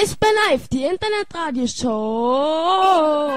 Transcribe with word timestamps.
Eisbär 0.00 0.30
Live, 0.48 0.68
die 0.68 0.84
Internetradioshow. 0.84 3.30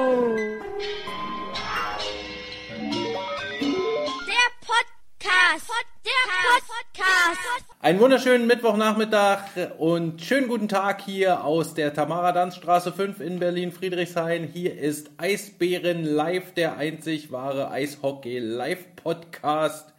Der 3.60 4.48
Podcast. 4.62 5.70
Der 6.06 6.24
Podcast. 6.62 7.66
Einen 7.82 8.00
wunderschönen 8.00 8.48
Mittwochnachmittag 8.48 9.42
und 9.78 10.22
schönen 10.22 10.48
guten 10.48 10.70
Tag 10.70 11.02
hier 11.02 11.44
aus 11.44 11.74
der 11.74 11.94
Tamara-Danz-Straße 11.94 12.94
5 12.94 13.20
in 13.20 13.40
Berlin-Friedrichshain. 13.40 14.46
Hier 14.46 14.80
ist 14.80 15.12
Eisbären 15.18 16.06
Live, 16.06 16.54
der 16.54 16.78
einzig 16.78 17.34
wahre 17.34 17.72
Eishockey-Live-Podcast. 17.72 19.94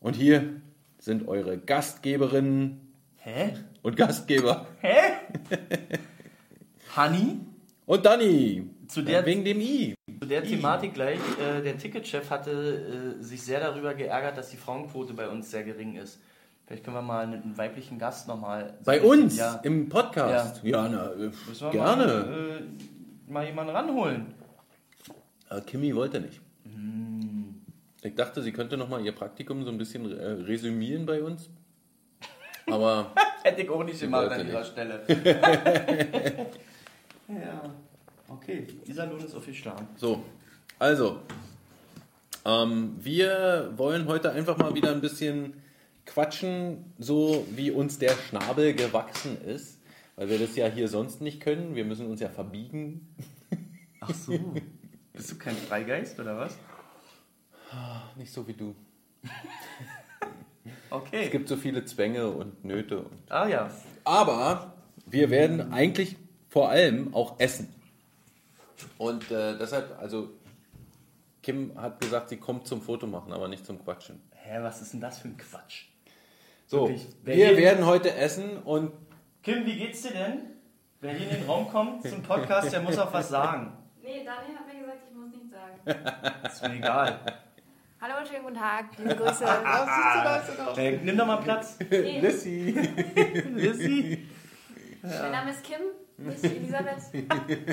Und 0.00 0.16
hier 0.16 0.60
sind 0.98 1.28
eure 1.28 1.56
Gastgeberinnen 1.56 2.92
Hä? 3.24 3.54
Und 3.82 3.96
Gastgeber. 3.96 4.66
Hä? 4.80 4.96
Honey? 6.96 7.38
Und 7.86 8.04
Dani. 8.06 8.68
Zu 8.88 9.02
der- 9.02 9.24
Wegen 9.24 9.44
dem 9.44 9.60
I. 9.60 9.94
Zu 10.20 10.28
der 10.28 10.44
Thematik 10.44 10.94
gleich, 10.94 11.18
äh, 11.40 11.62
der 11.62 11.78
Ticketchef 11.78 12.30
hatte 12.30 13.16
äh, 13.18 13.22
sich 13.22 13.42
sehr 13.42 13.60
darüber 13.60 13.94
geärgert, 13.94 14.36
dass 14.36 14.50
die 14.50 14.56
Frauenquote 14.58 15.14
bei 15.14 15.28
uns 15.28 15.50
sehr 15.50 15.64
gering 15.64 15.96
ist. 15.96 16.20
Vielleicht 16.66 16.84
können 16.84 16.96
wir 16.96 17.02
mal 17.02 17.24
einen 17.24 17.56
weiblichen 17.56 17.98
Gast 17.98 18.28
nochmal. 18.28 18.78
Bei 18.84 19.00
uns 19.00 19.36
Ja. 19.38 19.60
im 19.64 19.88
Podcast. 19.88 20.62
Ja, 20.62 20.88
na, 20.88 21.12
äh, 21.14 21.70
gerne. 21.72 22.06
Mal, 22.06 22.62
äh, 23.28 23.32
mal 23.32 23.46
jemanden 23.46 23.72
ranholen. 23.74 24.34
Aber 25.48 25.60
Kimi 25.62 25.94
wollte 25.94 26.20
nicht. 26.20 26.40
Hm. 26.64 27.62
Ich 28.02 28.14
dachte, 28.14 28.42
sie 28.42 28.52
könnte 28.52 28.76
noch 28.76 28.88
mal 28.88 29.04
ihr 29.04 29.12
Praktikum 29.12 29.64
so 29.64 29.70
ein 29.70 29.78
bisschen 29.78 30.10
äh, 30.16 30.24
resümieren 30.24 31.06
bei 31.06 31.22
uns. 31.22 31.50
Aber 32.66 33.12
Hätte 33.42 33.62
ich 33.62 33.70
auch 33.70 33.82
nicht 33.82 34.00
gemacht 34.00 34.30
an 34.30 34.46
ihrer 34.46 34.60
nicht. 34.60 34.70
Stelle. 34.70 35.04
ja. 37.28 37.74
Okay, 38.28 38.66
dieser 38.86 39.06
Lohn 39.06 39.20
ist 39.20 39.34
aufgeschlagen. 39.34 39.86
so, 39.96 40.22
also, 40.78 41.20
ähm, 42.44 42.96
wir 42.98 43.72
wollen 43.76 44.06
heute 44.06 44.32
einfach 44.32 44.56
mal 44.56 44.74
wieder 44.74 44.90
ein 44.90 45.00
bisschen 45.00 45.54
quatschen, 46.06 46.92
so 46.98 47.46
wie 47.50 47.70
uns 47.70 47.98
der 47.98 48.12
Schnabel 48.12 48.74
gewachsen 48.74 49.40
ist. 49.44 49.78
Weil 50.16 50.28
wir 50.28 50.38
das 50.38 50.56
ja 50.56 50.66
hier 50.66 50.88
sonst 50.88 51.20
nicht 51.20 51.40
können. 51.40 51.74
Wir 51.74 51.84
müssen 51.84 52.06
uns 52.06 52.20
ja 52.20 52.28
verbiegen. 52.28 53.14
Ach 54.00 54.12
so. 54.14 54.32
Bist 55.12 55.32
du 55.32 55.38
kein 55.38 55.56
Freigeist 55.56 56.20
oder 56.20 56.36
was? 56.36 56.56
Nicht 58.16 58.32
so 58.32 58.46
wie 58.46 58.52
du. 58.52 58.74
Okay. 60.92 61.24
Es 61.24 61.30
gibt 61.30 61.48
so 61.48 61.56
viele 61.56 61.84
Zwänge 61.86 62.28
und 62.28 62.64
Nöte. 62.64 62.98
Und 62.98 63.18
ah 63.30 63.48
ja. 63.48 63.70
Aber 64.04 64.74
wir 65.06 65.30
werden 65.30 65.72
eigentlich 65.72 66.16
vor 66.48 66.68
allem 66.68 67.14
auch 67.14 67.40
essen. 67.40 67.72
Und 68.98 69.30
äh, 69.30 69.56
deshalb, 69.56 69.98
also 69.98 70.28
Kim 71.42 71.72
hat 71.80 72.00
gesagt, 72.00 72.28
sie 72.28 72.36
kommt 72.36 72.66
zum 72.66 72.82
Fotomachen, 72.82 73.32
aber 73.32 73.48
nicht 73.48 73.64
zum 73.64 73.82
Quatschen. 73.82 74.20
Hä, 74.32 74.58
was 74.60 74.82
ist 74.82 74.92
denn 74.92 75.00
das 75.00 75.18
für 75.18 75.28
ein 75.28 75.36
Quatsch? 75.38 75.86
So, 76.66 76.88
Wirklich, 76.88 77.06
wir 77.24 77.56
werden 77.56 77.86
heute 77.86 78.14
essen 78.14 78.58
und 78.58 78.92
Kim, 79.42 79.64
wie 79.64 79.76
geht's 79.76 80.02
dir 80.02 80.12
denn? 80.12 80.38
Wer 81.00 81.14
hier 81.14 81.30
in 81.30 81.36
den 81.40 81.46
Raum 81.46 81.68
kommt 81.68 82.06
zum 82.06 82.22
Podcast, 82.22 82.72
der 82.72 82.82
muss 82.82 82.98
auch 82.98 83.12
was 83.12 83.28
sagen. 83.28 83.72
Nee, 84.02 84.24
Daniel 84.24 84.58
hat 84.58 84.66
mir 84.66 84.80
gesagt, 84.80 84.98
ich 85.08 85.16
muss 85.16 85.30
nichts 85.30 85.50
sagen. 85.50 86.44
Ist 86.46 86.62
mir 86.62 86.76
egal. 86.76 87.20
Hallo 88.02 88.14
und 88.20 88.26
schönen 88.26 88.42
guten 88.42 88.56
Tag. 88.56 88.86
Liebe 88.98 89.14
Grüße. 89.14 89.44
Äh, 90.76 90.96
nimm 91.04 91.16
doch 91.16 91.26
mal 91.26 91.36
Platz. 91.36 91.78
Nee, 91.88 92.18
Lissy. 92.20 92.72
Lissy. 93.54 94.26
mein 95.02 95.30
Name 95.30 95.50
ist 95.52 95.62
Kim, 95.62 95.78
nicht 96.18 96.42
Elisabeth. 96.42 96.96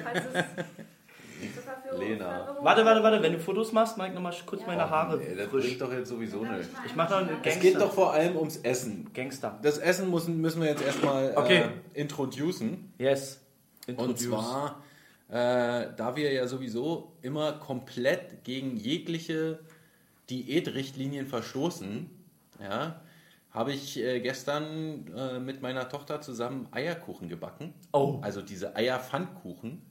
Falls 0.03 0.25
es 0.25 1.53
zur 1.55 1.63
Verfügung 1.63 1.99
Lena. 2.07 2.55
Warte, 2.61 2.85
warte, 2.85 3.01
warte. 3.01 3.23
Wenn 3.23 3.33
du 3.33 3.39
Fotos 3.39 3.71
machst, 3.71 3.97
mach 3.97 4.07
ich 4.07 4.13
noch 4.13 4.21
mal 4.21 4.33
kurz 4.45 4.61
meine 4.67 4.87
Haare 4.87 5.17
Nee, 5.17 5.33
das 5.35 5.47
frisch. 5.47 5.65
bringt 5.65 5.81
doch 5.81 5.91
jetzt 5.91 6.09
sowieso 6.09 6.43
nicht. 6.45 6.69
Ich 6.85 6.95
mach 6.95 7.09
noch 7.09 7.17
eine 7.17 7.29
einen 7.29 7.37
Es 7.37 7.43
Gangster. 7.45 7.61
geht 7.61 7.81
doch 7.81 7.91
vor 7.93 8.13
allem 8.13 8.35
ums 8.37 8.57
Essen. 8.57 9.09
Gangster. 9.13 9.57
Das 9.63 9.79
Essen 9.79 10.11
müssen, 10.11 10.39
müssen 10.39 10.61
wir 10.61 10.69
jetzt 10.69 10.83
erstmal 10.83 11.33
Okay. 11.35 11.63
äh, 11.95 11.99
introducen. 11.99 12.93
Yes. 12.99 13.41
Und 13.87 13.93
Introduce. 13.97 14.19
zwar, 14.27 14.83
äh, 15.29 15.87
da 15.97 16.15
wir 16.15 16.31
ja 16.31 16.45
sowieso 16.45 17.13
immer 17.23 17.53
komplett 17.53 18.43
gegen 18.43 18.75
jegliche 18.77 19.59
Diätrichtlinien 20.29 21.27
verstoßen, 21.27 22.09
ja, 22.61 23.01
habe 23.51 23.73
ich 23.73 23.97
äh, 23.97 24.19
gestern 24.19 25.07
äh, 25.15 25.39
mit 25.39 25.61
meiner 25.61 25.89
Tochter 25.89 26.21
zusammen 26.21 26.67
Eierkuchen 26.71 27.29
gebacken. 27.29 27.73
Oh. 27.91 28.19
Also 28.21 28.41
diese 28.41 28.75
Eierpfannkuchen. 28.75 29.81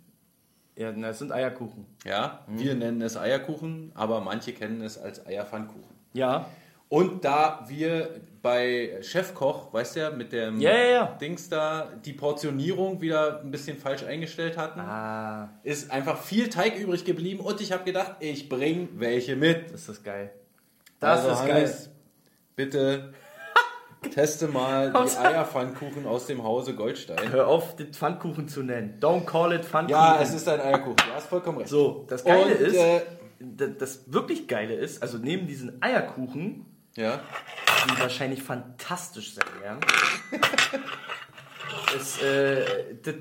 Ja, 0.76 0.92
na, 0.92 1.08
das 1.08 1.18
sind 1.18 1.32
Eierkuchen. 1.32 1.86
Ja, 2.04 2.44
wir 2.46 2.76
nennen 2.76 3.02
es 3.02 3.16
Eierkuchen, 3.16 3.90
aber 3.94 4.20
manche 4.20 4.52
kennen 4.52 4.80
es 4.80 4.96
als 4.96 5.26
Eierpfannkuchen. 5.26 5.96
Ja. 6.12 6.48
Und 6.90 7.22
da 7.24 7.64
wir 7.68 8.20
bei 8.40 8.96
Chefkoch, 9.02 9.72
weißt 9.74 9.96
du 9.96 10.00
ja, 10.00 10.10
mit 10.10 10.32
dem 10.32 10.58
Ja, 10.60 10.70
ja, 10.74 10.84
ja. 10.86 11.04
Dings 11.20 11.48
da 11.50 11.88
die 12.04 12.14
Portionierung 12.14 13.00
wieder 13.02 13.40
ein 13.40 13.50
bisschen 13.50 13.76
falsch 13.76 14.04
eingestellt 14.04 14.56
hatten, 14.56 14.80
Ah, 14.80 15.50
ist 15.64 15.90
einfach 15.90 16.18
viel 16.22 16.48
Teig 16.48 16.78
übrig 16.78 17.04
geblieben 17.04 17.40
und 17.40 17.60
ich 17.60 17.72
habe 17.72 17.84
gedacht, 17.84 18.12
ich 18.20 18.48
bring 18.48 18.88
welche 18.94 19.36
mit. 19.36 19.72
das 19.72 19.88
ist 19.88 20.02
geil. 20.04 20.30
Das 21.00 21.18
Also 21.26 21.30
ist 21.32 21.38
Hannes, 21.52 21.84
geil. 21.84 21.94
Bitte 22.56 23.12
teste 24.14 24.48
mal 24.48 24.90
die 24.92 25.16
Eierpfannkuchen 25.18 26.06
aus 26.06 26.26
dem 26.26 26.42
Hause 26.42 26.74
Goldstein. 26.74 27.30
Hör 27.30 27.48
auf, 27.48 27.76
den 27.76 27.92
Pfannkuchen 27.92 28.48
zu 28.48 28.62
nennen. 28.62 28.98
Don't 29.00 29.26
call 29.26 29.52
it 29.52 29.64
Pfannkuchen. 29.64 30.00
Ja, 30.00 30.20
es 30.22 30.32
ist 30.32 30.48
ein 30.48 30.60
Eierkuchen. 30.60 30.96
Du 30.96 31.14
hast 31.14 31.26
vollkommen 31.26 31.58
recht. 31.58 31.68
So, 31.68 32.06
das 32.08 32.24
Geile 32.24 32.54
Und, 32.54 32.60
ist, 32.60 32.76
äh, 32.76 33.00
das 33.78 34.10
wirklich 34.12 34.48
Geile 34.48 34.74
ist, 34.74 35.02
also 35.02 35.18
neben 35.18 35.46
diesen 35.46 35.82
Eierkuchen, 35.82 36.64
Ja. 36.98 37.20
die 37.86 38.00
wahrscheinlich 38.00 38.42
fantastisch 38.42 39.34
sein 39.34 39.46
werden, 39.62 39.80
ist 41.96 42.20
äh, 42.22 42.64
das 43.02 43.14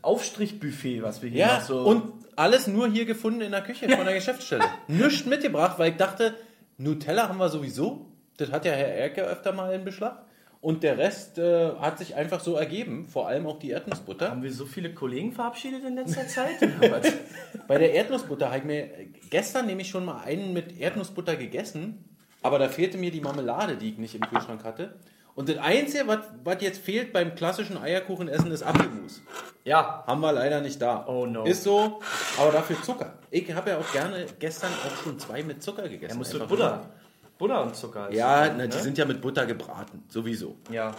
Aufstrichbuffet, 0.00 1.02
was 1.02 1.20
wir 1.20 1.28
hier 1.28 1.40
Ja, 1.40 1.60
so... 1.60 1.80
und 1.80 2.24
alles 2.36 2.66
nur 2.66 2.88
hier 2.88 3.04
gefunden 3.04 3.42
in 3.42 3.52
der 3.52 3.60
Küche 3.60 3.88
von 3.88 4.06
der 4.06 4.14
Geschäftsstelle. 4.14 4.64
Nichts 4.88 5.26
mitgebracht, 5.26 5.78
weil 5.78 5.92
ich 5.92 5.96
dachte, 5.98 6.34
Nutella 6.78 7.28
haben 7.28 7.38
wir 7.38 7.50
sowieso. 7.50 8.06
Das 8.38 8.50
hat 8.50 8.64
ja 8.64 8.72
Herr 8.72 8.94
Erke 8.94 9.22
öfter 9.22 9.52
mal 9.52 9.72
in 9.74 9.84
Beschlag. 9.84 10.24
Und 10.60 10.82
der 10.82 10.96
Rest 10.96 11.36
äh, 11.36 11.72
hat 11.78 11.98
sich 11.98 12.14
einfach 12.14 12.40
so 12.40 12.54
ergeben, 12.54 13.06
vor 13.06 13.28
allem 13.28 13.46
auch 13.46 13.58
die 13.58 13.68
Erdnussbutter. 13.68 14.30
haben 14.30 14.42
wir 14.42 14.50
so 14.50 14.64
viele 14.64 14.94
Kollegen 14.94 15.32
verabschiedet 15.32 15.84
in 15.84 15.94
letzter 15.94 16.26
Zeit? 16.26 16.56
Bei 17.68 17.76
der 17.76 17.92
Erdnussbutter 17.92 18.46
habe 18.46 18.58
ich 18.58 18.64
mir 18.64 18.88
gestern 19.28 19.66
nämlich 19.66 19.90
schon 19.90 20.06
mal 20.06 20.22
einen 20.22 20.54
mit 20.54 20.80
Erdnussbutter 20.80 21.36
gegessen, 21.36 22.13
aber 22.44 22.58
da 22.58 22.68
fehlte 22.68 22.98
mir 22.98 23.10
die 23.10 23.22
Marmelade, 23.22 23.76
die 23.76 23.90
ich 23.92 23.98
nicht 23.98 24.14
im 24.14 24.20
Kühlschrank 24.20 24.62
hatte. 24.64 24.94
Und 25.34 25.48
das 25.48 25.56
Einzige, 25.58 26.06
was, 26.06 26.18
was 26.44 26.60
jetzt 26.60 26.78
fehlt 26.80 27.12
beim 27.12 27.34
klassischen 27.34 27.76
Eierkuchenessen, 27.78 28.52
ist 28.52 28.62
Apfelmus. 28.62 29.22
ja, 29.64 30.04
Haben 30.06 30.20
wir 30.20 30.30
leider 30.32 30.60
nicht 30.60 30.80
da. 30.80 31.06
Oh 31.08 31.24
no. 31.26 31.44
Ist 31.44 31.64
so, 31.64 32.00
aber 32.38 32.52
dafür 32.52 32.80
Zucker. 32.82 33.14
Ich 33.30 33.52
habe 33.52 33.70
ja 33.70 33.78
auch 33.78 33.92
gerne 33.92 34.26
gestern 34.38 34.70
auch 34.86 35.02
schon 35.02 35.18
zwei 35.18 35.42
mit 35.42 35.62
Zucker 35.62 35.88
gegessen. 35.88 36.12
er 36.12 36.16
muss 36.18 36.28
Einfach 36.32 36.40
mit 36.48 36.48
Butter. 36.50 36.90
Butter 37.38 37.62
und 37.62 37.74
Zucker. 37.74 38.12
Ja, 38.12 38.52
na, 38.56 38.66
die 38.66 38.76
ne? 38.76 38.82
sind 38.82 38.96
ja 38.98 39.06
mit 39.06 39.20
Butter 39.22 39.46
gebraten, 39.46 40.04
sowieso. 40.08 40.54
Ja. 40.70 40.94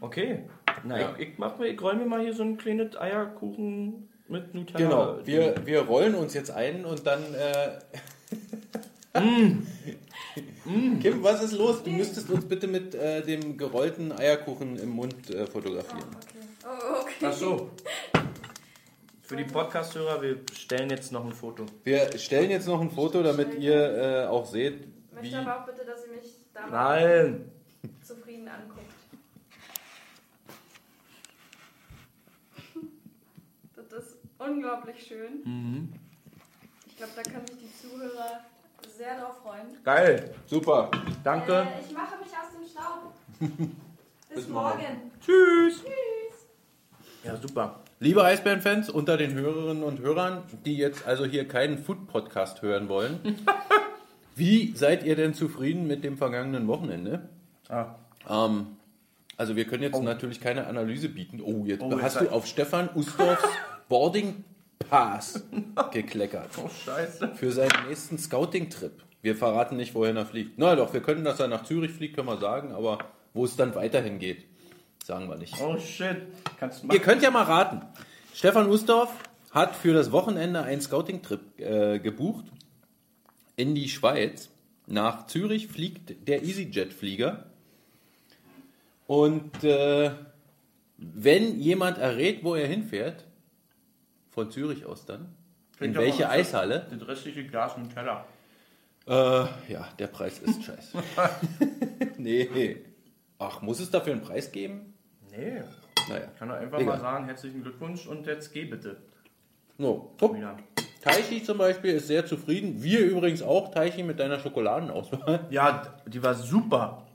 Okay. 0.00 0.44
Na, 0.84 1.00
Ja. 1.00 1.14
ich, 1.16 1.28
ich, 1.28 1.38
mach 1.38 1.56
mir, 1.58 1.68
ich 1.68 1.80
räume 1.80 2.00
mir 2.00 2.06
mal 2.06 2.20
hier 2.20 2.34
so 2.34 2.42
ein 2.42 2.58
kleines 2.58 3.00
Eierkuchen 3.00 4.08
mit 4.28 4.52
Nutella. 4.54 4.78
Genau, 4.78 5.18
wir, 5.24 5.54
wir 5.64 5.80
rollen 5.82 6.16
uns 6.16 6.34
jetzt 6.34 6.50
ein 6.50 6.84
und 6.84 7.06
dann. 7.06 7.22
Äh, 7.32 7.78
Kim, 10.66 11.22
was 11.22 11.42
ist 11.44 11.52
los? 11.52 11.82
Du 11.84 11.90
müsstest 11.90 12.28
uns 12.28 12.44
bitte 12.44 12.66
mit 12.66 12.94
äh, 12.94 13.22
dem 13.22 13.56
gerollten 13.56 14.10
Eierkuchen 14.10 14.76
im 14.78 14.90
Mund 14.90 15.30
äh, 15.30 15.46
fotografieren. 15.46 16.04
Oh, 16.64 17.02
okay. 17.02 17.26
Ach 17.26 17.32
so. 17.32 17.70
Für 19.22 19.36
die 19.36 19.44
Podcast-Hörer, 19.44 20.22
wir 20.22 20.40
stellen 20.52 20.90
jetzt 20.90 21.12
noch 21.12 21.24
ein 21.24 21.32
Foto. 21.32 21.66
Wir 21.84 22.16
stellen 22.18 22.50
jetzt 22.50 22.66
noch 22.66 22.80
ein 22.80 22.90
Foto, 22.90 23.22
damit 23.22 23.58
ihr 23.58 23.74
äh, 23.74 24.26
auch 24.26 24.46
seht, 24.46 24.86
Ich 25.10 25.14
möchte 25.14 25.38
aber 25.38 25.62
auch 25.62 25.66
bitte, 25.66 25.84
dass 25.84 26.04
ihr 26.06 26.12
mich 26.12 26.34
da 26.52 26.66
Nein! 26.68 27.50
zufrieden 28.02 28.48
anguckt. 28.48 28.82
Das 33.76 34.04
ist 34.04 34.16
unglaublich 34.38 35.06
schön. 35.06 35.42
Mhm. 35.44 35.92
Ich 36.88 36.96
glaube, 36.96 37.12
da 37.16 37.22
können 37.22 37.46
sich 37.46 37.56
die 37.58 37.88
Zuhörer 37.88 38.44
sehr 38.96 39.18
drauf 39.20 39.36
freuen. 39.42 39.66
Geil! 39.84 40.34
Super. 40.46 40.90
Danke! 41.24 41.52
Äh, 41.52 41.64
ich 41.86 41.92
mache 41.94 42.16
mich 42.18 42.28
aus 42.28 42.50
dem 42.52 42.66
Staub. 42.68 43.12
Bis, 44.28 44.36
Bis 44.44 44.48
morgen. 44.48 44.78
morgen. 44.78 45.10
Tschüss! 45.20 45.80
Tschüss. 45.82 46.46
Ja, 47.24 47.36
super. 47.36 47.80
Liebe 47.98 48.22
Eisbären-Fans 48.24 48.90
unter 48.90 49.16
den 49.16 49.34
Hörerinnen 49.34 49.82
und 49.82 50.00
Hörern, 50.00 50.42
die 50.64 50.76
jetzt 50.76 51.06
also 51.06 51.24
hier 51.24 51.48
keinen 51.48 51.78
Food-Podcast 51.78 52.62
hören 52.62 52.88
wollen, 52.88 53.20
wie 54.36 54.74
seid 54.76 55.02
ihr 55.04 55.16
denn 55.16 55.34
zufrieden 55.34 55.86
mit 55.86 56.04
dem 56.04 56.16
vergangenen 56.18 56.66
Wochenende? 56.68 57.28
Ah. 57.68 57.94
Ähm, 58.28 58.76
Also 59.38 59.56
wir 59.56 59.66
können 59.66 59.82
jetzt 59.82 60.00
natürlich 60.02 60.40
keine 60.40 60.66
Analyse 60.66 61.08
bieten. 61.08 61.40
Oh, 61.42 61.64
jetzt 61.64 61.82
Oh, 61.82 62.00
hast 62.00 62.20
jetzt 62.20 62.30
du 62.30 62.34
auf 62.34 62.46
Stefan 62.46 62.88
Ustorfs 62.94 63.42
Boarding 63.88 64.44
Pass 64.88 65.42
gekleckert. 65.92 66.50
Oh, 66.56 66.68
scheiße. 66.68 67.34
Für 67.34 67.52
seinen 67.52 67.88
nächsten 67.88 68.18
Scouting-Trip. 68.18 68.92
Wir 69.22 69.34
verraten 69.34 69.76
nicht, 69.76 69.94
wohin 69.94 70.16
er 70.16 70.26
fliegt. 70.26 70.58
Na 70.58 70.76
doch, 70.76 70.92
wir 70.92 71.00
können, 71.00 71.24
dass 71.24 71.40
er 71.40 71.48
nach 71.48 71.64
Zürich 71.64 71.92
fliegt, 71.92 72.14
können 72.16 72.28
wir 72.28 72.38
sagen, 72.38 72.72
aber 72.72 72.98
wo 73.34 73.44
es 73.44 73.56
dann 73.56 73.74
weiterhin 73.74 74.18
geht, 74.18 74.44
sagen 75.04 75.28
wir 75.28 75.36
nicht. 75.36 75.54
Oh, 75.60 75.78
shit. 75.78 76.22
Kannst 76.58 76.84
du 76.84 76.88
Ihr 76.88 77.00
könnt 77.00 77.22
ja 77.22 77.30
mal 77.30 77.42
raten. 77.42 77.82
Stefan 78.34 78.68
Ustorf 78.68 79.10
hat 79.50 79.74
für 79.74 79.94
das 79.94 80.12
Wochenende 80.12 80.62
einen 80.62 80.80
Scouting-Trip 80.80 81.60
äh, 81.60 81.98
gebucht 81.98 82.44
in 83.56 83.74
die 83.74 83.88
Schweiz. 83.88 84.50
Nach 84.86 85.26
Zürich 85.26 85.68
fliegt 85.68 86.28
der 86.28 86.42
EasyJet-Flieger. 86.42 87.46
Und 89.06 89.64
äh, 89.64 90.10
wenn 90.98 91.60
jemand 91.60 91.98
errät, 91.98 92.44
wo 92.44 92.54
er 92.54 92.66
hinfährt, 92.66 93.24
von 94.36 94.50
Zürich 94.50 94.84
aus 94.84 95.06
dann, 95.06 95.22
in 95.22 95.78
Kriegt 95.78 95.96
er 95.96 96.02
welche 96.02 96.28
Eishalle, 96.28 96.86
Das 96.90 97.08
restliche 97.08 97.44
Glas 97.46 97.74
im 97.78 97.88
Keller. 97.88 98.26
äh, 99.06 99.12
ja, 99.72 99.88
der 99.98 100.06
Preis 100.08 100.38
ist 100.40 100.62
scheiße. 100.62 100.98
nee. 102.18 102.76
Ach, 103.38 103.62
muss 103.62 103.80
es 103.80 103.90
dafür 103.90 104.12
einen 104.12 104.20
Preis 104.22 104.52
geben? 104.52 104.92
Nee. 105.30 105.62
Naja. 106.10 106.26
Kann 106.38 106.50
er 106.50 106.58
einfach 106.58 106.78
Egal. 106.78 106.96
mal 106.96 107.00
sagen, 107.00 107.24
herzlichen 107.24 107.62
Glückwunsch 107.62 108.06
und 108.06 108.26
jetzt 108.26 108.52
geh 108.52 108.66
bitte. 108.66 108.98
No. 109.78 110.14
Guck, 110.20 110.36
Wieder. 110.36 110.58
Taichi 111.02 111.42
zum 111.42 111.56
Beispiel 111.56 111.94
ist 111.94 112.06
sehr 112.08 112.26
zufrieden. 112.26 112.82
Wir 112.82 113.00
übrigens 113.06 113.40
auch, 113.42 113.70
Taichi, 113.72 114.02
mit 114.02 114.18
deiner 114.20 114.38
Schokoladenauswahl. 114.38 115.46
Ja, 115.50 115.96
die 116.06 116.22
war 116.22 116.34
super. 116.34 117.06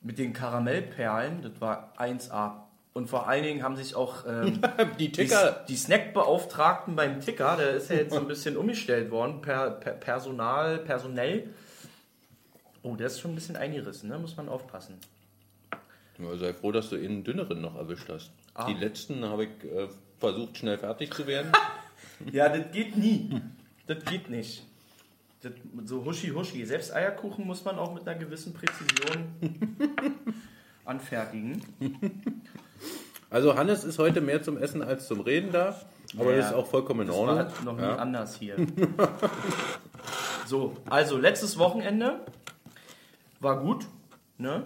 Mit 0.00 0.18
den 0.18 0.32
Karamellperlen, 0.32 1.42
das 1.42 1.60
war 1.60 1.92
1A. 1.98 2.65
Und 2.96 3.10
vor 3.10 3.28
allen 3.28 3.42
Dingen 3.42 3.62
haben 3.62 3.76
sich 3.76 3.94
auch 3.94 4.24
ähm, 4.26 4.58
Die 4.98 5.08
die, 5.08 5.12
Ticker. 5.12 5.66
die 5.68 5.76
Snackbeauftragten 5.76 6.96
beim 6.96 7.20
Ticker, 7.20 7.58
der 7.58 7.72
ist 7.72 7.90
ja 7.90 7.96
jetzt 7.96 8.14
so 8.14 8.20
ein 8.20 8.26
bisschen 8.26 8.56
umgestellt 8.56 9.10
worden, 9.10 9.42
per, 9.42 9.72
per 9.72 9.92
Personal, 9.92 10.78
personell. 10.78 11.50
Oh, 12.82 12.96
der 12.96 13.08
ist 13.08 13.20
schon 13.20 13.32
ein 13.32 13.34
bisschen 13.34 13.56
eingerissen, 13.56 14.08
ne? 14.08 14.18
muss 14.18 14.34
man 14.38 14.48
aufpassen. 14.48 14.96
Ja, 16.18 16.36
sei 16.38 16.54
froh, 16.54 16.72
dass 16.72 16.88
du 16.88 16.96
einen 16.96 17.22
dünneren 17.22 17.60
noch 17.60 17.76
erwischt 17.76 18.08
hast. 18.08 18.30
Ah. 18.54 18.64
Die 18.64 18.72
letzten 18.72 19.22
habe 19.26 19.44
ich 19.44 19.50
äh, 19.70 19.88
versucht, 20.18 20.56
schnell 20.56 20.78
fertig 20.78 21.12
zu 21.12 21.26
werden. 21.26 21.52
Ja, 22.32 22.48
das 22.48 22.72
geht 22.72 22.96
nie. 22.96 23.42
Das 23.86 24.02
geht 24.06 24.30
nicht. 24.30 24.64
Das, 25.42 25.52
so 25.84 26.02
huschi 26.02 26.28
huschi. 26.28 26.64
Selbst 26.64 26.94
Eierkuchen 26.94 27.46
muss 27.46 27.62
man 27.62 27.78
auch 27.78 27.92
mit 27.92 28.08
einer 28.08 28.18
gewissen 28.18 28.54
Präzision 28.54 29.34
anfertigen. 30.86 31.62
Also 33.30 33.56
Hannes 33.56 33.84
ist 33.84 33.98
heute 33.98 34.20
mehr 34.20 34.42
zum 34.42 34.56
Essen 34.56 34.82
als 34.82 35.06
zum 35.08 35.20
Reden 35.20 35.52
da. 35.52 35.80
Aber 36.18 36.30
Ja, 36.30 36.36
das 36.38 36.46
ist 36.48 36.54
auch 36.54 36.66
vollkommen 36.68 37.00
in 37.02 37.06
Das 37.08 37.16
Ordnung. 37.16 37.38
war 37.38 37.64
noch 37.64 37.76
nie 37.76 37.82
Ja. 37.82 37.96
anders 37.96 38.36
hier. 38.38 38.56
so, 40.46 40.76
also 40.88 41.18
letztes 41.18 41.58
Wochenende 41.58 42.20
war 43.40 43.58
gut. 43.60 43.86
Ne? 44.38 44.64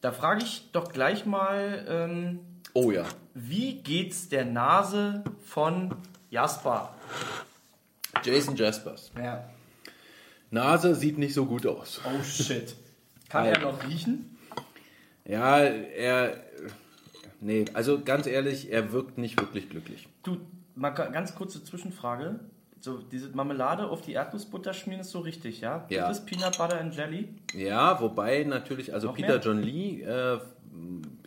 Da 0.00 0.12
frage 0.12 0.42
ich 0.44 0.70
doch 0.72 0.90
gleich 0.92 1.26
mal, 1.26 1.84
ähm, 1.88 2.40
Oh 2.74 2.90
ja. 2.90 3.04
wie 3.34 3.74
geht's 3.82 4.28
der 4.28 4.44
Nase 4.44 5.22
von 5.44 5.94
Jasper? 6.30 6.94
Jason 8.24 8.56
Jaspers. 8.56 9.10
Ja. 9.20 9.44
Nase 10.50 10.94
sieht 10.94 11.18
nicht 11.18 11.34
so 11.34 11.46
gut 11.46 11.66
aus. 11.66 12.00
Oh 12.04 12.22
shit. 12.24 12.74
Kann 13.28 13.44
er 13.46 13.58
noch 13.60 13.86
riechen? 13.86 14.36
Ja, 15.24 15.58
er. 15.60 16.42
Nee, 17.40 17.64
also 17.72 18.00
ganz 18.00 18.26
ehrlich, 18.26 18.70
er 18.70 18.92
wirkt 18.92 19.16
nicht 19.18 19.40
wirklich 19.40 19.70
glücklich. 19.70 20.08
Du, 20.22 20.36
mal 20.74 20.90
ga- 20.90 21.08
ganz 21.08 21.34
kurze 21.34 21.64
Zwischenfrage. 21.64 22.40
So, 22.80 22.98
diese 22.98 23.28
Marmelade 23.30 23.88
auf 23.88 24.00
die 24.02 24.12
Erdnussbutter 24.12 24.72
schmieren 24.72 25.00
ist 25.02 25.10
so 25.10 25.20
richtig, 25.20 25.60
ja? 25.60 25.86
Ja. 25.90 26.08
Das 26.08 26.18
ist 26.20 26.26
Peanut 26.26 26.56
Butter 26.58 26.80
and 26.80 26.94
Jelly. 26.94 27.28
Ja, 27.54 28.00
wobei 28.00 28.44
natürlich, 28.44 28.92
also 28.94 29.08
Noch 29.08 29.14
Peter 29.16 29.28
mehr? 29.28 29.40
John 29.40 29.58
Lee 29.62 30.02
äh, 30.02 30.38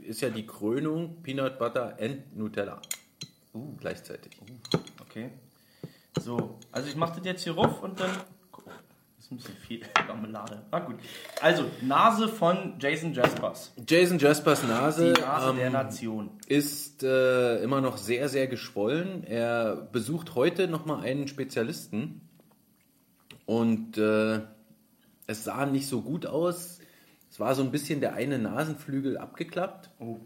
ist 0.03 0.21
ja 0.21 0.29
die 0.29 0.45
Krönung 0.47 1.21
Peanut 1.23 1.57
Butter 1.59 1.95
and 1.99 2.35
Nutella. 2.35 2.81
Uh, 3.53 3.75
gleichzeitig. 3.79 4.31
Okay. 5.01 5.29
So, 6.19 6.57
also 6.71 6.87
ich 6.89 6.95
mache 6.95 7.17
das 7.17 7.25
jetzt 7.25 7.43
hier 7.43 7.53
rauf 7.53 7.81
und 7.83 7.99
dann. 7.99 8.09
Das 9.23 9.31
ist 9.31 9.31
ein 9.31 9.37
bisschen 9.37 9.55
viel 9.57 9.81
Marmelade. 10.07 10.63
Ah, 10.71 10.79
gut. 10.79 10.95
Also, 11.41 11.63
Nase 11.81 12.27
von 12.27 12.73
Jason 12.77 13.13
Jaspers. 13.13 13.71
Jason 13.87 14.19
Jaspers 14.19 14.61
Die 14.61 14.67
Nase, 14.67 15.13
Nase 15.13 15.55
der 15.55 15.67
ähm, 15.67 15.71
Nation. 15.73 16.29
ist 16.47 17.03
äh, 17.03 17.63
immer 17.63 17.79
noch 17.79 17.95
sehr, 17.97 18.27
sehr 18.27 18.47
geschwollen. 18.47 19.23
Er 19.23 19.75
besucht 19.77 20.35
heute 20.35 20.67
nochmal 20.67 21.05
einen 21.05 21.29
Spezialisten 21.29 22.19
und 23.45 23.97
äh, 23.97 24.41
es 25.27 25.43
sah 25.45 25.65
nicht 25.67 25.87
so 25.87 26.01
gut 26.01 26.25
aus. 26.25 26.79
Es 27.31 27.39
war 27.39 27.55
so 27.55 27.63
ein 27.63 27.71
bisschen 27.71 28.01
der 28.01 28.15
eine 28.15 28.37
Nasenflügel 28.39 29.17
abgeklappt, 29.17 29.89
Oh. 29.99 30.17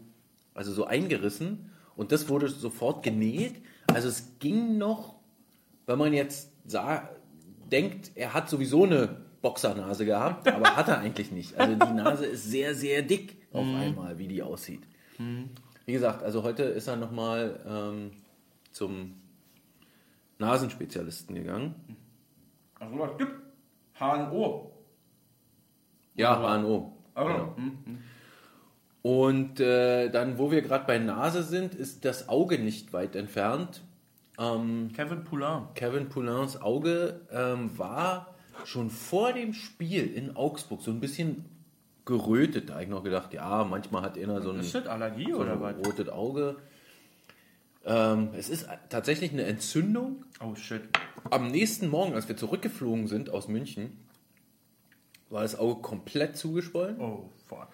also 0.54 0.72
so 0.72 0.86
eingerissen 0.86 1.70
und 1.94 2.10
das 2.10 2.28
wurde 2.28 2.48
sofort 2.48 3.04
genäht. 3.04 3.62
Also 3.86 4.08
es 4.08 4.38
ging 4.40 4.76
noch, 4.76 5.14
wenn 5.86 5.98
man 5.98 6.12
jetzt 6.12 6.50
sah, 6.66 7.08
denkt, 7.70 8.12
er 8.14 8.34
hat 8.34 8.48
sowieso 8.48 8.84
eine 8.84 9.16
Boxernase 9.42 10.04
gehabt, 10.04 10.48
aber 10.48 10.76
hat 10.76 10.88
er 10.88 10.98
eigentlich 10.98 11.30
nicht. 11.30 11.58
Also 11.58 11.74
die 11.74 11.92
Nase 11.92 12.26
ist 12.26 12.44
sehr, 12.44 12.74
sehr 12.74 13.02
dick 13.02 13.36
auf 13.52 13.66
einmal, 13.66 14.18
wie 14.18 14.28
die 14.28 14.42
aussieht. 14.42 14.82
Wie 15.86 15.92
gesagt, 15.92 16.22
also 16.22 16.42
heute 16.42 16.62
ist 16.64 16.86
er 16.86 16.96
nochmal 16.96 17.60
ähm, 17.66 18.10
zum 18.72 19.14
Nasenspezialisten 20.38 21.34
gegangen. 21.34 21.74
Also, 22.78 22.98
was 22.98 23.16
gibt? 23.18 23.32
HNO. 23.98 24.72
Ja, 26.14 26.36
HNO. 26.36 26.92
Also, 27.14 27.32
Genau. 27.32 27.56
hm. 27.56 27.98
Und 29.02 29.60
äh, 29.60 30.10
dann, 30.10 30.38
wo 30.38 30.50
wir 30.50 30.62
gerade 30.62 30.84
bei 30.86 30.98
Nase 30.98 31.42
sind, 31.42 31.74
ist 31.74 32.04
das 32.04 32.28
Auge 32.28 32.58
nicht 32.58 32.92
weit 32.92 33.16
entfernt. 33.16 33.82
Ähm, 34.38 34.90
Kevin 34.94 35.24
Poulain. 35.24 35.64
Kevin 35.74 36.08
Poulains 36.08 36.60
Auge 36.60 37.20
ähm, 37.32 37.76
war 37.76 38.34
schon 38.64 38.90
vor 38.90 39.32
dem 39.32 39.52
Spiel 39.52 40.06
in 40.12 40.36
Augsburg 40.36 40.80
so 40.82 40.90
ein 40.90 41.00
bisschen 41.00 41.44
gerötet. 42.04 42.68
Da 42.70 42.74
habe 42.74 42.84
ich 42.84 42.88
noch 42.88 43.02
gedacht, 43.04 43.32
ja, 43.34 43.64
manchmal 43.64 44.02
hat 44.02 44.16
einer 44.16 44.40
so 44.40 44.52
ein, 44.52 44.60
Ist 44.60 44.74
das 44.74 44.86
Allergie 44.86 45.30
so 45.32 45.38
oder 45.38 45.60
was? 45.60 45.76
rotes 45.76 46.08
Auge. 46.08 46.56
Ähm, 47.84 48.30
es 48.36 48.48
ist 48.48 48.68
tatsächlich 48.88 49.32
eine 49.32 49.44
Entzündung. 49.44 50.24
Oh 50.40 50.54
shit. 50.54 50.82
Am 51.30 51.48
nächsten 51.48 51.88
Morgen, 51.88 52.14
als 52.14 52.28
wir 52.28 52.36
zurückgeflogen 52.36 53.06
sind 53.08 53.30
aus 53.30 53.48
München, 53.48 53.98
war 55.30 55.42
das 55.42 55.58
Auge 55.58 55.82
komplett 55.82 56.36
zugeschwollen. 56.36 57.00
Oh 57.00 57.30
fuck. 57.48 57.68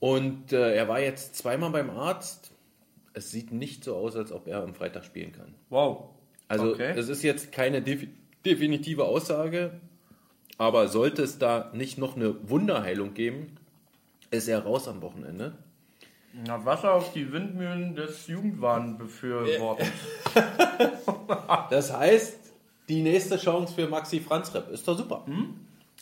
Und 0.00 0.52
äh, 0.52 0.74
er 0.74 0.88
war 0.88 1.00
jetzt 1.00 1.36
zweimal 1.36 1.70
beim 1.70 1.90
Arzt. 1.90 2.52
Es 3.12 3.30
sieht 3.30 3.52
nicht 3.52 3.84
so 3.84 3.96
aus, 3.96 4.16
als 4.16 4.32
ob 4.32 4.46
er 4.46 4.62
am 4.62 4.74
Freitag 4.74 5.04
spielen 5.04 5.32
kann. 5.32 5.54
Wow. 5.68 6.10
Also 6.48 6.72
Okay. 6.72 6.92
es 6.96 7.08
ist 7.08 7.22
jetzt 7.22 7.52
keine 7.52 7.82
defi 7.82 8.08
definitive 8.44 9.04
Aussage, 9.04 9.72
aber 10.56 10.88
sollte 10.88 11.22
es 11.22 11.38
da 11.38 11.70
nicht 11.74 11.98
noch 11.98 12.16
eine 12.16 12.48
Wunderheilung 12.48 13.12
geben, 13.14 13.56
ist 14.30 14.48
er 14.48 14.60
raus 14.64 14.88
am 14.88 15.02
Wochenende. 15.02 15.52
Na, 16.32 16.64
Wasser 16.64 16.94
auf 16.94 17.12
die 17.12 17.32
Windmühlen 17.32 17.94
des 17.96 18.26
Jugendwahn 18.28 18.96
befürworten. 18.98 19.86
Das 21.70 21.92
heißt, 21.96 22.38
die 22.88 23.02
nächste 23.02 23.36
Chance 23.36 23.74
für 23.74 23.86
Maxi 23.88 24.20
Franzrepp 24.20 24.70
ist 24.70 24.86
doch 24.88 24.96
super. 24.96 25.24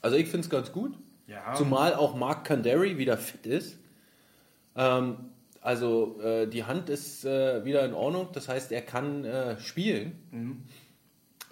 Also 0.02 0.16
ich 0.16 0.28
finde 0.28 0.44
es 0.44 0.50
ganz 0.50 0.72
gut. 0.72 0.96
Ja. 1.26 1.54
Zumal 1.54 1.94
auch 1.94 2.14
Mark 2.14 2.44
Candary 2.44 2.96
wieder 2.98 3.16
fit 3.18 3.46
ist. 3.46 3.78
Ähm, 4.76 5.16
also 5.68 6.18
äh, 6.22 6.46
die 6.46 6.64
Hand 6.64 6.88
ist 6.88 7.26
äh, 7.26 7.62
wieder 7.62 7.84
in 7.84 7.92
Ordnung, 7.92 8.28
das 8.32 8.48
heißt, 8.48 8.72
er 8.72 8.80
kann 8.80 9.26
äh, 9.26 9.60
spielen. 9.60 10.18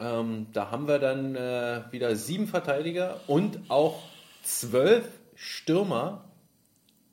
Ähm, 0.00 0.46
da 0.54 0.70
haben 0.70 0.88
wir 0.88 0.98
dann 0.98 1.34
äh, 1.34 1.82
wieder 1.90 2.16
sieben 2.16 2.46
Verteidiger 2.46 3.20
und 3.26 3.60
auch 3.68 4.02
zwölf 4.42 5.06
Stürmer. 5.34 6.32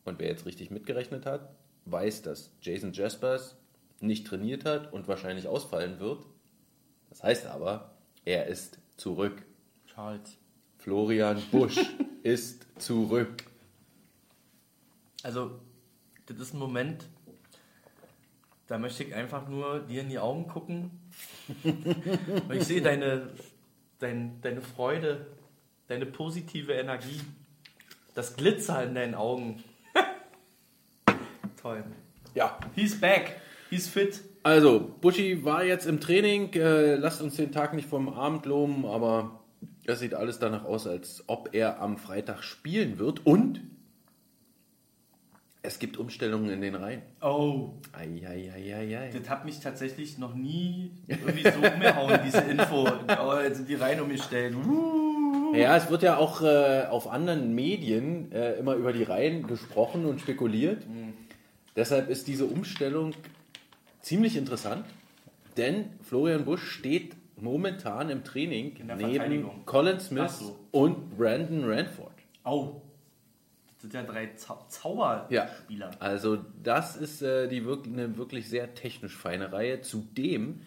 Und 0.06 0.18
wer 0.20 0.30
jetzt 0.30 0.46
richtig 0.46 0.72
mitgerechnet 0.72 1.26
hat, 1.26 1.54
weiß, 1.88 2.22
dass 2.22 2.54
Jason 2.62 2.94
Jaspers 2.94 3.58
nicht 4.00 4.26
trainiert 4.26 4.64
hat 4.64 4.94
und 4.94 5.10
wahrscheinlich 5.10 5.50
ausfallen 5.50 6.00
wird. 6.00 6.24
Das 7.10 7.22
heißt 7.22 7.48
aber, 7.48 7.98
er 8.24 8.48
ist 8.48 8.80
zurück. 8.96 9.44
Charles. 9.94 10.38
Florian 10.78 11.42
Busch 11.52 11.82
ist 12.24 12.66
zurück. 12.82 13.44
Also, 15.22 15.60
das 16.26 16.38
ist 16.38 16.54
ein 16.54 16.60
Moment, 16.60 17.06
da 18.68 18.78
möchte 18.78 19.04
ich 19.04 19.14
einfach 19.14 19.48
nur 19.48 19.82
dir 19.82 20.02
in 20.02 20.10
die 20.10 20.20
Augen 20.20 20.48
gucken. 20.48 20.92
Und 21.64 22.54
ich 22.54 22.64
sehe 22.64 22.82
deine, 22.82 23.30
dein, 24.00 24.40
deine 24.42 24.62
Freude, 24.62 25.26
deine 25.88 26.06
positive 26.06 26.74
Energie, 26.74 27.22
das 28.16 28.36
Glitzer 28.36 28.84
in 28.84 28.96
deinen 28.96 29.16
Augen. 29.16 29.64
Toll. 31.62 31.84
Ja. 32.34 32.58
He's 32.76 33.00
back. 33.00 33.40
He's 33.70 33.88
fit. 33.88 34.22
Also, 34.44 34.96
Buschi 35.02 35.44
war 35.44 35.64
jetzt 35.64 35.86
im 35.86 36.00
Training. 36.00 36.54
Äh, 36.54 36.96
lasst 36.96 37.22
uns 37.22 37.36
den 37.36 37.52
Tag 37.52 37.74
nicht 37.74 37.88
vom 37.88 38.10
Abend 38.10 38.46
loben, 38.46 38.86
aber 38.86 39.40
es 39.86 40.00
sieht 40.00 40.14
alles 40.14 40.40
danach 40.40 40.64
aus, 40.64 40.88
als 40.88 41.24
ob 41.28 41.54
er 41.54 41.82
am 41.82 41.98
Freitag 41.98 42.44
spielen 42.44 43.00
wird. 43.00 43.26
Und 43.26 43.62
es 45.66 45.80
gibt 45.80 45.98
Umstellungen 45.98 46.50
in 46.50 46.62
den 46.62 46.76
Reihen. 46.76 47.02
Oh, 47.22 47.72
Eieieiei. 47.94 49.12
das 49.18 49.30
hat 49.30 49.46
mich 49.46 49.62
tatsächlich 49.62 50.18
noch 50.18 50.36
nie 50.36 50.92
irgendwie 51.08 51.44
so 51.44 51.58
umgehauen, 51.58 52.20
diese 52.26 52.42
Info. 52.42 52.86
Oh, 52.86 53.40
jetzt 53.42 53.58
sind 53.58 53.70
die 53.70 53.76
Reihen 53.76 54.02
umgestellt. 54.02 54.56
Uh. 54.56 55.56
Ja, 55.56 55.78
es 55.78 55.90
wird 55.90 56.04
ja 56.04 56.18
auch 56.18 56.42
äh, 56.42 56.86
auf 56.90 57.08
anderen 57.08 57.56
Medien 57.56 58.32
äh, 58.34 58.54
immer 58.56 58.74
über 58.74 58.92
die 58.92 59.04
Reihen 59.04 59.48
gesprochen 59.48 60.06
und 60.06 60.20
spekuliert. 60.20 60.84
Deshalb 61.76 62.10
ist 62.10 62.28
diese 62.28 62.46
Umstellung 62.46 63.14
ziemlich 64.02 64.36
interessant, 64.36 64.86
denn 65.56 65.86
Florian 66.02 66.44
Busch 66.44 66.64
steht 66.64 67.16
momentan 67.38 68.10
im 68.10 68.24
Training 68.24 68.76
neben. 68.98 69.66
Colin 69.66 70.00
Smith 70.00 70.40
so. 70.40 70.60
und 70.72 71.18
Brandon 71.18 71.64
Ranford. 71.64 72.12
Au. 72.44 72.82
Das 73.84 73.92
sind 73.92 73.94
ja 73.96 74.04
drei 74.04 74.28
Zau 74.36 74.66
Zauberspieler. 74.70 75.92
Also 76.00 76.38
das 76.64 76.96
ist 76.96 77.22
äh, 77.22 77.50
die 77.50 77.66
wirk 77.66 77.86
eine 77.86 78.16
wirklich 78.16 78.48
sehr 78.48 78.76
technisch 78.76 79.14
feine 79.18 79.52
Reihe, 79.52 79.82
zudem 79.82 80.62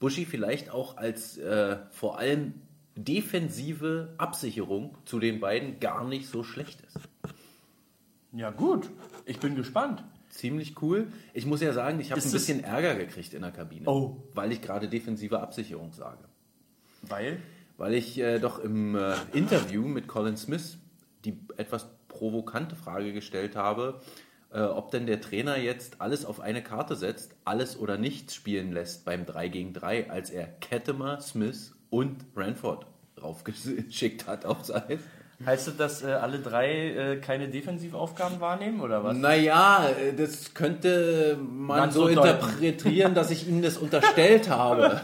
Buschi 0.00 0.26
vielleicht 0.26 0.68
auch 0.68 0.98
als 0.98 1.38
äh, 1.38 1.78
vor 1.90 2.18
allem 2.18 2.60
defensive 2.94 4.12
Absicherung 4.18 4.98
zu 5.06 5.18
den 5.18 5.40
beiden 5.40 5.80
gar 5.80 6.06
nicht 6.06 6.28
so 6.28 6.44
schlecht 6.44 6.82
ist. 6.82 6.98
Ja, 8.32 8.50
gut. 8.50 8.90
Ich 9.24 9.40
bin 9.40 9.56
gespannt. 9.56 10.04
Ziemlich 10.28 10.82
cool. 10.82 11.06
Ich 11.32 11.46
muss 11.46 11.62
ja 11.62 11.72
sagen, 11.72 11.98
ich 12.00 12.10
habe 12.12 12.20
ein 12.20 12.30
bisschen 12.30 12.62
Ärger 12.62 12.96
gekriegt 12.96 13.32
in 13.32 13.40
der 13.40 13.50
Kabine, 13.50 13.88
Oh. 13.88 14.22
weil 14.34 14.52
ich 14.52 14.60
gerade 14.60 14.88
defensive 14.88 15.40
Absicherung 15.40 15.94
sage. 15.94 16.24
Weil? 17.00 17.40
Weil 17.78 17.94
ich 17.94 18.18
äh, 18.18 18.38
doch 18.38 18.58
im 18.58 18.94
äh, 18.94 19.14
Interview 19.32 19.88
mit 19.88 20.06
Colin 20.06 20.36
Smith 20.36 20.76
die 21.24 21.38
etwas 21.56 21.88
provokante 22.18 22.76
Frage 22.76 23.12
gestellt 23.12 23.56
habe, 23.56 24.00
äh, 24.52 24.60
ob 24.60 24.90
denn 24.90 25.06
der 25.06 25.20
Trainer 25.20 25.56
jetzt 25.56 26.00
alles 26.00 26.24
auf 26.24 26.40
eine 26.40 26.62
Karte 26.62 26.96
setzt, 26.96 27.34
alles 27.44 27.78
oder 27.78 27.96
nichts 27.96 28.34
spielen 28.34 28.72
lässt 28.72 29.04
beim 29.04 29.26
3 29.26 29.48
gegen 29.48 29.72
3, 29.72 30.10
als 30.10 30.30
er 30.30 30.46
Kettemer, 30.46 31.20
Smith 31.20 31.72
und 31.90 32.16
Ranford 32.34 32.86
draufgeschickt 33.16 34.26
hat 34.26 34.44
aufs 34.46 34.70
Eis. 34.70 35.00
Heißt 35.44 35.68
das, 35.68 35.76
dass 35.76 36.02
äh, 36.02 36.08
alle 36.08 36.40
drei 36.40 36.88
äh, 36.88 37.16
keine 37.18 37.48
Defensivaufgaben 37.48 38.40
wahrnehmen 38.40 38.80
oder 38.80 39.04
was? 39.04 39.16
Naja, 39.16 39.88
äh, 39.88 40.12
das 40.12 40.52
könnte 40.52 41.38
man 41.40 41.78
Man 41.78 41.90
so 41.92 42.02
so 42.02 42.08
interpretieren, 42.08 43.14
dass 43.14 43.30
ich 43.30 43.46
ihm 43.46 43.62
das 43.62 43.78
unterstellt 43.78 44.48
habe. 44.48 45.00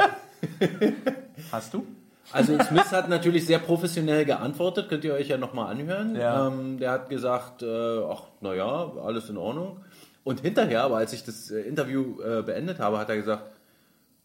Hast 1.53 1.73
du? 1.75 1.87
Also 2.35 2.59
Smith 2.65 2.91
hat 2.91 3.09
natürlich 3.09 3.47
sehr 3.47 3.61
professionell 3.61 4.25
geantwortet, 4.25 4.89
könnt 4.89 5.05
ihr 5.05 5.15
euch 5.15 5.29
ja 5.29 5.39
nochmal 5.39 5.71
anhören. 5.71 6.17
Ja. 6.17 6.49
Ähm, 6.49 6.79
der 6.81 6.91
hat 6.91 7.09
gesagt, 7.09 7.63
äh, 7.63 8.01
ach 8.11 8.23
naja, 8.41 8.93
alles 9.05 9.31
in 9.31 9.37
Ordnung. 9.37 9.77
Und 10.25 10.41
hinterher, 10.41 10.83
aber 10.83 10.97
als 10.97 11.13
ich 11.13 11.23
das 11.23 11.53
äh, 11.53 11.61
Interview 11.61 12.21
äh, 12.23 12.43
beendet 12.43 12.81
habe, 12.81 12.99
hat 12.99 13.09
er 13.09 13.17
gesagt, 13.17 13.45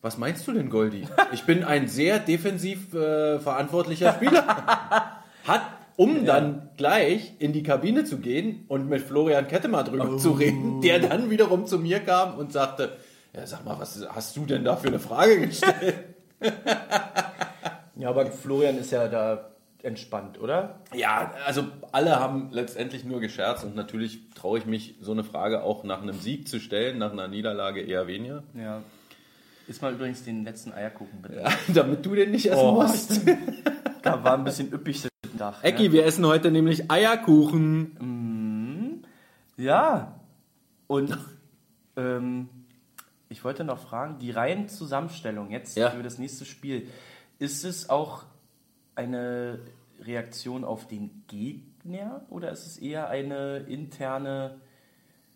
was 0.01 0.17
meinst 0.17 0.47
du 0.47 0.53
denn, 0.53 0.71
Goldi? 0.71 1.07
Ich 1.33 1.43
bin 1.43 1.63
ein 1.63 1.87
sehr 1.87 2.17
defensiv 2.17 2.95
äh, 2.95 3.37
verantwortlicher 3.37 4.13
Spieler. 4.13 4.43
Hat, 5.45 5.61
um 5.95 6.25
dann 6.25 6.69
gleich 6.77 7.33
in 7.37 7.53
die 7.53 7.61
Kabine 7.61 8.05
zu 8.05 8.17
gehen 8.17 8.65
und 8.69 8.89
mit 8.89 9.03
Florian 9.03 9.47
Kettemer 9.47 9.83
drüber 9.83 10.17
zu 10.17 10.31
reden, 10.31 10.81
der 10.81 10.97
dann 10.97 11.29
wiederum 11.29 11.67
zu 11.67 11.77
mir 11.77 11.99
kam 11.99 12.39
und 12.39 12.53
sagte, 12.53 12.93
ja, 13.35 13.45
sag 13.45 13.65
mal, 13.65 13.77
was 13.77 14.03
hast 14.09 14.35
du 14.35 14.47
denn 14.47 14.63
da 14.63 14.77
für 14.77 14.87
eine 14.87 14.99
Frage 14.99 15.45
gestellt? 15.45 16.05
Ja, 17.99 18.09
aber 18.09 18.25
Florian 18.27 18.77
ist 18.77 18.91
ja 18.91 19.07
da 19.07 19.49
entspannt, 19.83 20.39
oder? 20.41 20.79
Ja, 20.93 21.33
also 21.45 21.63
alle 21.91 22.19
haben 22.19 22.49
letztendlich 22.51 23.05
nur 23.05 23.19
gescherzt 23.19 23.63
und 23.63 23.75
natürlich 23.75 24.29
traue 24.31 24.57
ich 24.59 24.65
mich, 24.65 24.95
so 25.01 25.11
eine 25.11 25.23
Frage 25.23 25.63
auch 25.63 25.83
nach 25.83 26.01
einem 26.01 26.19
Sieg 26.19 26.47
zu 26.47 26.59
stellen, 26.59 26.97
nach 26.97 27.11
einer 27.11 27.27
Niederlage 27.27 27.81
eher 27.81 28.07
weniger. 28.07 28.43
Ja. 28.55 28.81
Ist 29.67 29.81
mal 29.81 29.93
übrigens 29.93 30.23
den 30.23 30.43
letzten 30.43 30.73
Eierkuchen 30.73 31.21
bitte. 31.21 31.41
Ja, 31.41 31.49
damit 31.73 32.05
du 32.05 32.15
den 32.15 32.31
nicht 32.31 32.47
essen 32.47 32.59
Oh, 32.59 32.81
musst. 32.81 33.21
Da 34.01 34.23
war 34.23 34.35
ein 34.35 34.45
bisschen 34.45 34.71
üppig 34.73 35.01
das 35.01 35.11
Dach. 35.37 35.61
ne? 35.61 35.69
Ecki, 35.69 35.91
wir 35.91 36.05
essen 36.05 36.25
heute 36.25 36.51
nämlich 36.51 36.89
Eierkuchen. 36.89 39.03
Ja. 39.57 40.19
Und 40.87 41.17
ähm, 41.97 42.47
ich 43.27 43.43
wollte 43.43 43.65
noch 43.65 43.77
fragen, 43.79 44.17
die 44.19 44.31
Reihenzusammenstellung 44.31 45.51
jetzt 45.51 45.75
Ja. 45.77 45.91
für 45.91 46.01
das 46.01 46.17
nächste 46.17 46.45
Spiel, 46.45 46.87
ist 47.39 47.63
es 47.63 47.89
auch 47.89 48.23
eine 48.95 49.59
Reaktion 50.01 50.63
auf 50.63 50.87
den 50.87 51.23
Gegner 51.27 52.25
oder 52.29 52.51
ist 52.51 52.65
es 52.67 52.77
eher 52.77 53.09
eine 53.09 53.57
interne 53.59 54.59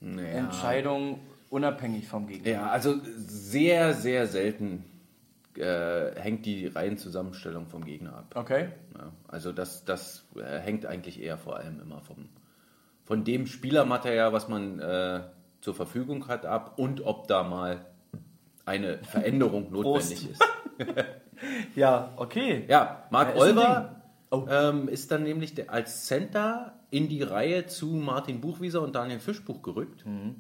Entscheidung 0.02 1.20
unabhängig 1.50 2.08
vom 2.08 2.28
Gegner? 2.28 2.50
Ja, 2.50 2.68
also 2.68 2.96
sehr, 3.16 3.94
sehr 3.94 4.28
selten 4.28 4.84
äh, 5.58 6.20
hängt 6.20 6.46
die 6.46 6.68
Reihenzusammenstellung 6.68 7.68
vom 7.68 7.86
Gegner 7.86 8.18
ab. 8.18 8.36
Okay. 8.36 8.70
Ja, 8.98 9.12
also 9.28 9.52
das, 9.52 9.86
das 9.86 10.26
äh, 10.36 10.60
hängt 10.60 10.86
eigentlich 10.86 11.22
eher 11.22 11.38
vor 11.38 11.58
allem 11.58 11.80
immer 11.80 12.02
vom, 12.02 12.30
von 13.06 13.24
dem 13.24 13.48
Spielermaterial, 13.48 14.34
was 14.34 14.48
man 14.50 14.80
äh, 14.80 15.22
zur 15.62 15.76
Verfügung 15.76 16.28
hat, 16.28 16.46
ab 16.46 16.74
und 16.78 17.06
ob 17.06 17.28
da 17.28 17.44
mal 17.44 17.86
eine 18.66 18.98
Veränderung 19.04 19.72
notwendig 19.72 20.32
ist. 20.32 20.44
Ja, 21.75 22.12
okay. 22.18 22.66
Ja, 22.68 23.04
Marc 23.10 23.36
Ja, 23.36 23.42
Olver 23.42 23.96
Oh. 24.32 24.48
ähm, 24.50 24.88
ist 24.88 25.12
dann 25.12 25.22
nämlich 25.22 25.54
der, 25.54 25.72
als 25.72 26.06
Center 26.08 26.74
in 26.90 27.08
die 27.08 27.22
Reihe 27.22 27.68
zu 27.68 27.86
Martin 27.86 28.42
Buchwieser 28.42 28.82
und 28.82 28.96
Daniel 28.96 29.20
Fischbuch 29.20 29.62
gerückt. 29.62 30.08
Mhm. 30.08 30.36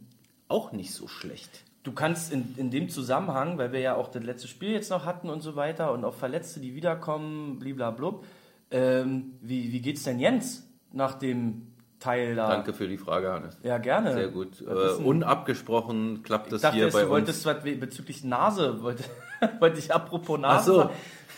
Auch 0.47 0.71
nicht 0.71 0.93
so 0.95 1.07
schlecht. 1.07 1.63
Du 1.83 1.91
kannst 1.91 2.33
in, 2.33 2.55
in 2.57 2.71
dem 2.71 2.89
Zusammenhang, 2.89 3.59
weil 3.59 3.71
wir 3.71 3.81
ja 3.81 3.93
auch 3.95 4.07
das 4.07 4.23
letzte 4.23 4.47
Spiel 4.47 4.71
jetzt 4.71 4.89
noch 4.89 5.05
hatten 5.05 5.29
und 5.29 5.41
so 5.41 5.55
weiter 5.55 5.91
und 5.91 6.05
auch 6.05 6.15
Verletzte, 6.15 6.59
die 6.59 6.73
wiederkommen, 6.73 7.59
bliblablub. 7.59 8.25
Ähm, 8.71 9.33
wie, 9.41 9.71
wie 9.71 9.81
geht's 9.81 10.01
denn 10.03 10.17
Jens 10.19 10.67
nach 10.91 11.13
dem 11.13 11.67
Teil 11.99 12.33
da? 12.35 12.47
Danke 12.49 12.73
für 12.73 12.87
die 12.87 12.97
Frage, 12.97 13.31
Hannes. 13.31 13.59
Ja, 13.61 13.77
gerne. 13.77 14.13
Sehr 14.13 14.29
gut. 14.29 14.59
Äh, 14.61 15.03
unabgesprochen 15.03 16.23
klappt 16.23 16.47
ich 16.47 16.51
das 16.53 16.61
dachte, 16.63 16.77
hier 16.77 16.85
bei 16.87 16.99
du 16.99 16.99
uns. 17.01 17.09
wolltest 17.11 17.45
was 17.45 17.61
bezüglich 17.63 18.23
Nase, 18.23 18.81
wollte, 18.81 19.03
wollte 19.59 19.79
ich 19.79 19.93
apropos 19.93 20.37
Ach 20.41 20.55
Nase 20.55 20.71
so. 20.71 20.89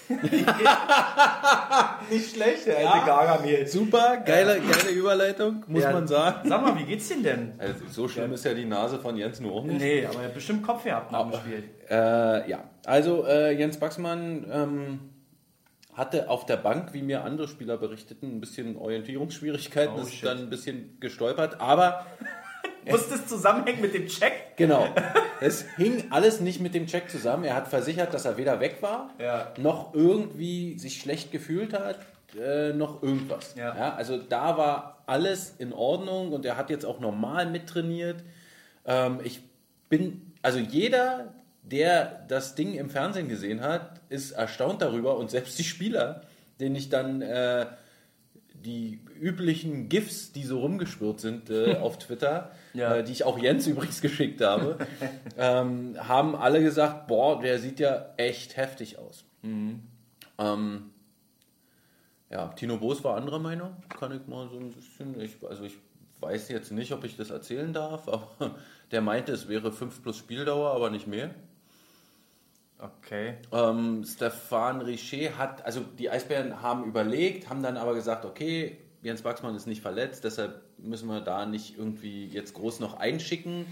Nicht 2.12 2.36
schlecht, 2.36 2.68
der 2.68 2.92
alte 2.92 3.06
Gargamel. 3.08 3.68
Super, 3.68 4.18
geile, 4.18 4.60
geile 4.62 4.90
Überleitung, 4.92 5.64
muss 5.68 5.82
Ja. 5.84 5.92
man 5.92 6.08
sagen. 6.08 6.48
Sag 6.48 6.62
mal, 6.62 6.78
wie 6.78 6.84
geht's 6.86 7.08
denn 7.10 7.24
denn? 7.24 7.54
Also, 7.58 7.86
so 7.90 8.08
schlimm 8.08 8.32
ist 8.34 8.46
ja 8.46 8.54
die 8.54 8.66
Nase 8.66 9.00
von 9.00 9.18
Jens 9.18 9.40
nur 9.40 9.54
auch 9.54 9.64
nicht. 9.64 9.80
Nee, 9.82 10.06
aber 10.06 10.20
er 10.20 10.26
hat 10.26 10.34
bestimmt 10.36 10.62
Kopf 10.64 10.84
gehabt 10.84 11.12
nach 11.12 11.30
dem 11.30 11.40
Spiel. 11.40 11.64
Äh, 11.90 12.50
ja, 12.50 12.64
also 12.86 13.26
äh, 13.26 13.52
Jens 13.58 13.78
Baxmann 13.80 14.46
ähm, 14.52 15.00
hatte 15.96 16.30
auf 16.30 16.46
der 16.46 16.58
Bank, 16.58 16.94
wie 16.94 17.02
mir 17.02 17.24
andere 17.24 17.48
Spieler 17.48 17.78
berichteten, 17.78 18.38
ein 18.38 18.40
bisschen 18.42 18.78
Orientierungsschwierigkeiten, 18.78 19.96
Oh, 19.98 20.02
ist 20.02 20.14
shit. 20.14 20.26
dann 20.30 20.38
ein 20.40 20.50
bisschen 20.50 20.98
gestolpert, 21.00 21.60
aber 21.62 22.06
Muss 22.90 23.10
das 23.10 23.28
zusammenhängen 23.28 23.82
mit 23.82 23.94
dem 23.94 24.08
Check? 24.08 24.56
genau, 24.58 24.88
es 25.42 25.66
hing 25.78 26.06
alles 26.12 26.40
nicht 26.40 26.60
mit 26.62 26.74
dem 26.74 26.88
Check 26.88 27.10
zusammen. 27.10 27.44
Er 27.44 27.56
hat 27.56 27.68
versichert, 27.68 28.14
dass 28.14 28.26
er 28.26 28.38
weder 28.38 28.60
weg 28.60 28.78
war, 28.82 29.10
Ja. 29.20 29.52
noch 29.58 29.94
irgendwie 29.94 30.78
sich 30.80 31.00
schlecht 31.02 31.32
gefühlt 31.32 31.74
hat, 31.74 32.00
äh, 32.40 32.74
noch 32.74 33.02
irgendwas. 33.04 33.56
Ja. 33.56 33.96
also 33.96 34.18
da 34.18 34.58
war 34.58 35.04
alles 35.08 35.56
in 35.58 35.74
Ordnung 35.74 36.32
und 36.34 36.46
er 36.46 36.58
hat 36.58 36.70
jetzt 36.70 36.86
auch 36.86 37.00
normal 37.00 37.46
mittrainiert. 37.50 38.24
Ähm, 38.86 39.20
ich 39.24 39.42
bin, 39.90 40.34
also 40.42 40.60
jeder, 40.60 41.34
der 41.64 42.24
das 42.28 42.56
Ding 42.56 42.74
im 42.76 42.90
Fernsehen 42.90 43.28
gesehen 43.30 43.62
hat, 43.62 44.02
ist 44.10 44.32
erstaunt 44.32 44.82
darüber 44.82 45.18
und 45.18 45.32
selbst 45.32 45.58
die 45.60 45.64
Spieler, 45.64 46.22
denen 46.60 46.76
ich 46.76 46.90
dann 46.90 47.22
äh, 47.22 47.66
die 48.64 49.00
üblichen 49.20 49.90
GIFs, 49.90 50.32
die 50.32 50.44
so 50.44 50.60
rumgespürt 50.60 51.20
sind 51.20 51.50
äh, 51.50 51.76
auf 51.82 51.98
Twitter, 52.00 52.52
Ja. 52.74 52.96
äh, 52.96 53.04
die 53.04 53.12
ich 53.12 53.24
auch 53.24 53.38
Jens 53.38 53.68
übrigens 53.68 54.02
geschickt 54.02 54.42
habe, 54.42 54.78
ähm, 55.38 55.96
haben 56.00 56.36
alle 56.36 56.62
gesagt, 56.62 57.08
boah, 57.08 57.40
der 57.42 57.60
sieht 57.60 57.80
ja 57.80 58.14
echt 58.18 58.58
heftig 58.58 58.98
aus. 59.00 59.26
Ähm, 59.44 60.92
ja, 62.30 62.48
Tino 62.50 62.78
Boos 62.78 63.04
war 63.04 63.16
anderer 63.18 63.40
Meinung, 63.40 63.76
kann 64.00 64.12
ich 64.12 64.26
mal 64.28 64.50
so 64.50 64.58
ein 64.58 64.72
bisschen, 64.72 65.20
ich, 65.22 65.36
also 65.48 65.64
ich 65.64 65.78
weiß 66.20 66.50
jetzt 66.50 66.72
nicht, 66.72 66.92
ob 66.92 67.04
ich 67.04 67.16
das 67.18 67.30
erzählen 67.30 67.72
darf, 67.72 68.08
aber 68.10 68.56
der 68.92 69.02
meinte, 69.02 69.32
es 69.32 69.48
wäre 69.48 69.72
5 69.72 70.02
plus 70.02 70.18
Spieldauer, 70.18 70.72
aber 70.72 70.90
nicht 70.90 71.08
mehr. 71.08 71.36
Okay. 72.78 73.36
Ähm, 73.52 74.04
Stefan 74.06 74.82
Richer 74.82 75.38
hat, 75.38 75.66
also 75.66 75.82
die 75.82 76.10
Eisbären 76.10 76.62
haben 76.62 76.84
überlegt, 76.86 77.50
haben 77.50 77.64
dann 77.64 77.78
aber 77.78 77.94
gesagt, 77.94 78.26
okay, 78.26 78.78
Jens 79.02 79.24
Wachsmann 79.24 79.56
ist 79.56 79.66
nicht 79.66 79.82
verletzt, 79.82 80.24
deshalb 80.24 80.62
müssen 80.78 81.08
wir 81.08 81.22
da 81.22 81.46
nicht 81.46 81.78
irgendwie 81.78 82.28
jetzt 82.28 82.54
groß 82.54 82.80
noch 82.80 82.96
einschicken. 82.96 83.66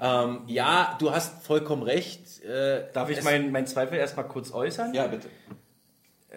Ähm, 0.00 0.42
ja, 0.46 0.96
du 1.00 1.10
hast 1.10 1.42
vollkommen 1.44 1.82
recht. 1.82 2.42
Äh, 2.44 2.92
Darf 2.92 3.10
ich 3.10 3.22
meinen 3.22 3.50
mein 3.50 3.66
Zweifel 3.66 3.98
erstmal 3.98 4.28
kurz 4.28 4.52
äußern? 4.52 4.94
Ja, 4.94 5.08
bitte. 5.08 5.28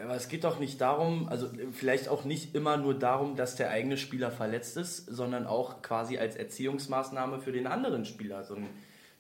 Aber 0.01 0.15
es 0.15 0.29
geht 0.29 0.45
doch 0.45 0.57
nicht 0.57 0.79
darum, 0.79 1.27
also 1.27 1.49
vielleicht 1.73 2.07
auch 2.07 2.23
nicht 2.23 2.55
immer 2.55 2.77
nur 2.77 2.97
darum, 2.97 3.35
dass 3.35 3.57
der 3.57 3.69
eigene 3.69 3.97
Spieler 3.97 4.31
verletzt 4.31 4.77
ist, 4.77 5.05
sondern 5.05 5.45
auch 5.45 5.81
quasi 5.81 6.17
als 6.17 6.37
Erziehungsmaßnahme 6.37 7.39
für 7.39 7.51
den 7.51 7.67
anderen 7.67 8.05
Spieler 8.05 8.43
so, 8.45 8.55
ein, 8.55 8.69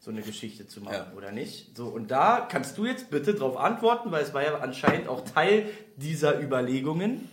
so 0.01 0.09
eine 0.09 0.23
Geschichte 0.23 0.67
zu 0.67 0.81
machen, 0.81 0.95
Ja. 0.95 1.13
oder 1.15 1.31
nicht? 1.31 1.77
So, 1.77 1.85
und 1.85 2.09
da 2.09 2.47
kannst 2.49 2.75
du 2.77 2.85
jetzt 2.85 3.11
bitte 3.11 3.35
drauf 3.35 3.55
antworten, 3.55 4.11
weil 4.11 4.23
es 4.23 4.33
war 4.33 4.43
ja 4.43 4.57
anscheinend 4.57 5.07
auch 5.07 5.21
Teil 5.23 5.67
dieser 5.95 6.41
Überlegungen. 6.41 7.29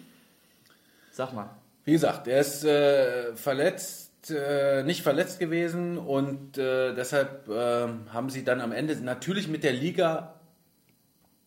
Sag 1.10 1.32
mal. 1.32 1.48
Wie 1.84 1.92
gesagt, 1.92 2.28
er 2.28 2.40
ist 2.40 2.64
äh, 2.64 3.34
verletzt, 3.34 4.30
äh, 4.30 4.82
nicht 4.82 5.02
verletzt 5.02 5.38
gewesen 5.38 5.96
und 5.96 6.58
äh, 6.58 6.94
deshalb 6.94 7.48
äh, 7.48 7.88
haben 8.12 8.28
sie 8.28 8.44
dann 8.44 8.60
am 8.60 8.72
Ende 8.72 8.94
natürlich 8.96 9.48
mit 9.48 9.64
der 9.64 9.72
Liga 9.72 10.34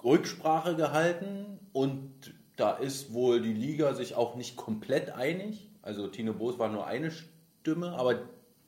Rücksprache 0.03 0.75
gehalten 0.75 1.59
und 1.71 2.33
da 2.57 2.71
ist 2.73 3.13
wohl 3.13 3.41
die 3.41 3.53
Liga 3.53 3.93
sich 3.93 4.15
auch 4.15 4.35
nicht 4.35 4.55
komplett 4.55 5.11
einig. 5.11 5.69
Also 5.83 6.07
Tino 6.07 6.33
Boos 6.33 6.57
war 6.57 6.69
nur 6.69 6.87
eine 6.87 7.11
Stimme, 7.11 7.91
aber 7.93 8.15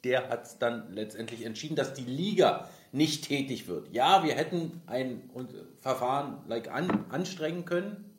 der 0.04 0.30
hat 0.30 0.46
es 0.46 0.58
dann 0.58 0.94
letztendlich 0.94 1.46
entschieden, 1.46 1.76
dass 1.76 1.94
die 1.94 2.04
Liga 2.04 2.70
nicht 2.92 3.28
tätig 3.28 3.68
wird. 3.68 3.94
Ja, 3.94 4.24
wir 4.24 4.36
hätten 4.36 4.82
ein 4.86 5.30
und, 5.34 5.54
Verfahren 5.80 6.40
like, 6.48 6.70
an, 6.70 7.06
anstrengen 7.10 7.66
können, 7.66 8.14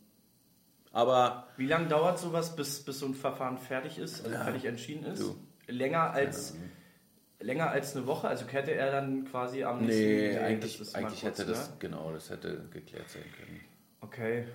aber 0.92 1.48
Wie 1.56 1.66
lange 1.66 1.88
dauert 1.88 2.18
sowas, 2.18 2.54
bis, 2.56 2.84
bis 2.84 3.00
so 3.00 3.06
ein 3.06 3.14
Verfahren 3.14 3.58
fertig 3.58 3.98
ist, 3.98 4.24
also 4.24 4.36
fertig 4.36 4.64
entschieden 4.64 5.04
ist? 5.04 5.22
du. 5.22 5.36
Länger 5.66 6.10
als 6.12 6.54
länger 7.40 7.70
als 7.70 7.96
eine 7.96 8.06
Woche? 8.06 8.28
Also 8.28 8.46
hätte 8.46 8.72
er 8.72 8.90
dann 8.90 9.24
quasi 9.24 9.64
am 9.64 9.80
nächsten 9.80 10.02
Nee, 10.02 10.32
Nee, 10.32 10.38
eigentlich, 10.38 10.78
das 10.78 10.94
eigentlich 10.94 11.20
kurz, 11.20 11.38
hätte 11.38 11.50
das, 11.50 11.70
ne? 11.70 11.76
genau, 11.78 12.12
das 12.12 12.30
hätte 12.30 12.64
geklärt 12.70 13.08
sein 13.08 13.22
können. 13.38 13.60
Okay. 14.00 14.46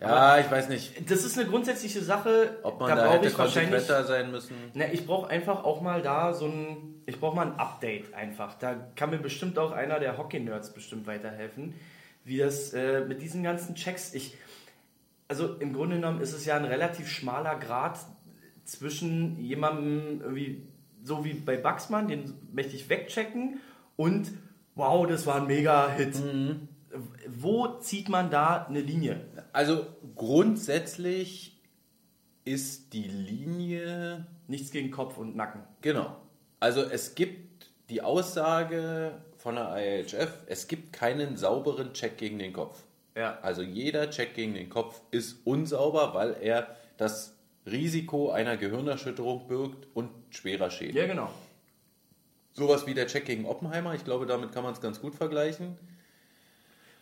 Ja, 0.00 0.38
ich 0.38 0.50
weiß 0.50 0.68
nicht, 0.68 1.10
Das 1.10 1.24
ist 1.24 1.38
eine 1.38 1.48
grundsätzliche 1.48 2.02
Sache. 2.02 2.58
ob 2.62 2.80
man 2.80 2.90
da 2.90 2.96
da, 2.96 3.12
hätte 3.12 3.28
ich 3.28 3.38
wahrscheinlich. 3.38 3.72
konsequenter 3.72 4.04
sein 4.04 4.30
müssen. 4.30 4.54
Ne, 4.74 4.92
ich 4.92 5.06
brauche 5.06 5.28
einfach 5.30 5.64
auch 5.64 5.80
mal 5.80 6.02
da 6.02 6.34
so 6.34 6.46
ein. 6.46 7.02
Ich 7.06 7.18
brauche 7.18 7.36
mal 7.36 7.46
ein 7.46 7.58
Update 7.58 8.12
einfach. 8.12 8.58
Da 8.58 8.74
kann 8.96 9.10
mir 9.10 9.18
bestimmt 9.18 9.58
auch 9.58 9.72
einer 9.72 9.98
der 10.00 10.18
Hockey-Nerds 10.18 10.74
bestimmt 10.74 11.06
weiterhelfen. 11.06 11.74
Wie 12.24 12.38
das 12.38 12.74
äh, 12.74 13.02
mit 13.06 13.22
diesen 13.22 13.42
ganzen 13.42 13.74
Checks. 13.74 14.12
Ich, 14.12 14.36
also 15.28 15.54
im 15.54 15.72
Grunde 15.72 15.96
genommen 15.96 16.20
ist 16.20 16.32
es 16.34 16.44
ja 16.44 16.56
ein 16.56 16.64
relativ 16.64 17.08
schmaler 17.08 17.54
Grad 17.56 17.98
zwischen 18.64 19.38
jemandem, 19.40 20.20
irgendwie, 20.20 20.66
so 21.04 21.24
wie 21.24 21.34
bei 21.34 21.56
Baxmann, 21.56 22.08
den 22.08 22.34
möchte 22.52 22.74
ich 22.74 22.88
wegchecken, 22.88 23.60
und 23.94 24.32
wow, 24.74 25.06
das 25.06 25.24
war 25.26 25.36
ein 25.36 25.46
Mega-Hit. 25.46 26.16
Mhm. 26.16 26.68
Wo 27.28 27.78
zieht 27.78 28.08
man 28.08 28.30
da 28.30 28.66
eine 28.66 28.80
Linie? 28.80 29.26
Also 29.52 29.86
grundsätzlich 30.14 31.60
ist 32.44 32.92
die 32.92 33.08
Linie, 33.08 34.26
Nichts 34.48 34.70
gegen 34.70 34.90
Kopf 34.90 35.18
und 35.18 35.34
Nacken. 35.36 35.62
genau, 35.80 36.16
also 36.60 36.82
es 36.82 37.14
gibt 37.14 37.70
die 37.90 38.02
Aussage 38.02 39.20
von 39.36 39.56
der 39.56 39.76
IHF, 39.76 40.32
es 40.46 40.68
gibt 40.68 40.92
keinen 40.92 41.36
sauberen 41.36 41.92
Check 41.92 42.16
gegen 42.18 42.38
den 42.38 42.52
Kopf. 42.52 42.84
Ja. 43.16 43.38
Also 43.42 43.62
jeder 43.62 44.10
Check 44.10 44.34
gegen 44.34 44.54
den 44.54 44.68
Kopf 44.68 45.00
ist 45.10 45.38
unsauber, 45.44 46.14
weil 46.14 46.36
er 46.40 46.76
das 46.96 47.34
Risiko 47.66 48.30
einer 48.30 48.56
Gehirnerschütterung 48.56 49.48
birgt 49.48 49.86
und 49.94 50.10
schwerer 50.30 50.70
Schäden. 50.70 50.96
Ja, 50.96 51.06
genau. 51.06 51.30
Sowas 52.52 52.86
wie 52.86 52.94
der 52.94 53.06
Check 53.06 53.24
gegen 53.26 53.44
Oppenheimer, 53.44 53.94
ich 53.94 54.04
glaube, 54.04 54.26
damit 54.26 54.52
kann 54.52 54.62
man 54.62 54.72
es 54.72 54.80
ganz 54.80 55.00
gut 55.00 55.14
vergleichen. 55.14 55.76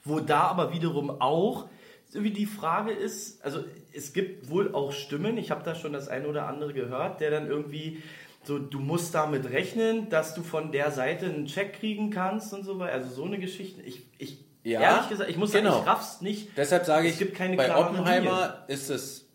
Wo 0.04 0.20
da 0.20 0.42
aber 0.42 0.72
wiederum 0.72 1.20
auch 1.20 1.68
so 2.06 2.22
wie 2.22 2.30
die 2.30 2.46
Frage 2.46 2.92
ist, 2.92 3.42
also 3.44 3.64
es 3.92 4.12
gibt 4.12 4.48
wohl 4.48 4.72
auch 4.74 4.92
Stimmen, 4.92 5.36
ich 5.36 5.50
habe 5.50 5.64
da 5.64 5.74
schon 5.74 5.92
das 5.92 6.06
eine 6.08 6.28
oder 6.28 6.46
andere 6.46 6.72
gehört, 6.72 7.20
der 7.20 7.30
dann 7.30 7.48
irgendwie 7.48 8.02
so, 8.44 8.58
du 8.58 8.78
musst 8.78 9.14
damit 9.14 9.50
rechnen, 9.50 10.10
dass 10.10 10.34
du 10.34 10.42
von 10.42 10.70
der 10.70 10.90
Seite 10.92 11.26
einen 11.26 11.46
Check 11.46 11.72
kriegen 11.80 12.10
kannst 12.10 12.52
und 12.54 12.62
so 12.62 12.78
weiter. 12.78 12.92
Also 12.92 13.08
so 13.08 13.24
eine 13.24 13.38
Geschichte. 13.38 13.80
Ich, 13.82 14.06
ich 14.18 14.44
Ja, 14.62 14.80
ehrlich 14.80 15.08
gesagt, 15.08 15.30
ich 15.30 15.36
muss 15.38 15.50
genau. 15.52 15.70
sagen, 15.70 15.82
ich 15.82 15.88
raff's 15.88 16.20
nicht. 16.20 16.48
Deshalb 16.56 16.84
sage 16.84 17.08
Es 17.08 17.14
ich, 17.14 17.18
gibt 17.18 17.34
keine 17.34 17.56
bei 17.56 17.74
Oppenheimer 17.74 18.64
ist 18.68 18.90
es 18.90 19.26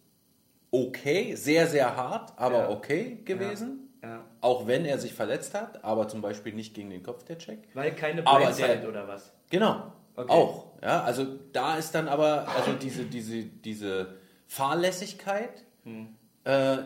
okay, 0.72 1.36
sehr, 1.36 1.68
sehr 1.68 1.96
hart, 1.96 2.34
aber 2.38 2.60
Ja. 2.60 2.70
okay 2.70 3.18
gewesen. 3.26 3.90
Ja. 4.02 4.24
Auch 4.40 4.68
wenn 4.68 4.86
er 4.86 4.98
sich 5.00 5.14
verletzt 5.14 5.54
hat, 5.56 5.84
aber 5.84 6.08
zum 6.08 6.22
Beispiel 6.22 6.54
nicht 6.54 6.74
gegen 6.74 6.90
den 6.92 7.04
Kopf 7.04 7.24
der 7.24 7.38
Check. 7.40 7.60
Weil 7.74 7.94
keine 7.96 8.24
der- 8.24 8.88
oder 8.88 9.08
was. 9.08 9.34
Genau. 9.50 9.92
Okay. 10.20 10.32
Auch. 10.32 10.66
Ja, 10.82 11.04
also 11.04 11.26
da 11.54 11.78
ist 11.78 11.92
dann 11.96 12.08
aber 12.08 12.48
also 12.50 12.74
diese, 12.74 13.06
diese, 13.06 13.44
diese 13.44 14.16
Fahrlässigkeit 14.48 15.64
Hm. 15.84 16.10
äh, 16.44 16.78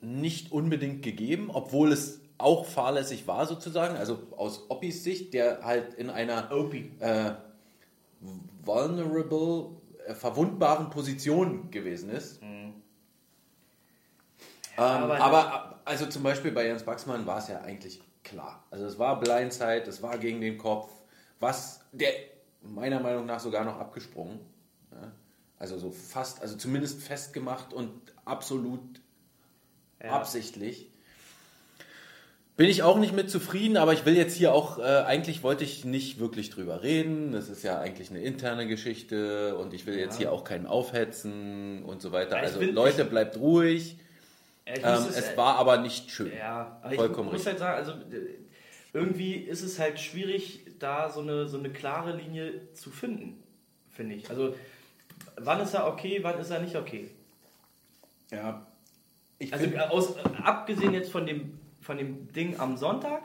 nicht 0.00 0.52
unbedingt 0.52 1.02
gegeben, 1.02 1.50
obwohl 1.52 1.92
es 1.92 2.20
auch 2.38 2.64
fahrlässig 2.66 3.26
war 3.26 3.46
sozusagen. 3.46 3.96
Also 3.96 4.18
aus 4.36 4.70
Oppis 4.70 5.04
Sicht, 5.04 5.34
der 5.34 5.64
halt 5.64 5.94
in 5.94 6.08
einer 6.10 6.50
äh, 6.50 7.32
vulnerable, 8.64 9.76
äh, 10.06 10.14
verwundbaren 10.14 10.88
Position 10.90 11.70
gewesen 11.70 12.10
ist. 12.10 12.40
ähm, 12.42 12.74
aber- 14.78 15.20
aber, 15.20 15.80
also 15.84 16.06
zum 16.06 16.22
Beispiel 16.22 16.52
bei 16.52 16.66
Jens 16.66 16.82
Baxmann 16.82 17.26
war 17.26 17.38
es 17.38 17.48
ja 17.48 17.60
eigentlich 17.60 18.00
klar. 18.22 18.64
Also 18.70 18.86
es 18.86 18.98
war 18.98 19.18
Blindside, 19.20 19.84
es 19.86 20.02
war 20.02 20.18
gegen 20.18 20.40
den 20.40 20.58
Kopf, 20.58 20.90
was 21.40 21.80
der 21.92 22.10
meiner 22.74 23.00
Meinung 23.00 23.26
nach 23.26 23.40
sogar 23.40 23.64
noch 23.64 23.78
abgesprungen. 23.78 24.40
Ja? 24.92 25.12
Also 25.58 25.78
so 25.78 25.90
fast, 25.90 26.42
also 26.42 26.56
zumindest 26.56 27.02
festgemacht 27.02 27.72
und 27.72 27.90
absolut 28.24 28.80
Ja. 30.02 30.10
absichtlich. 30.10 30.90
Bin 32.56 32.70
ich 32.70 32.82
auch 32.82 32.98
nicht 32.98 33.14
mit 33.14 33.30
zufrieden, 33.30 33.76
aber 33.76 33.92
ich 33.92 34.06
will 34.06 34.16
jetzt 34.16 34.34
hier 34.34 34.54
auch, 34.54 34.78
äh, 34.78 34.82
eigentlich 34.82 35.42
wollte 35.42 35.62
ich 35.62 35.84
nicht 35.84 36.18
wirklich 36.18 36.48
drüber 36.48 36.82
reden. 36.82 37.32
Das 37.32 37.50
ist 37.50 37.62
ja 37.62 37.78
eigentlich 37.80 38.08
eine 38.10 38.20
interne 38.22 38.66
Geschichte 38.66 39.58
und 39.58 39.74
ich 39.74 39.86
will 39.86 39.98
jetzt 39.98 40.16
hier 40.16 40.32
auch 40.32 40.42
keinen 40.42 40.66
aufhetzen 40.66 41.82
und 41.84 42.00
so 42.00 42.12
weiter. 42.12 42.36
Ja, 42.36 42.42
Also 42.42 42.62
Leute, 42.62 43.04
bleibt 43.04 43.36
ruhig. 43.38 43.98
Ja, 44.66 44.96
Ähm, 44.98 45.04
muss 45.04 45.16
es 45.16 45.36
war 45.36 45.56
aber 45.56 45.78
nicht 45.78 46.10
schön. 46.10 46.32
Ja, 46.36 46.80
aber 46.82 46.94
Vollkommen 46.94 47.28
ich 47.28 47.34
muss 47.34 47.46
halt 47.46 47.58
sagen, 47.58 47.76
also 47.76 47.92
äh, 47.92 48.38
irgendwie 48.94 49.34
ist 49.34 49.62
es 49.62 49.78
halt 49.78 50.00
schwierig, 50.00 50.65
da 50.78 51.10
so 51.10 51.20
eine, 51.20 51.48
so 51.48 51.58
eine 51.58 51.70
klare 51.70 52.16
Linie 52.16 52.72
zu 52.74 52.90
finden, 52.90 53.42
finde 53.90 54.14
ich. 54.16 54.30
Also 54.30 54.54
wann 55.36 55.60
ist 55.60 55.74
er 55.74 55.86
okay, 55.86 56.18
wann 56.22 56.38
ist 56.38 56.50
er 56.50 56.60
nicht 56.60 56.76
okay? 56.76 57.10
Ja. 58.30 58.66
Ich 59.38 59.52
Also 59.52 59.66
aus, 59.90 60.16
abgesehen 60.42 60.94
jetzt 60.94 61.10
von 61.10 61.26
dem, 61.26 61.58
von 61.80 61.98
dem 61.98 62.32
Ding 62.32 62.58
am 62.58 62.76
Sonntag, 62.76 63.22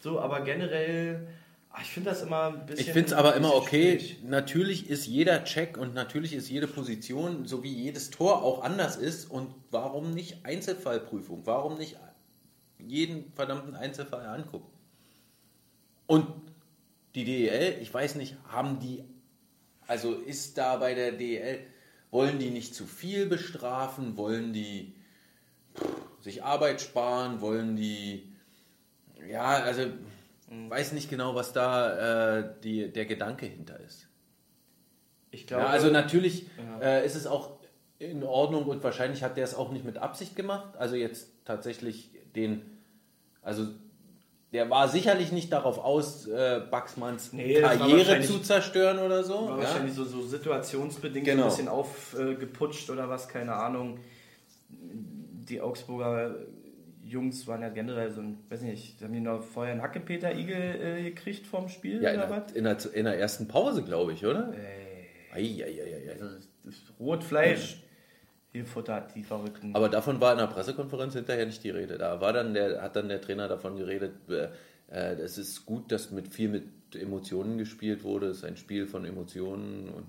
so, 0.00 0.20
aber 0.20 0.40
generell, 0.42 1.26
ach, 1.70 1.82
ich 1.82 1.88
finde 1.88 2.10
das 2.10 2.22
immer 2.22 2.48
ein 2.48 2.66
bisschen... 2.66 2.86
Ich 2.86 2.92
finde 2.92 3.06
es 3.06 3.12
aber 3.12 3.34
immer 3.36 3.54
okay. 3.54 3.98
schwierig. 3.98 4.22
Natürlich 4.24 4.90
ist 4.90 5.06
jeder 5.06 5.44
Check 5.44 5.78
und 5.78 5.94
natürlich 5.94 6.32
ist 6.34 6.48
jede 6.50 6.66
Position, 6.66 7.46
so 7.46 7.62
wie 7.62 7.72
jedes 7.72 8.10
Tor 8.10 8.42
auch 8.42 8.62
anders 8.62 8.96
ist. 8.96 9.30
Und 9.30 9.54
warum 9.70 10.12
nicht 10.12 10.44
Einzelfallprüfung? 10.44 11.42
Warum 11.46 11.78
nicht 11.78 11.96
jeden 12.78 13.32
verdammten 13.32 13.74
Einzelfall 13.74 14.26
angucken? 14.26 14.70
Und 16.06 16.26
die 17.16 17.24
DEL, 17.24 17.78
ich 17.80 17.92
weiß 17.92 18.14
nicht, 18.16 18.36
haben 18.48 18.78
die, 18.78 19.02
also 19.86 20.12
ist 20.12 20.58
da 20.58 20.76
bei 20.76 20.94
der 20.94 21.12
DEL, 21.12 21.66
wollen 22.10 22.38
die 22.38 22.50
nicht 22.50 22.74
zu 22.74 22.86
viel 22.86 23.26
bestrafen? 23.26 24.16
Wollen 24.16 24.52
die 24.52 24.94
sich 26.20 26.44
Arbeit 26.44 26.80
sparen? 26.80 27.40
Wollen 27.40 27.76
die, 27.76 28.32
ja, 29.28 29.56
also 29.56 29.86
weiß 30.48 30.92
nicht 30.92 31.10
genau, 31.10 31.34
was 31.34 31.52
da 31.52 32.38
äh, 32.38 32.54
die, 32.62 32.92
der 32.92 33.06
Gedanke 33.06 33.46
hinter 33.46 33.80
ist. 33.80 34.06
Ich 35.30 35.46
glaube, 35.46 35.64
Ja, 35.64 35.70
also 35.70 35.90
natürlich 35.90 36.46
äh, 36.80 37.04
ist 37.04 37.16
es 37.16 37.26
auch 37.26 37.58
in 37.98 38.22
Ordnung 38.22 38.66
und 38.66 38.84
wahrscheinlich 38.84 39.22
hat 39.22 39.36
der 39.36 39.44
es 39.44 39.54
auch 39.54 39.72
nicht 39.72 39.84
mit 39.84 39.96
Absicht 39.96 40.36
gemacht. 40.36 40.76
Also 40.76 40.96
jetzt 40.96 41.30
tatsächlich 41.44 42.10
den, 42.34 42.62
also 43.42 43.68
der 44.56 44.70
war 44.70 44.88
sicherlich 44.88 45.30
nicht 45.32 45.52
darauf 45.52 45.78
aus, 45.78 46.26
äh, 46.26 46.60
Baxmanns 46.70 47.32
Nee, 47.32 47.60
Karriere 47.60 48.20
zu 48.22 48.38
zerstören 48.40 48.98
oder 48.98 49.22
so. 49.22 49.34
War 49.48 49.58
ja? 49.58 49.64
wahrscheinlich 49.64 49.94
so, 49.94 50.04
so 50.04 50.22
situationsbedingt 50.22 51.26
Genau. 51.26 51.44
ein 51.44 51.48
bisschen 51.50 51.68
aufgeputscht 51.68 52.88
oder 52.90 53.08
was, 53.08 53.28
keine 53.28 53.52
Ahnung. 53.52 53.98
Die 54.70 55.60
Augsburger 55.60 56.34
Jungs 57.04 57.46
waren 57.46 57.62
ja 57.62 57.68
generell 57.68 58.10
so 58.10 58.20
ein, 58.20 58.38
weiß 58.48 58.62
nicht, 58.62 59.00
haben 59.00 59.12
die 59.12 59.20
noch 59.20 59.42
vorher 59.44 59.72
einen 59.74 59.82
Hackepeter-Igel 59.82 60.80
äh, 60.98 61.02
gekriegt 61.04 61.46
vom 61.46 61.68
Spiel 61.68 62.02
Ja, 62.02 62.10
in 62.10 62.16
oder 62.18 62.26
der, 62.26 62.36
was? 62.46 62.52
in, 62.52 62.64
der, 62.64 62.94
in 62.94 63.04
der 63.04 63.18
ersten 63.20 63.46
Pause, 63.46 63.82
glaube 63.84 64.12
ich, 64.12 64.26
oder? 64.26 64.52
Ey, 65.32 65.60
Eieieiei. 65.60 66.12
also 66.12 66.24
das 66.64 66.74
Rotfleisch 66.98 67.76
gefuttert, 68.58 69.14
die 69.14 69.22
Verrückten. 69.22 69.74
Aber 69.74 69.88
davon 69.88 70.20
war 70.20 70.32
in 70.32 70.38
der 70.38 70.46
Pressekonferenz 70.46 71.14
hinterher 71.14 71.46
nicht 71.46 71.62
die 71.64 71.70
Rede. 71.70 71.98
Da 71.98 72.20
war 72.20 72.32
dann 72.32 72.54
der, 72.54 72.82
hat 72.82 72.96
dann 72.96 73.08
der 73.08 73.20
Trainer 73.20 73.48
davon 73.48 73.76
geredet, 73.76 74.14
äh, 74.28 74.48
äh, 74.88 75.14
es 75.14 75.38
ist 75.38 75.66
gut, 75.66 75.90
dass 75.92 76.10
mit 76.10 76.28
viel 76.28 76.48
mit 76.48 76.94
Emotionen 76.94 77.58
gespielt 77.58 78.04
wurde. 78.04 78.28
Es 78.28 78.38
ist 78.38 78.44
ein 78.44 78.56
Spiel 78.56 78.86
von 78.86 79.04
Emotionen. 79.04 79.88
Und 79.88 80.06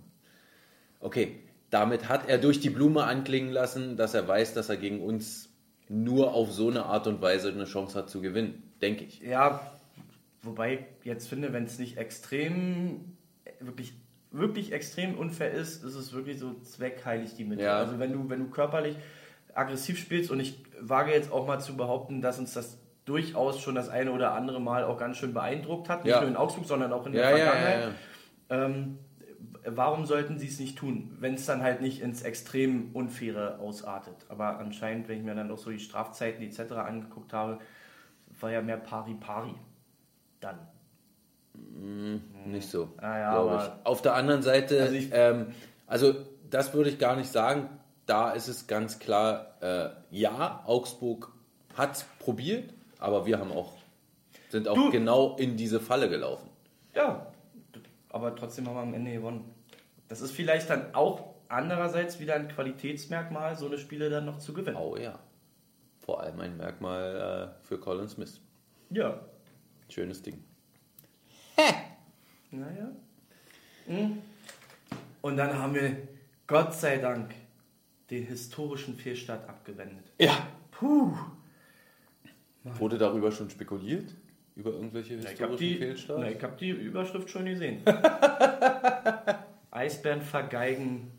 okay, 1.00 1.40
damit 1.70 2.08
hat 2.10 2.30
er 2.30 2.38
durch 2.38 2.60
die 2.60 2.70
Blume 2.70 3.04
anklingen 3.04 3.52
lassen, 3.52 3.98
dass 3.98 4.14
er 4.14 4.28
weiß, 4.28 4.54
dass 4.54 4.70
er 4.70 4.78
gegen 4.78 5.02
uns 5.02 5.50
nur 5.90 6.34
auf 6.34 6.52
so 6.52 6.70
eine 6.70 6.86
Art 6.86 7.08
und 7.08 7.22
Weise 7.22 7.50
eine 7.50 7.66
Chance 7.66 7.98
hat 7.98 8.10
zu 8.10 8.22
gewinnen, 8.22 8.72
denke 8.82 9.06
ich. 9.06 9.22
Ja, 9.22 9.72
wobei 10.42 10.74
ich 10.76 11.06
jetzt 11.06 11.28
finde, 11.28 11.54
wenn 11.54 11.64
es 11.64 11.80
nicht 11.80 11.98
extrem, 11.98 13.18
wirklich, 13.60 13.94
wirklich 14.32 14.72
extrem 14.74 15.18
unfair 15.18 15.52
ist, 15.52 15.84
ist 15.84 15.96
es 15.96 16.14
wirklich 16.14 16.40
so 16.40 16.54
zweckheilig 16.62 17.36
die 17.36 17.46
Mitte. 17.46 17.64
Ja. 17.64 17.78
Also 17.78 18.00
wenn 18.00 18.12
du, 18.12 18.30
wenn 18.30 18.40
du 18.40 18.50
körperlich 18.50 18.98
aggressiv 19.54 19.98
spielst 19.98 20.32
und 20.32 20.40
ich 20.40 20.64
wage 20.80 21.12
jetzt 21.12 21.32
auch 21.32 21.48
mal 21.48 21.60
zu 21.60 21.76
behaupten, 21.78 22.22
dass 22.22 22.38
uns 22.40 22.54
das 22.54 22.78
durchaus 23.06 23.62
schon 23.62 23.74
das 23.76 23.90
eine 23.90 24.12
oder 24.12 24.34
andere 24.34 24.60
Mal 24.60 24.84
auch 24.84 24.98
ganz 24.98 25.18
schön 25.18 25.34
beeindruckt 25.34 25.90
hat, 25.90 26.04
nicht 26.04 26.14
Ja. 26.14 26.20
nur 26.22 26.30
in 26.30 26.36
Augsburg, 26.36 26.66
sondern 26.66 26.92
auch 26.92 27.06
in 27.06 27.14
der 27.14 27.30
Vergangenheit. 27.30 27.90
Ähm, 28.50 29.00
warum 29.66 30.06
sollten 30.06 30.38
sie 30.38 30.48
es 30.48 30.60
nicht 30.60 30.78
tun, 30.78 31.16
wenn 31.20 31.34
es 31.36 31.46
dann 31.46 31.64
halt 31.64 31.82
nicht 31.82 32.02
ins 32.02 32.22
extrem 32.22 32.92
Unfaire 32.94 33.60
ausartet? 33.60 34.26
Aber 34.30 34.60
anscheinend, 34.60 35.08
wenn 35.08 35.20
ich 35.20 35.24
mir 35.24 35.36
dann 35.36 35.50
auch 35.52 35.58
so 35.58 35.70
die 35.72 35.80
Strafzeiten 35.80 36.44
etc. 36.44 36.74
angeguckt 36.74 37.34
habe, 37.34 37.60
war 38.40 38.52
ja 38.52 38.62
mehr 38.62 38.78
Pari-Pari. 38.78 39.56
Dann. 40.42 40.60
Nicht 42.46 42.70
so, 42.70 42.90
Ah 42.98 43.18
ja, 43.20 43.32
glaube 43.34 43.56
ich. 43.64 43.86
Auf 43.86 44.02
der 44.02 44.16
anderen 44.16 44.42
Seite, 44.42 44.76
Also 44.82 44.86
also, 44.86 44.96
ich- 44.96 45.10
ähm, 45.14 45.48
also 45.86 46.14
das 46.50 46.74
würde 46.74 46.90
ich 46.90 46.98
gar 47.00 47.16
nicht 47.16 47.32
sagen. 47.32 47.70
Da 48.06 48.32
ist 48.32 48.48
es 48.48 48.68
ganz 48.68 49.00
klar, 49.00 49.58
äh, 49.62 49.90
ja, 50.12 50.64
Augsburg 50.66 51.32
hat 51.76 51.96
es 51.98 52.06
probiert, 52.20 52.74
aber 53.00 53.26
wir 53.26 53.38
haben 53.40 53.52
auch, 53.52 53.74
sind 54.50 54.68
auch 54.70 54.76
Du- 54.76 54.92
genau 54.92 55.36
in 55.36 55.58
diese 55.58 55.80
Falle 55.82 56.10
gelaufen. 56.10 56.50
Ja, 56.96 57.28
aber 58.10 58.34
trotzdem 58.36 58.68
haben 58.68 58.76
wir 58.76 58.82
am 58.82 58.94
Ende 58.94 59.12
gewonnen. 59.12 59.54
Das 60.08 60.22
ist 60.22 60.32
vielleicht 60.32 60.70
dann 60.70 60.96
auch 60.96 61.36
andererseits 61.50 62.20
wieder 62.22 62.36
ein 62.36 62.48
Qualitätsmerkmal, 62.48 63.58
so 63.58 63.66
eine 63.68 63.78
Spiele 63.78 64.10
dann 64.10 64.26
noch 64.26 64.40
zu 64.40 64.54
gewinnen. 64.54 64.78
Oh 64.78 64.96
ja. 64.96 65.20
Vor 66.00 66.22
allem 66.22 66.40
ein 66.40 66.56
Merkmal 66.56 67.52
äh, 67.62 67.66
für 67.68 67.78
Colin 67.78 68.08
Smith. 68.08 68.40
Ja. 68.90 69.20
Schönes 69.90 70.22
Ding. 70.22 70.42
Naja. 72.52 72.92
Hm. 73.88 74.22
Und 75.22 75.38
dann 75.38 75.58
haben 75.58 75.74
wir, 75.74 75.98
Gott 76.46 76.74
sei 76.74 76.98
Dank, 76.98 77.34
den 78.10 78.24
historischen 78.26 78.96
Fehlstart 78.96 79.48
abgewendet. 79.50 80.06
Ja. 80.20 80.48
Puh. 80.72 81.14
Wurde 82.64 82.98
darüber 82.98 83.32
schon 83.32 83.50
spekuliert? 83.50 84.14
Über 84.56 84.72
irgendwelche 84.72 85.16
habe 85.18 85.28
historischen 85.28 85.58
die, 85.58 85.76
Fehlstarts? 85.76 86.22
na, 86.22 86.32
ich 86.32 86.44
hab 86.44 86.58
die 86.58 86.70
Überschrift 86.70 87.30
schon 87.30 87.46
gesehen. 87.46 87.82
Eisbären 89.72 90.22
vergeigen 90.22 91.12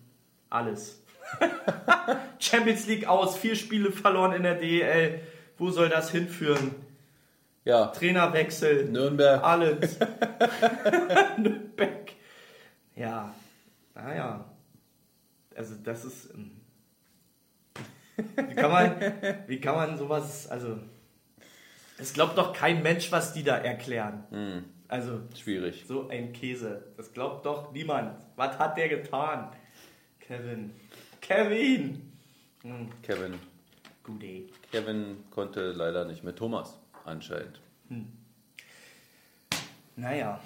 alles. 0.50 1.02
Champions 2.38 2.86
League 2.86 3.06
aus, 3.06 3.36
vier 3.36 3.54
Spiele 3.54 3.92
verloren 3.92 4.32
in 4.32 4.42
der 4.42 4.56
DEL. 4.56 5.20
Wo 5.56 5.70
soll 5.70 5.88
das 5.88 6.10
hinführen? 6.10 6.74
Ja. 7.68 7.88
Trainerwechsel, 7.88 8.86
Nürnberg. 8.86 9.44
alles. 9.44 9.98
Nürnberg. 11.36 12.12
Ja, 12.96 13.34
naja. 13.94 14.44
Also 15.54 15.74
das 15.84 16.04
ist... 16.06 16.30
ähm, 16.34 16.52
Wie 18.16 18.54
kann 18.54 18.70
man, 18.70 19.00
wie 19.46 19.60
kann 19.60 19.74
man 19.74 19.98
sowas, 19.98 20.48
also... 20.48 20.78
Es 21.98 22.14
glaubt 22.14 22.38
doch 22.38 22.54
kein 22.54 22.82
Mensch, 22.82 23.12
was 23.12 23.34
die 23.34 23.42
da 23.42 23.58
erklären. 23.58 24.64
Also, 24.86 25.20
Schwierig. 25.36 25.84
so 25.86 26.08
ein 26.08 26.32
Käse. 26.32 26.86
Das 26.96 27.12
glaubt 27.12 27.44
doch 27.44 27.72
niemand. 27.72 28.16
Was 28.36 28.58
hat 28.58 28.78
der 28.78 28.88
getan? 28.88 29.50
Kevin. 30.20 30.72
Kevin! 31.20 32.12
Hm, 32.62 32.88
Kevin. 33.02 33.34
gute. 34.04 34.46
Kevin 34.72 35.24
konnte 35.30 35.72
leider 35.72 36.04
nicht 36.06 36.22
mit 36.24 36.36
Thomas, 36.36 36.78
anscheinend. 37.08 37.60
Naja. 39.96 40.40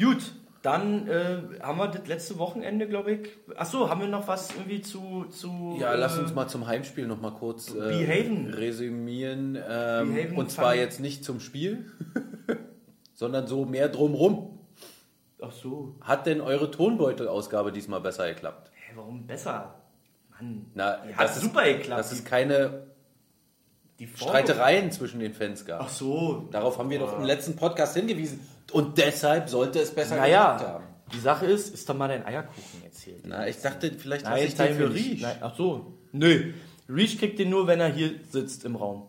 Gut, 0.00 0.32
dann 0.62 1.08
äh, 1.08 1.42
haben 1.60 1.78
wir 1.78 1.88
das 1.88 2.06
letzte 2.06 2.38
Wochenende, 2.38 2.88
glaube 2.88 3.12
ich. 3.12 3.28
Achso, 3.56 3.88
haben 3.88 4.00
wir 4.00 4.08
noch 4.08 4.26
was 4.28 4.50
irgendwie 4.54 4.80
zu. 4.80 5.24
zu 5.30 5.76
Ja, 5.80 5.92
äh, 5.92 5.96
lass 5.96 6.18
uns 6.18 6.34
mal 6.34 6.48
zum 6.48 6.66
Heimspiel 6.66 7.06
noch 7.06 7.20
mal 7.20 7.32
kurz 7.32 7.70
äh, 7.70 7.78
Behaven. 7.78 8.52
resümieren. 8.54 9.56
Ähm, 9.56 10.14
Behaven 10.14 10.36
und 10.36 10.50
zwar 10.50 10.74
jetzt 10.74 11.00
nicht 11.00 11.24
zum 11.24 11.40
Spiel, 11.40 11.90
sondern 13.14 13.46
so 13.46 13.64
mehr 13.64 13.88
drumrum. 13.88 14.58
Ach 15.40 15.52
so. 15.52 15.96
Hat 16.00 16.26
denn 16.26 16.40
eure 16.40 16.70
Tonbeutelausgabe 16.70 17.72
diesmal 17.72 18.00
besser 18.00 18.28
geklappt? 18.28 18.70
Hä, 18.74 18.92
warum 18.94 19.26
besser? 19.26 19.74
Mann. 20.30 20.66
Na, 20.74 20.98
Die 21.04 21.14
hat 21.16 21.34
super 21.34 21.64
geklappt. 21.64 21.98
Dass 21.98 22.12
es 22.12 22.24
keine 22.24 22.84
Streitereien 24.14 24.90
zwischen 24.90 25.20
den 25.20 25.34
Fans 25.34 25.64
gab. 25.64 25.82
Ach 25.82 25.88
so. 25.88 26.48
Darauf 26.50 26.78
haben 26.78 26.90
wir 26.90 26.98
doch 26.98 27.18
im 27.18 27.24
letzten 27.24 27.56
Podcast 27.56 27.96
hingewiesen. 27.96 28.40
Und 28.72 28.98
deshalb 28.98 29.48
sollte 29.48 29.80
es 29.80 29.90
besser 29.90 30.16
Naja, 30.16 30.58
haben. 30.58 30.84
die 31.12 31.18
Sache 31.18 31.46
ist, 31.46 31.74
ist 31.74 31.88
doch 31.88 31.96
mal 31.96 32.08
dein 32.08 32.24
Eierkuchen 32.24 32.82
erzählt. 32.84 33.22
Na, 33.26 33.46
ich 33.46 33.60
dachte, 33.60 33.92
vielleicht 33.92 34.24
Nein, 34.24 34.46
ich 34.46 34.54
den 34.54 34.74
für 34.74 34.92
Riesch. 34.92 35.20
Nein, 35.20 35.36
ach 35.40 35.56
so. 35.56 35.94
Nö. 36.12 36.52
Reach 36.88 37.18
kriegt 37.18 37.38
den 37.38 37.50
nur, 37.50 37.66
wenn 37.66 37.80
er 37.80 37.92
hier 37.92 38.12
sitzt 38.30 38.64
im 38.64 38.76
Raum. 38.76 39.08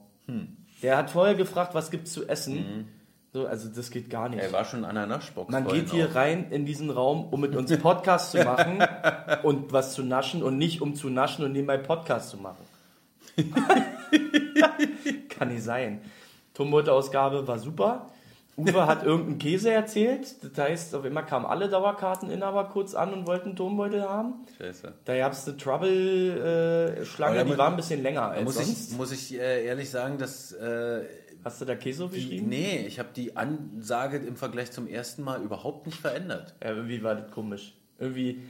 Der 0.81 0.97
hat 0.97 1.11
vorher 1.11 1.35
gefragt, 1.35 1.73
was 1.73 1.91
gibt's 1.91 2.11
zu 2.13 2.27
essen. 2.27 2.87
So, 3.33 3.47
also 3.47 3.67
das 3.67 3.89
geht 3.89 4.11
gar 4.11 4.29
nicht. 4.29 4.43
Er 4.43 4.51
war 4.53 4.63
schon 4.63 4.85
an 4.85 4.93
der 4.93 5.07
Naschbox. 5.07 5.51
Man 5.51 5.67
geht 5.67 5.89
hier 5.89 6.09
auch. 6.09 6.15
rein 6.15 6.51
in 6.51 6.67
diesen 6.67 6.91
Raum, 6.91 7.25
um 7.31 7.41
mit 7.41 7.55
uns 7.55 7.75
Podcast 7.79 8.31
zu 8.31 8.43
machen 8.43 8.77
und 9.43 9.73
was 9.73 9.93
zu 9.93 10.03
naschen 10.03 10.43
und 10.43 10.59
nicht 10.59 10.81
um 10.81 10.93
zu 10.93 11.09
naschen 11.09 11.43
und 11.43 11.53
nebenbei 11.53 11.77
Podcast 11.77 12.29
zu 12.29 12.37
machen. 12.37 12.63
Kann 15.29 15.49
nicht 15.49 15.63
sein. 15.63 16.01
Tumult-Ausgabe 16.53 17.47
war 17.47 17.59
super. 17.59 18.09
Uwe 18.55 18.85
hat 18.85 19.03
irgendeinen 19.03 19.39
Käse 19.39 19.71
erzählt. 19.71 20.35
Das 20.43 20.63
heißt, 20.63 20.93
auf 20.95 21.03
einmal 21.03 21.25
kamen 21.25 21.45
alle 21.45 21.69
Dauerkarteninhaber 21.69 22.65
kurz 22.65 22.93
an 22.93 23.11
und 23.11 23.25
wollten 23.25 23.49
einen 23.49 23.55
Turmbeutel 23.55 24.03
haben. 24.03 24.45
Scheiße. 24.59 24.93
Da 25.05 25.17
gab 25.17 25.31
es 25.33 25.47
eine 25.47 25.57
Trouble-Schlange, 25.57 27.37
da 27.37 27.43
die 27.45 27.57
war 27.57 27.69
ein 27.71 27.75
bisschen 27.75 28.03
länger 28.03 28.29
als 28.29 28.43
Muss 28.43 28.55
sonst. 28.55 28.91
ich, 28.91 28.97
muss 28.97 29.11
ich 29.11 29.39
äh, 29.39 29.65
ehrlich 29.65 29.89
sagen, 29.89 30.19
dass 30.19 30.51
äh, 30.51 31.01
Hast 31.43 31.59
du 31.59 31.65
da 31.65 31.75
Käse 31.75 32.07
die, 32.07 32.15
geschrieben? 32.15 32.47
nee, 32.47 32.85
ich 32.87 32.99
habe 32.99 33.09
die 33.13 33.35
Ansage 33.35 34.17
im 34.17 34.37
Vergleich 34.37 34.71
zum 34.71 34.87
ersten 34.87 35.23
Mal 35.23 35.41
überhaupt 35.41 35.85
nicht 35.85 35.99
verändert. 35.99 36.55
Ja, 36.63 36.69
irgendwie 36.69 37.03
war 37.03 37.15
das 37.15 37.31
komisch. 37.31 37.73
Irgendwie, 37.99 38.43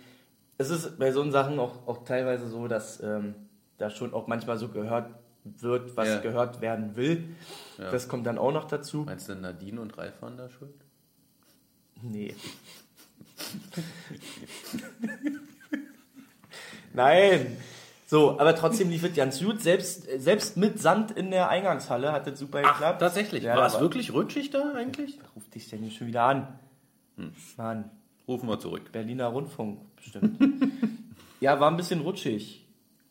es 0.58 0.70
ist 0.70 1.00
bei 1.00 1.12
so 1.12 1.30
Sachen 1.32 1.60
auch, 1.60 1.88
auch 1.88 2.04
teilweise 2.04 2.48
so, 2.48 2.68
dass 2.68 3.02
ähm, 3.02 3.34
da 3.78 3.90
schon 3.90 4.14
auch 4.14 4.28
manchmal 4.28 4.58
so 4.58 4.68
gehört 4.68 5.10
wird, 5.44 5.96
was 5.98 6.08
Ja. 6.08 6.20
gehört 6.20 6.62
werden 6.62 6.96
will. 6.96 7.24
Ja. 7.78 7.92
Das 7.92 8.08
kommt 8.08 8.26
dann 8.28 8.38
auch 8.38 8.52
noch 8.52 8.66
dazu. 8.66 9.04
Meinst 9.06 9.30
du, 9.30 9.36
Nadine 9.36 9.82
und 9.82 9.98
Ralf 9.98 10.22
waren 10.22 10.38
da 10.38 10.50
schuld? 10.50 10.74
Nee. 12.02 12.36
Nein. 16.94 17.58
So, 18.06 18.40
aber 18.40 18.56
trotzdem 18.56 18.90
lief 18.90 19.04
es 19.04 19.16
ganz 19.16 19.42
gut. 19.42 19.62
Selbst, 19.62 20.08
selbst 20.18 20.58
mit 20.58 20.80
Sand 20.80 21.12
in 21.12 21.32
der 21.32 21.50
Eingangshalle 21.50 22.12
hat 22.12 22.28
das 22.28 22.38
super 22.38 22.62
geklappt. 22.62 23.00
tatsächlich. 23.00 23.44
Ja, 23.44 23.58
war 23.58 23.66
es 23.66 23.80
wirklich 23.80 24.14
rutschig 24.14 24.52
da 24.52 24.74
eigentlich? 24.76 25.18
Ruf 25.36 25.50
dich 25.50 25.70
denn 25.70 25.82
nicht 25.82 25.98
schon 25.98 26.08
wieder 26.08 26.24
an. 26.24 26.48
Mann. 27.58 27.90
Rufen 28.28 28.48
wir 28.48 28.60
zurück. 28.60 28.92
Berliner 28.92 29.28
Rundfunk, 29.28 29.80
bestimmt. 29.96 30.40
ja, 31.40 31.60
war 31.60 31.72
ein 31.72 31.78
bisschen 31.78 32.02
rutschig. 32.02 32.66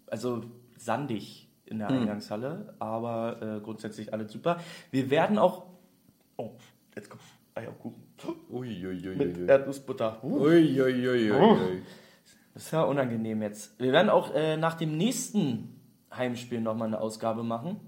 Also 0.06 0.44
sandig 0.78 1.48
in 1.66 1.79
der 1.79 1.88
Eingangshalle, 1.88 2.75
aber 2.79 3.40
äh, 3.40 3.61
grundsätzlich 3.61 4.12
alles 4.12 4.33
super. 4.33 4.61
Wir 4.90 5.11
werden 5.11 5.38
auch. 5.38 5.66
Oh, 6.37 6.51
jetzt 6.94 7.09
kommt 7.09 7.22
Eierkuchen. 7.55 8.03
Mit 9.16 9.48
Erdnussbutter. 9.48 10.22
Uh, 10.22 10.48
das 12.55 12.64
ist 12.64 12.70
ja 12.72 12.83
unangenehm 12.83 13.42
jetzt. 13.42 13.79
Wir 13.81 13.92
werden 13.92 14.11
auch 14.11 14.35
äh, 14.35 14.57
nach 14.57 14.75
dem 14.75 14.96
nächsten 14.96 15.81
Heimspiel 16.14 16.61
nochmal 16.61 16.88
eine 16.88 17.01
Ausgabe 17.01 17.42
machen. 17.42 17.81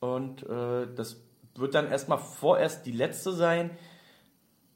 Und 0.00 0.42
äh, 0.44 0.86
das 0.94 1.20
wird 1.54 1.74
dann 1.74 1.88
erstmal 1.88 2.18
vorerst 2.18 2.86
die 2.86 2.92
letzte 2.92 3.32
sein. 3.32 3.70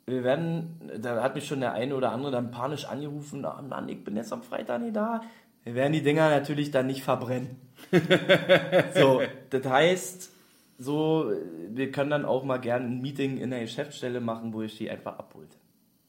Wir 0.06 0.24
werden, 0.24 0.90
da 0.98 1.22
hat 1.22 1.36
mich 1.36 1.46
schon 1.46 1.60
der 1.60 1.72
eine 1.72 1.94
oder 1.94 2.10
andere 2.10 2.32
dann 2.32 2.50
panisch 2.50 2.86
angerufen, 2.86 3.44
ah 3.44 3.62
Mann, 3.62 3.88
ich 3.88 4.02
bin 4.02 4.16
jetzt 4.16 4.32
am 4.32 4.42
Freitag 4.42 4.80
nicht 4.80 4.96
da. 4.96 5.22
Wir 5.64 5.74
werden 5.74 5.92
die 5.92 6.02
Dinger 6.02 6.28
natürlich 6.30 6.70
dann 6.70 6.86
nicht 6.86 7.02
verbrennen. 7.04 7.56
so, 8.94 9.22
das 9.50 9.66
heißt, 9.66 10.30
so, 10.78 11.32
wir 11.70 11.92
können 11.92 12.10
dann 12.10 12.24
auch 12.24 12.44
mal 12.44 12.58
gerne 12.58 12.86
ein 12.86 13.00
Meeting 13.00 13.38
in 13.38 13.50
der 13.50 13.60
Geschäftsstelle 13.60 14.20
machen, 14.20 14.52
wo 14.52 14.62
ich 14.62 14.76
die 14.76 14.90
einfach 14.90 15.18
abholte. 15.18 15.56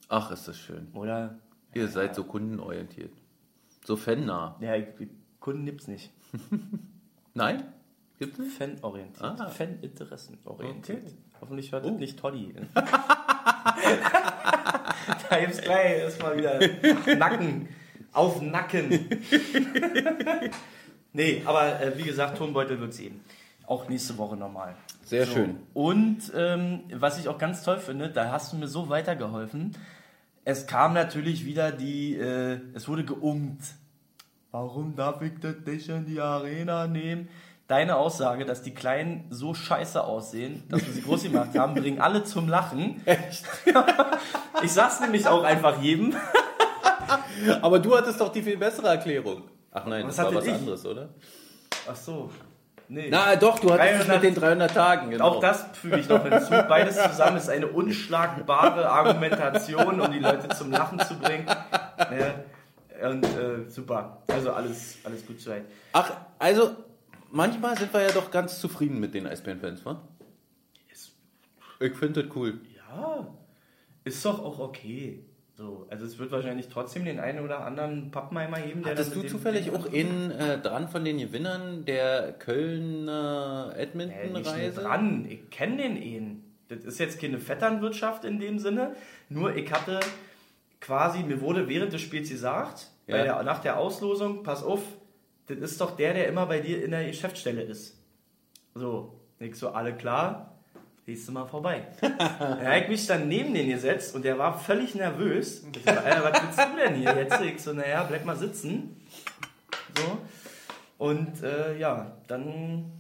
Ach, 0.09 0.31
ist 0.31 0.47
das 0.47 0.57
schön. 0.57 0.87
Oder? 0.93 1.37
Ihr 1.73 1.87
seid 1.87 2.15
so 2.15 2.23
kundenorientiert. 2.23 3.11
So 3.85 3.95
fannah. 3.95 4.55
Ja, 4.59 4.73
Kunden 5.39 5.65
gibt's 5.65 5.87
nicht. 5.87 6.11
Nein? 7.33 7.63
Gibt 8.19 8.39
es? 8.39 8.53
Fanorientiert. 8.53 9.39
Ah. 9.39 9.47
Faninteressenorientiert. 9.49 11.03
Okay. 11.03 11.13
Hoffentlich 11.41 11.71
hört 11.71 11.85
Oh. 11.85 11.89
das 11.89 11.99
nicht 11.99 12.17
Toddy. 12.19 12.53
da 15.29 15.39
gibt's 15.39 15.61
gleich 15.61 15.97
erstmal 15.99 16.37
wieder 16.37 16.59
Nacken. 17.17 17.67
Auf 18.13 18.41
Nacken. 18.41 19.09
nee, 21.13 21.41
aber 21.45 21.81
äh, 21.81 21.97
wie 21.97 22.03
gesagt, 22.03 22.37
Tonbeutel 22.37 22.79
wird's 22.79 22.99
eben. 22.99 23.21
Auch 23.65 23.87
nächste 23.89 24.17
Woche 24.17 24.35
nochmal. 24.35 24.75
Sehr 25.03 25.25
So. 25.25 25.33
schön. 25.33 25.57
Und 25.73 26.19
ähm, 26.35 26.81
was 26.93 27.19
ich 27.19 27.27
auch 27.27 27.37
ganz 27.37 27.63
toll 27.63 27.79
finde, 27.79 28.09
da 28.09 28.31
hast 28.31 28.53
du 28.53 28.57
mir 28.57 28.67
so 28.67 28.89
weitergeholfen. 28.89 29.75
Es 30.45 30.67
kam 30.67 30.93
natürlich 30.93 31.45
wieder 31.45 31.71
die, 31.71 32.15
äh, 32.15 32.59
es 32.73 32.87
wurde 32.87 33.05
geungt. 33.05 33.61
Warum 34.51 34.95
darf 34.95 35.21
ich 35.21 35.33
das 35.39 35.55
nicht 35.65 35.89
in 35.89 36.05
die 36.05 36.19
Arena 36.19 36.87
nehmen? 36.87 37.29
Deine 37.67 37.95
Aussage, 37.95 38.45
dass 38.45 38.61
die 38.61 38.73
Kleinen 38.73 39.25
so 39.29 39.53
scheiße 39.53 40.03
aussehen, 40.03 40.63
dass 40.69 40.85
wir 40.85 40.93
sie 40.93 41.01
groß 41.01 41.23
gemacht 41.23 41.57
haben, 41.57 41.73
bringen 41.73 42.01
alle 42.01 42.25
zum 42.25 42.49
Lachen. 42.49 43.01
Echt? 43.05 43.45
ich 44.63 44.71
sag's 44.71 44.99
nämlich 44.99 45.27
auch 45.27 45.43
einfach 45.43 45.81
jedem. 45.81 46.13
Aber 47.61 47.79
du 47.79 47.95
hattest 47.95 48.19
doch 48.19 48.31
die 48.31 48.41
viel 48.41 48.57
bessere 48.57 48.87
Erklärung. 48.87 49.43
Ach 49.71 49.85
nein, 49.85 50.07
Was 50.07 50.15
das 50.15 50.25
war 50.25 50.35
was 50.35 50.45
ich? 50.45 50.53
anderes, 50.53 50.85
oder? 50.85 51.09
Ach 51.89 51.95
so. 51.95 52.29
Nee. 52.89 53.07
Na 53.09 53.35
doch, 53.35 53.59
du 53.59 53.71
hattest 53.71 54.01
es 54.01 54.07
300 54.07 54.23
mit 54.23 54.23
den 54.23 54.41
300 54.41 54.73
Tagen, 54.73 55.09
genau. 55.11 55.25
Auch 55.25 55.39
das 55.39 55.65
füge 55.73 55.99
ich 55.99 56.09
noch 56.09 56.23
hinzu. 56.23 56.51
Beides 56.51 57.01
zusammen 57.01 57.37
ist 57.37 57.49
eine 57.49 57.67
unschlagbare 57.67 58.87
Argumentation, 58.89 59.99
um 60.01 60.11
die 60.11 60.19
Leute 60.19 60.49
zum 60.49 60.69
Lachen 60.71 60.99
zu 60.99 61.15
bringen. 61.17 61.45
Ja. 61.47 63.09
Und 63.09 63.25
äh, 63.25 63.69
super. 63.69 64.21
Also 64.27 64.51
alles, 64.51 64.97
alles 65.03 65.25
gut 65.25 65.39
soweit. 65.39 65.63
Ach, 65.93 66.11
also 66.39 66.71
manchmal 67.31 67.77
sind 67.77 67.93
wir 67.93 68.01
ja 68.01 68.11
doch 68.11 68.29
ganz 68.29 68.59
zufrieden 68.59 68.99
mit 68.99 69.13
den 69.13 69.27
Eisbären-Fans, 69.27 69.85
wa? 69.85 70.01
Ich 71.79 71.95
finde 71.95 72.23
das 72.23 72.35
cool. 72.35 72.61
Ja, 72.75 73.27
ist 74.03 74.23
doch 74.23 74.43
auch 74.43 74.59
okay. 74.59 75.25
So, 75.55 75.85
also 75.91 76.05
es 76.05 76.17
wird 76.17 76.31
wahrscheinlich 76.31 76.67
trotzdem 76.69 77.05
den 77.05 77.19
einen 77.19 77.39
oder 77.39 77.63
anderen 77.63 78.09
Pappenheimer 78.09 78.59
geben, 78.59 78.81
der 78.81 78.93
Hattest 78.93 79.15
du 79.15 79.21
zufällig 79.21 79.69
auch 79.69 79.85
in 79.85 80.31
äh, 80.31 80.59
dran 80.59 80.87
von 80.87 81.05
den 81.05 81.19
Gewinnern 81.19 81.85
der 81.85 82.33
Kölner 82.33 83.73
Äh, 83.75 83.83
Edmonton-Reise? 83.83 84.81
dran. 84.81 85.25
Ich 85.29 85.49
kenne 85.51 85.77
den 85.77 85.95
einen. 85.97 86.43
Das 86.69 86.83
ist 86.83 86.99
jetzt 86.99 87.21
keine 87.21 87.39
Vetternwirtschaft 87.39 88.25
in 88.25 88.39
dem 88.39 88.57
Sinne. 88.57 88.95
Nur 89.29 89.55
ich 89.55 89.71
hatte 89.71 89.99
quasi, 90.81 91.21
mir 91.21 91.39
wurde 91.39 91.67
während 91.69 91.93
des 91.93 92.01
Spiels 92.01 92.29
gesagt, 92.29 92.87
Ja. 93.05 93.17
bei 93.17 93.23
der, 93.23 93.43
nach 93.43 93.59
der 93.59 93.77
Auslosung, 93.77 94.41
pass 94.41 94.63
auf, 94.63 94.81
das 95.47 95.57
ist 95.59 95.79
doch 95.79 95.95
der, 95.95 96.15
der 96.15 96.27
immer 96.29 96.47
bei 96.47 96.61
dir 96.61 96.83
in 96.83 96.89
der 96.91 97.05
Geschäftsstelle 97.05 97.61
ist. 97.61 98.01
So, 98.73 99.19
ich 99.39 99.55
so, 99.55 99.69
alle 99.69 99.93
klar, 99.95 100.52
nächstes 101.05 101.33
Mal 101.33 101.45
vorbei. 101.45 101.87
habe 102.01 102.79
ich 102.79 102.87
mich 102.87 103.07
dann 103.07 103.27
neben 103.27 103.53
den 103.53 103.69
gesetzt 103.69 104.15
und 104.15 104.23
der 104.23 104.37
war 104.37 104.57
völlig 104.57 104.95
nervös. 104.95 105.63
Ich 105.75 105.83
so, 105.83 105.89
Alter, 105.89 106.23
was 106.23 106.41
willst 106.41 106.59
du 106.59 106.77
denn 106.77 106.95
hier 106.95 107.15
jetzt? 107.15 107.41
Ich 107.41 107.61
so, 107.61 107.73
naja, 107.73 108.03
bleib 108.03 108.25
mal 108.25 108.35
sitzen. 108.35 109.01
So. 109.97 110.17
Und 110.97 111.43
äh, 111.43 111.77
ja, 111.77 112.13
dann 112.27 112.91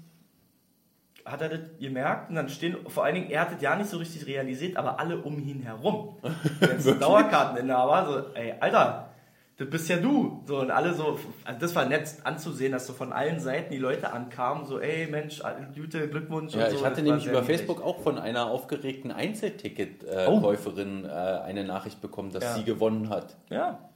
hat 1.25 1.41
er 1.41 1.49
das 1.49 1.59
gemerkt 1.79 2.29
und 2.29 2.35
dann 2.35 2.49
stehen, 2.49 2.77
vor 2.87 3.05
allen 3.05 3.15
Dingen, 3.15 3.31
er 3.31 3.41
hat 3.41 3.53
das 3.53 3.61
ja 3.61 3.75
nicht 3.75 3.89
so 3.89 3.97
richtig 3.97 4.27
realisiert, 4.27 4.75
aber 4.75 4.99
alle 4.99 5.17
um 5.17 5.39
ihn 5.39 5.61
herum. 5.61 6.17
Jetzt 6.61 7.01
Dauerkarteninhaber, 7.01 8.05
so, 8.05 8.35
ey, 8.37 8.55
Alter, 8.59 9.12
das 9.57 9.69
bist 9.69 9.87
ja 9.89 9.97
du. 9.97 10.41
So, 10.45 10.59
und 10.59 10.71
alle 10.71 10.93
so, 10.93 11.19
also 11.45 11.59
das 11.59 11.75
war 11.75 11.85
nett 11.85 12.07
anzusehen, 12.23 12.71
dass 12.71 12.87
so 12.87 12.93
von 12.93 13.13
allen 13.13 13.39
Seiten 13.39 13.71
die 13.71 13.77
Leute 13.77 14.11
ankamen, 14.11 14.65
so, 14.65 14.79
ey, 14.79 15.07
Mensch, 15.07 15.41
gute 15.75 16.07
Glückwunsch. 16.09 16.53
Ja, 16.55 16.63
und 16.65 16.69
so. 16.71 16.75
ich 16.77 16.81
Das 16.81 16.89
hatte 16.91 16.97
war 16.97 17.03
nämlich 17.03 17.25
über. 17.27 17.43
Facebook 17.43 17.81
auch 17.81 17.99
von 18.01 18.17
einer 18.17 18.47
aufgeregten 18.49 19.11
Oh. 19.11 19.15
Einzelticket-Käuferin 19.15 21.05
äh, 21.05 21.09
eine 21.09 21.63
Nachricht 21.63 22.01
bekommen, 22.01 22.31
dass 22.31 22.43
Ja. 22.43 22.53
sie 22.55 22.63
gewonnen 22.63 23.09
hat. 23.09 23.35
Ja, 23.49 23.89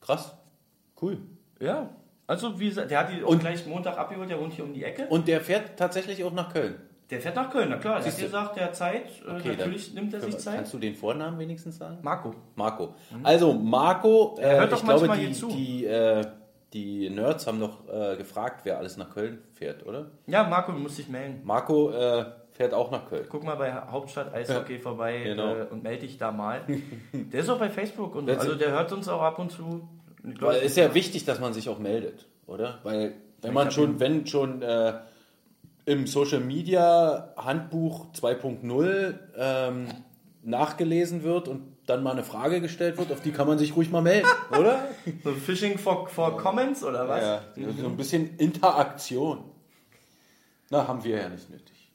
Krass. 0.00 0.34
Cool. 1.00 1.18
ja. 1.60 1.90
Also, 2.26 2.58
wie 2.60 2.68
gesagt, 2.68 2.90
der 2.92 3.00
hat 3.00 3.12
die 3.12 3.22
Und- 3.22 3.40
gleich 3.40 3.66
Montag 3.66 3.98
abgeholt, 3.98 4.30
der 4.30 4.38
wohnt 4.40 4.52
hier 4.52 4.64
um 4.64 4.72
die 4.72 4.84
Ecke. 4.84 5.06
Und 5.08 5.26
der 5.26 5.40
fährt 5.40 5.76
tatsächlich 5.76 6.22
auch 6.22 6.32
nach 6.32 6.52
Köln. 6.52 6.76
Der 7.10 7.20
fährt 7.20 7.36
nach 7.36 7.50
Köln, 7.50 7.68
na 7.70 7.76
klar. 7.76 8.00
Der 8.00 8.12
hat 8.12 8.18
gesagt, 8.18 8.56
der 8.56 8.64
hat 8.66 8.76
Zeit. 8.76 9.06
Äh, 9.26 9.30
Okay, 9.38 9.48
Natürlich 9.56 9.94
nimmt 9.94 10.14
er 10.14 10.20
sich 10.20 10.38
Zeit. 10.38 10.56
Kannst 10.56 10.74
du 10.74 10.78
den 10.78 10.94
Vornamen 10.94 11.38
wenigstens 11.38 11.78
sagen? 11.78 11.98
Marco. 12.02 12.34
Marco. 12.54 12.94
Also 13.22 13.52
Marco, 13.52 14.36
Er 14.40 14.62
äh, 14.62 14.74
ich 14.74 14.82
glaube, 14.84 15.08
die, 15.16 15.32
die, 15.48 15.84
äh, 15.86 16.24
die 16.72 17.10
Nerds 17.10 17.46
haben 17.46 17.58
noch 17.58 17.88
äh, 17.88 18.16
gefragt, 18.16 18.60
wer 18.64 18.78
alles 18.78 18.96
nach 18.96 19.10
Köln 19.10 19.38
fährt, 19.54 19.84
oder? 19.84 20.10
Ja, 20.26 20.44
Marco, 20.44 20.72
du 20.72 20.78
musst 20.78 20.98
dich 20.98 21.08
melden. 21.08 21.40
Marco 21.44 21.90
äh, 21.90 22.26
fährt 22.52 22.74
auch 22.74 22.90
nach 22.90 23.08
Köln. 23.08 23.26
Guck 23.28 23.42
mal 23.42 23.56
bei 23.56 23.72
Hauptstadt 23.72 24.32
Eishockey 24.32 24.78
vorbei 24.78 25.20
genau. 25.24 25.54
äh, 25.56 25.62
und 25.70 25.82
melde 25.82 26.06
dich 26.06 26.18
da 26.18 26.30
mal. 26.30 26.60
Der 27.12 27.40
ist 27.40 27.48
auch 27.48 27.58
bei 27.58 27.70
Facebook 27.70 28.14
und 28.14 28.30
Also 28.30 28.54
der 28.54 28.70
hört 28.70 28.92
uns 28.92 29.08
auch 29.08 29.22
ab 29.22 29.38
und 29.38 29.50
zu. 29.50 29.88
Glaub, 30.22 30.50
Weil 30.52 30.58
es 30.58 30.64
ist 30.66 30.76
ja 30.76 30.94
wichtig, 30.94 31.24
dass 31.24 31.40
man 31.40 31.54
sich 31.54 31.68
auch 31.68 31.78
meldet, 31.78 32.26
oder? 32.46 32.78
Weil 32.82 33.14
wenn 33.40 33.54
man 33.54 33.70
schon, 33.70 33.98
wenn 33.98 34.26
schon 34.26 34.62
im 35.90 36.06
Social 36.06 36.40
Media 36.40 37.34
Handbuch 37.36 38.06
2.0 38.12 39.18
ähm, 39.36 39.88
nachgelesen 40.44 41.24
wird 41.24 41.48
und 41.48 41.76
dann 41.86 42.04
mal 42.04 42.12
eine 42.12 42.22
Frage 42.22 42.60
gestellt 42.60 42.96
wird, 42.96 43.10
auf 43.10 43.20
die 43.20 43.32
kann 43.32 43.48
man 43.48 43.58
sich 43.58 43.74
ruhig 43.74 43.90
mal 43.90 44.00
melden, 44.00 44.28
oder? 44.56 44.86
so 45.24 45.32
Phishing 45.32 45.78
for, 45.78 46.08
for 46.08 46.36
Comments 46.36 46.84
oder 46.84 47.08
was? 47.08 47.22
Ja, 47.22 47.42
so 47.76 47.86
ein 47.86 47.96
bisschen 47.96 48.36
Interaktion. 48.36 49.42
Na, 50.70 50.86
haben 50.86 51.02
wir 51.02 51.16
ja 51.16 51.28
nicht 51.28 51.50
nötig. 51.50 51.90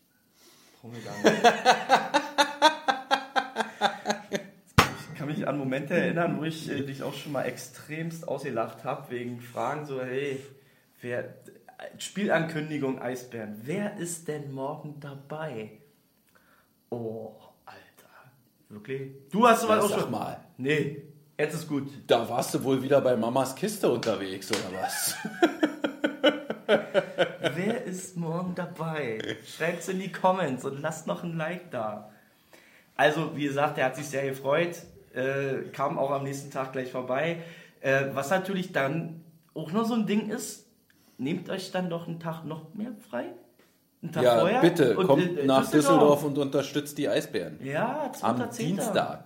Ich 5.13 5.17
kann 5.17 5.27
mich 5.27 5.47
an 5.47 5.57
Momente 5.57 5.93
erinnern, 5.93 6.37
wo 6.37 6.43
ich 6.43 6.69
äh, 6.69 6.81
dich 6.81 7.01
auch 7.01 7.13
schon 7.13 7.31
mal 7.31 7.43
extremst 7.43 8.27
ausgelacht 8.27 8.83
habe, 8.83 9.09
wegen 9.09 9.39
Fragen 9.39 9.85
so, 9.85 10.01
hey, 10.01 10.41
wer, 10.99 11.33
Spielankündigung 11.97 13.01
Eisbären, 13.01 13.61
wer 13.63 13.97
ist 13.97 14.27
denn 14.27 14.51
morgen 14.53 14.99
dabei? 14.99 15.71
Oh, 16.89 17.33
Alter. 17.65 18.09
Wirklich? 18.69 19.11
Du 19.31 19.47
hast 19.47 19.61
sowas 19.61 19.77
Ja, 19.77 19.83
auch 19.83 19.89
sag 19.89 19.99
schon. 20.01 20.11
mal. 20.11 20.39
Nee, 20.57 21.03
jetzt 21.37 21.53
ist 21.53 21.67
gut. 21.67 21.89
Da 22.07 22.27
warst 22.29 22.53
du 22.53 22.63
wohl 22.63 22.81
wieder 22.81 23.01
bei 23.01 23.15
Mamas 23.15 23.55
Kiste 23.55 23.89
unterwegs, 23.89 24.49
oder 24.51 24.81
was? 24.81 25.15
Wer 27.55 27.83
ist 27.83 28.17
morgen 28.17 28.55
dabei? 28.55 29.19
Schreibt's 29.45 29.87
in 29.87 29.99
die 29.99 30.11
Comments 30.11 30.63
und 30.65 30.81
lasst 30.81 31.07
noch 31.07 31.23
ein 31.23 31.37
Like 31.37 31.71
da. 31.71 32.09
Also, 32.95 33.35
wie 33.35 33.43
gesagt, 33.43 33.77
er 33.77 33.85
hat 33.85 33.95
sich 33.95 34.07
sehr 34.07 34.25
gefreut, 34.27 34.77
äh, 35.13 35.69
kam 35.73 35.99
auch 35.99 36.11
am 36.11 36.23
nächsten 36.23 36.49
Tag 36.51 36.71
gleich 36.73 36.91
vorbei. 36.91 37.43
Äh, 37.81 38.05
was 38.13 38.29
natürlich 38.29 38.71
dann 38.71 39.23
auch 39.53 39.71
noch 39.71 39.85
so 39.85 39.93
ein 39.93 40.07
Ding 40.07 40.29
ist, 40.29 40.64
nehmt 41.17 41.49
euch 41.49 41.71
dann 41.71 41.89
doch 41.89 42.07
einen 42.07 42.19
Tag 42.19 42.43
noch 42.45 42.73
mehr 42.73 42.91
frei. 43.09 43.25
Einen 44.01 44.11
Tag 44.11 44.23
Ja, 44.23 44.39
vorher. 44.39 44.61
bitte, 44.61 44.97
Und, 44.97 45.07
kommt 45.07 45.37
äh, 45.37 45.45
nach 45.45 45.69
Düsseldorf 45.69 46.23
und 46.23 46.37
unterstützt 46.37 46.97
die 46.97 47.09
Eisbären. 47.09 47.59
Ja, 47.63 48.11
2.10. 48.13 48.23
Am 48.23 48.49
Dienstag. 48.57 49.25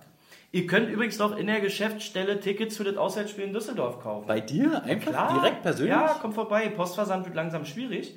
Ihr 0.52 0.66
könnt 0.66 0.88
übrigens 0.88 1.18
noch 1.18 1.36
in 1.36 1.46
der 1.46 1.60
Geschäftsstelle 1.60 2.40
Tickets 2.40 2.76
für 2.76 2.84
das 2.84 2.96
Auswärtsspiel 2.96 3.44
in 3.44 3.52
Düsseldorf 3.52 4.00
kaufen. 4.00 4.26
Bei 4.26 4.40
dir? 4.40 4.82
Einfach 4.82 5.12
Klar. 5.12 5.34
direkt 5.40 5.62
persönlich? 5.62 5.92
Ja, 5.94 6.14
kommt 6.20 6.34
vorbei. 6.34 6.68
Postversand 6.70 7.24
wird 7.26 7.36
langsam 7.36 7.64
schwierig. 7.64 8.16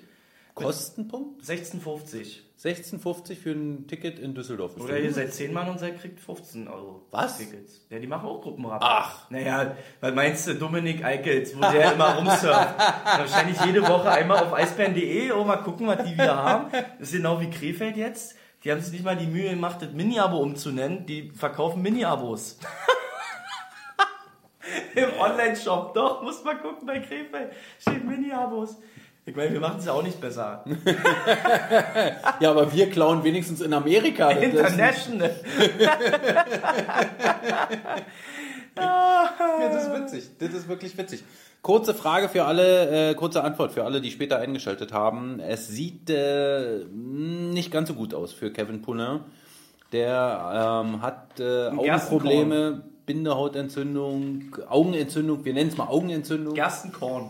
Kostenpunkt? 0.56 1.44
16,50. 1.44 2.40
16,50 2.60 3.36
für 3.36 3.52
ein 3.52 3.88
Ticket 3.88 4.20
in 4.20 4.34
Düsseldorf. 4.34 4.78
Oder 4.78 5.00
ihr 5.00 5.12
seid 5.12 5.34
10 5.34 5.52
Mann 5.52 5.70
und 5.70 5.80
seid 5.80 6.00
kriegt 6.00 6.20
15 6.20 6.68
Euro. 6.68 7.06
Was? 7.12 7.38
Tickets. 7.38 7.86
Ja, 7.90 8.00
die 8.00 8.08
machen 8.08 8.28
auch 8.28 8.42
Gruppenrabatt. 8.42 8.82
Ach. 8.84 9.30
Naja, 9.30 9.76
weil 10.00 10.14
meinst 10.14 10.48
du 10.48 10.56
Dominik 10.56 11.04
Eikels, 11.04 11.58
wo 11.58 11.62
der 11.62 11.94
immer 11.94 12.16
rumsurft? 12.16 12.78
Wahrscheinlich 13.06 13.60
jede 13.66 13.82
Woche 13.82 14.10
einmal 14.10 14.44
auf 14.44 14.54
eisbären.de, 14.54 15.32
oh, 15.32 15.44
mal 15.44 15.58
gucken, 15.58 15.88
was 15.88 16.06
die 16.06 16.14
wieder 16.14 16.38
haben. 16.38 16.72
Das 17.00 17.10
ist 17.10 17.14
genau 17.14 17.42
wie 17.42 17.50
Krefeld 17.50 17.98
jetzt. 17.98 18.36
Die 18.64 18.72
haben 18.72 18.80
sich 18.80 18.94
nicht 18.94 19.04
mal 19.04 19.18
die 19.18 19.28
Mühe 19.28 19.50
gemacht, 19.50 19.82
das 19.82 19.92
Mini-Abo 19.92 20.38
umzunennen. 20.38 21.06
Die 21.06 21.32
verkaufen 21.32 21.82
Mini-Abos. 21.82 22.60
Im 24.96 25.10
Online-Shop. 25.20 25.94
Doch, 25.94 26.24
muss 26.24 26.42
mal 26.46 26.58
gucken 26.58 26.86
bei 26.86 27.00
Krefeld. 27.00 27.52
Steht 27.78 28.06
Mini-Abos. 28.06 28.78
Ich 29.26 29.36
meine, 29.36 29.54
wir 29.54 29.60
machen 29.62 29.80
es 29.80 29.86
ja 29.86 29.94
auch 29.94 30.04
nicht 30.04 30.20
besser. 30.20 30.64
Ja, 32.40 32.52
aber 32.52 32.74
wir 32.74 32.90
klauen 32.90 33.24
wenigstens 33.24 33.62
in 33.62 33.74
Amerika. 33.74 34.30
International. 34.32 35.36
Ja, 38.76 39.70
das 39.72 39.84
ist 39.84 39.94
witzig. 39.94 40.30
Das 40.40 40.50
ist 40.52 40.68
wirklich 40.68 40.98
witzig. 40.98 41.24
Kurze 41.62 41.94
Frage 41.94 42.28
für 42.28 42.46
alle, 42.46 43.12
äh, 43.12 43.14
kurze 43.14 43.44
Antwort 43.44 43.72
für 43.72 43.84
alle, 43.84 44.02
die 44.02 44.10
später 44.10 44.40
eingeschaltet 44.40 44.92
haben. 44.92 45.40
Es 45.40 45.68
sieht 45.68 46.10
äh, 46.10 46.80
nicht 46.92 47.72
ganz 47.72 47.90
so 47.90 47.94
gut 47.94 48.16
aus 48.16 48.34
für 48.34 48.52
Kevin 48.52 48.82
Puller. 48.82 49.22
Der 49.92 50.84
ähm, 50.84 51.04
hat 51.04 51.40
äh, 51.40 51.68
Augenprobleme, 51.68 52.82
Bindehautentzündung, 53.06 54.56
Augenentzündung, 54.68 55.46
wir 55.46 55.54
nennen 55.54 55.70
es 55.70 55.78
mal 55.78 55.88
Augenentzündung. 55.88 56.56
Gerstenkorn. 56.56 57.30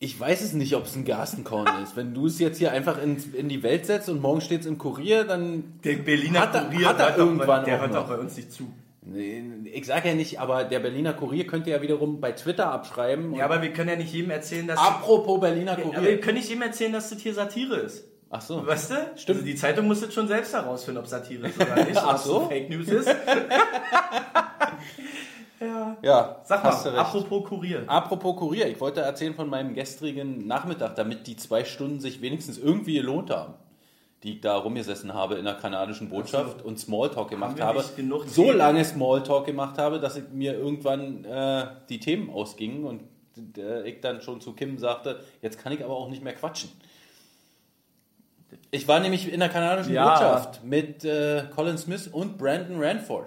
Ich 0.00 0.18
weiß 0.18 0.42
es 0.42 0.52
nicht, 0.52 0.76
ob 0.76 0.84
es 0.84 0.94
ein 0.94 1.04
Gerstenkorn 1.04 1.82
ist. 1.82 1.96
Wenn 1.96 2.14
du 2.14 2.26
es 2.26 2.38
jetzt 2.38 2.58
hier 2.58 2.70
einfach 2.70 3.02
in, 3.02 3.16
in 3.34 3.48
die 3.48 3.64
Welt 3.64 3.84
setzt 3.86 4.08
und 4.08 4.22
morgen 4.22 4.40
steht 4.40 4.60
es 4.60 4.66
im 4.66 4.78
Kurier, 4.78 5.24
dann. 5.24 5.80
Der 5.82 5.96
Berliner 5.96 6.40
Hat 6.40 6.54
er- 6.54 6.64
Kurier 6.66 6.88
hat 6.88 7.00
er 7.00 7.06
hört 7.08 7.18
irgendwann 7.18 7.64
der 7.64 7.76
auch 7.76 7.80
hört 7.80 7.94
doch 7.94 8.08
bei 8.08 8.16
uns 8.18 8.36
nicht 8.36 8.52
zu. 8.52 8.72
Nee, 9.02 9.42
Ich 9.72 9.86
sage 9.86 10.10
ja 10.10 10.14
nicht, 10.14 10.38
aber 10.38 10.64
der 10.64 10.80
Berliner 10.80 11.14
Kurier 11.14 11.46
könnte 11.46 11.70
ja 11.70 11.80
wiederum 11.82 12.20
bei 12.20 12.30
Twitter 12.32 12.70
abschreiben. 12.70 13.34
Ja, 13.34 13.44
aber 13.46 13.60
wir 13.62 13.72
können 13.72 13.88
ja 13.88 13.96
nicht 13.96 14.12
jedem 14.12 14.30
erzählen, 14.30 14.68
dass. 14.68 14.78
Apropos 14.78 15.40
Berliner 15.40 15.72
Ja, 15.78 15.84
aber 15.84 15.92
wir 15.94 15.98
Kurier. 16.00 16.20
können 16.20 16.36
nicht 16.38 16.48
jedem 16.48 16.62
erzählen, 16.62 16.92
dass 16.92 17.10
das 17.10 17.18
hier 17.20 17.34
Satire 17.34 17.76
ist. 17.76 18.04
Ach 18.30 18.42
so. 18.42 18.64
Weißt 18.66 18.90
du? 18.90 18.94
Stimmt. 19.16 19.38
Also 19.38 19.46
die 19.50 19.54
Zeitung 19.56 19.86
muss 19.88 20.02
jetzt 20.02 20.12
schon 20.14 20.28
selbst 20.28 20.52
herausfinden, 20.52 20.98
ob 21.00 21.06
Satire 21.06 21.48
ist 21.48 21.56
oder 21.60 21.74
nicht. 21.84 21.96
Ach 21.96 22.18
so? 22.18 22.46
Fake 22.48 22.68
News 22.70 22.86
ist. 22.88 23.08
Ja, 26.02 26.40
Sag 26.44 26.62
hast 26.62 26.86
du 26.86 26.90
mal, 26.90 26.98
apropos 27.00 27.44
Kurier. 27.48 27.82
Apropos 27.86 28.36
Kurier, 28.36 28.68
ich 28.68 28.80
wollte 28.80 29.00
erzählen 29.00 29.34
von 29.34 29.48
meinem 29.48 29.74
gestrigen 29.74 30.46
Nachmittag, 30.46 30.94
damit 30.96 31.26
die 31.26 31.36
zwei 31.36 31.64
Stunden 31.64 32.00
sich 32.00 32.20
wenigstens 32.20 32.58
irgendwie 32.58 32.94
gelohnt 32.94 33.30
haben, 33.30 33.54
die 34.22 34.34
ich 34.34 34.40
da 34.40 34.56
rumgesessen 34.56 35.14
habe 35.14 35.34
in 35.36 35.44
der 35.44 35.54
kanadischen 35.54 36.08
Botschaft 36.10 36.62
und 36.62 36.78
Smalltalk 36.78 37.30
gemacht 37.30 37.60
habe. 37.60 37.82
So 38.26 38.44
Themen? 38.44 38.56
lange 38.56 38.84
Smalltalk 38.84 39.46
gemacht 39.46 39.78
habe, 39.78 39.98
dass 40.00 40.16
ich 40.16 40.24
mir 40.32 40.54
irgendwann 40.54 41.24
äh, 41.24 41.66
die 41.88 41.98
Themen 41.98 42.30
ausgingen 42.30 42.84
und 42.84 43.02
äh, 43.58 43.88
ich 43.88 44.00
dann 44.00 44.20
schon 44.20 44.40
zu 44.40 44.52
Kim 44.52 44.78
sagte, 44.78 45.20
jetzt 45.42 45.58
kann 45.58 45.72
ich 45.72 45.84
aber 45.84 45.96
auch 45.96 46.08
nicht 46.08 46.22
mehr 46.22 46.34
quatschen. 46.34 46.70
Ich 48.70 48.86
war 48.88 49.00
nämlich 49.00 49.30
in 49.32 49.40
der 49.40 49.48
kanadischen 49.48 49.92
Ja. 49.92 50.08
Botschaft 50.10 50.64
mit 50.64 51.04
äh, 51.04 51.44
Colin 51.54 51.78
Smith 51.78 52.08
und 52.08 52.38
Brandon 52.38 52.82
Ranford. 52.82 53.26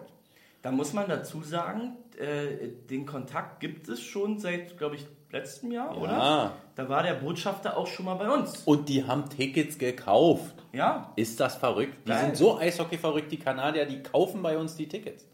Da 0.61 0.71
muss 0.71 0.93
man 0.93 1.07
dazu 1.07 1.41
sagen, 1.41 1.95
äh, 2.21 2.69
den 2.89 3.05
Kontakt 3.05 3.59
gibt 3.59 3.89
es 3.89 4.01
schon 4.01 4.39
seit, 4.39 4.77
glaube 4.77 4.95
ich, 4.95 5.05
letztem 5.31 5.71
Jahr, 5.71 5.97
oder? 5.97 6.11
Ja. 6.11 6.53
Da 6.75 6.89
war 6.89 7.03
der 7.03 7.13
Botschafter 7.15 7.77
auch 7.77 7.87
schon 7.87 8.05
mal 8.05 8.15
bei 8.15 8.29
uns. 8.29 8.63
Und 8.65 8.89
die 8.89 9.03
haben 9.05 9.29
Tickets 9.29 9.77
gekauft. 9.77 10.55
Ja. 10.73 11.11
Ist 11.15 11.39
das 11.39 11.55
verrückt? 11.55 11.95
Die 12.05 12.09
Geil. 12.11 12.25
sind 12.25 12.37
so 12.37 12.57
Eishockey 12.57 12.97
verrückt, 12.97 13.31
die 13.31 13.37
Kanadier, 13.39 13.85
die 13.85 14.03
kaufen 14.03 14.41
bei 14.41 14.57
uns 14.57 14.75
die 14.75 14.87
Tickets. 14.87 15.27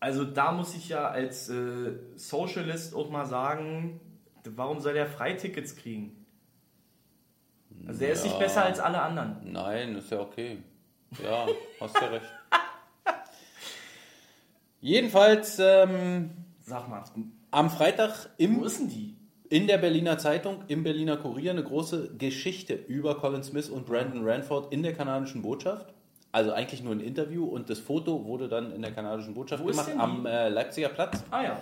Also 0.00 0.24
da 0.24 0.50
muss 0.50 0.74
ich 0.74 0.88
ja 0.88 1.06
als 1.08 1.48
äh, 1.48 1.92
Socialist 2.16 2.92
auch 2.94 3.08
mal 3.10 3.24
sagen, 3.24 4.00
warum 4.44 4.80
soll 4.80 4.94
der 4.94 5.06
Freitickets 5.06 5.76
kriegen? 5.76 6.26
Also 7.86 8.00
der 8.00 8.12
ist 8.12 8.24
nicht 8.24 8.32
Ja. 8.32 8.38
besser 8.40 8.64
als 8.64 8.80
alle 8.80 9.00
anderen. 9.00 9.36
Nein, 9.52 9.94
ist 9.96 10.10
ja 10.10 10.20
okay. 10.20 10.58
Ja, 11.22 11.46
hast 11.80 11.96
du 11.96 12.04
recht. 12.10 12.24
Jedenfalls 14.82 15.58
ähm, 15.60 16.30
Sag 16.60 16.88
mal, 16.88 17.02
am 17.52 17.70
Freitag 17.70 18.28
wo 18.36 18.44
im, 18.44 18.64
ist 18.64 18.80
denn 18.80 18.88
die? 18.88 19.16
in 19.48 19.68
der 19.68 19.78
Berliner 19.78 20.18
Zeitung, 20.18 20.64
im 20.66 20.82
Berliner 20.82 21.16
Kurier, 21.16 21.52
eine 21.52 21.62
große 21.62 22.16
Geschichte 22.18 22.74
über 22.74 23.14
Colin 23.14 23.44
Smith 23.44 23.68
und 23.68 23.86
Brandon 23.86 24.28
Ranford 24.28 24.72
in 24.72 24.82
der 24.82 24.92
kanadischen 24.92 25.40
Botschaft. 25.40 25.94
Also 26.32 26.52
eigentlich 26.52 26.82
nur 26.82 26.94
ein 26.94 27.00
Interview 27.00 27.44
und 27.44 27.70
das 27.70 27.78
Foto 27.78 28.24
wurde 28.24 28.48
dann 28.48 28.72
in 28.72 28.82
der 28.82 28.92
kanadischen 28.92 29.34
Botschaft 29.34 29.62
Wo 29.62 29.68
gemacht 29.68 29.90
am 29.96 30.26
äh, 30.26 30.48
Leipziger 30.48 30.88
Platz. 30.88 31.22
Ah 31.30 31.42
ja. 31.42 31.60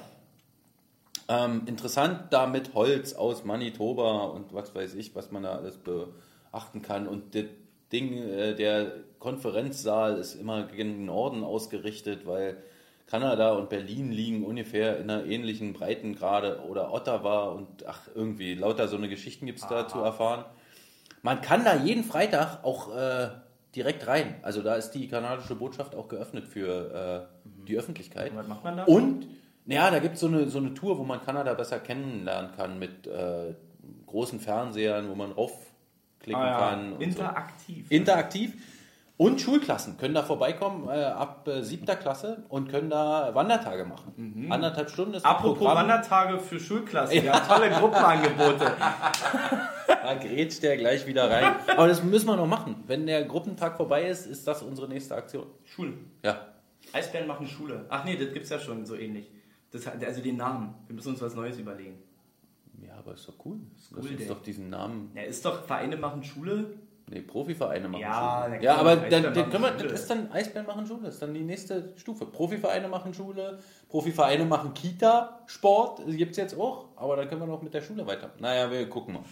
Ähm, 1.28 1.62
interessant, 1.66 2.24
da 2.30 2.46
mit 2.46 2.74
Holz 2.74 3.12
aus 3.12 3.44
Manitoba 3.44 4.24
und 4.24 4.54
was 4.54 4.74
weiß 4.74 4.94
ich, 4.94 5.14
was 5.14 5.30
man 5.30 5.42
da 5.42 5.56
alles 5.56 5.76
beachten 5.76 6.82
kann. 6.82 7.06
Und 7.06 7.34
das 7.34 7.44
Ding, 7.92 8.16
äh, 8.16 8.54
der 8.54 8.92
Konferenzsaal 9.18 10.16
ist 10.16 10.36
immer 10.36 10.62
gegen 10.62 10.94
den 10.94 11.04
Norden 11.06 11.44
ausgerichtet, 11.44 12.24
weil 12.24 12.56
Kanada 13.10 13.52
und 13.52 13.68
Berlin 13.68 14.12
liegen 14.12 14.44
ungefähr 14.44 14.98
in 14.98 15.10
einer 15.10 15.24
ähnlichen 15.24 15.72
Breitengrade 15.72 16.60
oder 16.68 16.92
Ottawa 16.92 17.48
und 17.48 17.86
ach, 17.86 18.02
irgendwie 18.14 18.54
lauter 18.54 18.86
so 18.88 18.96
eine 18.96 19.08
Geschichten 19.08 19.46
gibt 19.46 19.58
es 19.58 19.66
da 19.66 19.88
zu 19.88 19.98
erfahren. 19.98 20.44
Man 21.22 21.40
kann 21.42 21.64
da 21.64 21.74
jeden 21.76 22.04
Freitag 22.04 22.62
auch 22.64 22.94
äh, 22.96 23.28
direkt 23.74 24.06
rein. 24.06 24.36
Also 24.42 24.62
da 24.62 24.76
ist 24.76 24.92
die 24.92 25.08
kanadische 25.08 25.54
Botschaft 25.54 25.94
auch 25.94 26.08
geöffnet 26.08 26.46
für 26.46 27.28
äh, 27.44 27.50
die 27.66 27.76
Öffentlichkeit. 27.76 28.30
Und 28.30 28.38
was 28.38 28.48
macht 28.48 28.64
man 28.64 28.76
da? 28.76 28.84
Und, 28.84 29.26
ja, 29.66 29.90
da 29.90 29.98
gibt 29.98 30.14
es 30.14 30.20
so 30.20 30.28
eine, 30.28 30.48
so 30.48 30.58
eine 30.58 30.72
Tour, 30.74 30.98
wo 30.98 31.02
man 31.04 31.20
Kanada 31.20 31.52
besser 31.54 31.78
kennenlernen 31.80 32.52
kann 32.56 32.78
mit 32.78 33.06
äh, 33.06 33.54
großen 34.06 34.40
Fernsehern, 34.40 35.08
wo 35.10 35.14
man 35.14 35.32
raufklicken 35.32 36.40
Ah, 36.40 36.46
ja. 36.46 36.58
kann. 36.58 36.92
und 36.92 37.00
so. 37.00 37.06
Interaktiv. 37.90 38.52
Und 39.20 39.38
Schulklassen 39.38 39.98
können 39.98 40.14
da 40.14 40.22
vorbeikommen 40.22 40.88
äh, 40.88 40.92
ab 40.92 41.46
äh, 41.46 41.62
siebter 41.62 41.94
Klasse 41.94 42.42
und 42.48 42.70
können 42.70 42.88
da 42.88 43.34
Wandertage 43.34 43.84
machen. 43.84 44.46
Anderthalb 44.48 44.88
Stunden 44.88 45.12
ist 45.12 45.24
Mhm. 45.24 45.30
Apropos 45.30 45.58
Programm. 45.58 45.76
Wandertage 45.76 46.38
für 46.38 46.58
Schulklassen. 46.58 47.14
Wir 47.22 47.30
haben 47.30 47.46
tolle 47.46 47.68
Gruppenangebote. 47.70 48.72
Da 49.86 50.14
grätscht 50.14 50.62
der 50.62 50.78
gleich 50.78 51.06
wieder 51.06 51.30
rein. 51.30 51.54
Aber 51.76 51.86
das 51.86 52.02
müssen 52.02 52.26
wir 52.28 52.36
noch 52.36 52.46
machen. 52.46 52.82
Wenn 52.86 53.06
der 53.06 53.24
Gruppentag 53.24 53.76
vorbei 53.76 54.08
ist, 54.08 54.24
ist 54.26 54.46
das 54.48 54.62
unsere 54.62 54.88
nächste 54.88 55.14
Aktion. 55.14 55.46
Schule. 55.64 55.92
Ja. 56.24 56.46
Eisbären 56.92 57.26
machen 57.26 57.46
Schule. 57.46 57.84
Ach 57.90 58.04
nee, 58.04 58.16
das 58.16 58.32
gibt's 58.32 58.48
ja 58.48 58.58
schon 58.58 58.86
so 58.86 58.94
ähnlich. 58.96 59.30
Das, 59.70 59.86
also 59.86 60.22
den 60.22 60.38
Namen. 60.38 60.74
Wir 60.86 60.94
müssen 60.94 61.10
uns 61.10 61.20
was 61.20 61.34
Neues 61.34 61.58
überlegen. 61.58 61.98
Ja, 62.80 62.94
aber 62.94 63.12
ist 63.12 63.28
doch 63.28 63.34
cool. 63.44 63.58
Lass 63.90 64.04
cool, 64.06 64.16
uns 64.16 64.26
doch 64.26 64.42
diesen 64.42 64.70
Namen. 64.70 65.10
Ja, 65.14 65.22
ist 65.22 65.44
doch 65.44 65.64
Vereine 65.64 65.98
machen 65.98 66.24
Schule. 66.24 66.78
Nee, 67.10 67.22
Profivereine 67.22 67.88
machen 67.88 68.02
Ja, 68.02 68.44
Schule. 68.46 68.62
Ja, 68.62 68.76
aber 68.76 68.94
dann, 68.94 69.34
dann 69.34 69.50
können 69.50 69.64
wir, 69.64 69.72
das 69.72 70.02
ist 70.02 70.10
dann 70.10 70.30
Eisbären 70.30 70.64
machen 70.64 70.86
Schule, 70.86 71.02
das 71.02 71.14
ist 71.14 71.22
dann 71.22 71.34
die 71.34 71.42
nächste 71.42 71.92
Stufe. 71.96 72.24
Profivereine 72.24 72.86
machen 72.86 73.12
Schule, 73.12 73.58
Profivereine 73.88 74.44
machen 74.44 74.74
Kita-Sport, 74.74 76.02
gibt 76.06 76.30
es 76.30 76.36
jetzt 76.36 76.56
auch, 76.56 76.86
aber 76.94 77.16
dann 77.16 77.28
können 77.28 77.40
wir 77.40 77.48
noch 77.48 77.62
mit 77.62 77.74
der 77.74 77.82
Schule 77.82 78.06
weiter. 78.06 78.30
Naja, 78.38 78.70
wir 78.70 78.88
gucken 78.88 79.14
mal. 79.14 79.24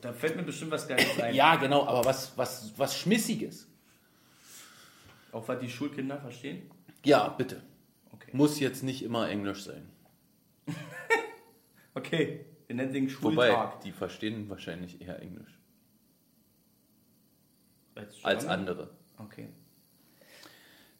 Da 0.00 0.12
fällt 0.12 0.34
mir 0.34 0.42
bestimmt 0.42 0.72
was 0.72 0.88
Geiles 0.88 1.20
ein. 1.20 1.32
Ja, 1.32 1.54
genau, 1.54 1.86
aber 1.86 2.04
was, 2.04 2.36
was, 2.36 2.72
was 2.76 2.98
Schmissiges. 2.98 3.68
Auch 5.30 5.46
was 5.46 5.60
die 5.60 5.70
Schulkinder 5.70 6.18
verstehen. 6.18 6.68
Ja, 7.04 7.28
bitte. 7.28 7.62
Okay. 8.12 8.30
Muss 8.32 8.58
jetzt 8.58 8.82
nicht 8.82 9.04
immer 9.04 9.28
Englisch 9.28 9.64
sein. 9.64 9.88
Okay, 11.92 12.46
wir 12.68 12.76
nennen 12.76 12.92
den 12.92 13.10
Wobei, 13.20 13.48
Schultag. 13.48 13.80
die 13.80 13.90
verstehen 13.90 14.48
wahrscheinlich 14.48 15.02
eher 15.02 15.20
Englisch 15.20 15.59
Als, 17.94 18.24
als 18.24 18.46
andere. 18.46 18.90
Okay. 19.18 19.48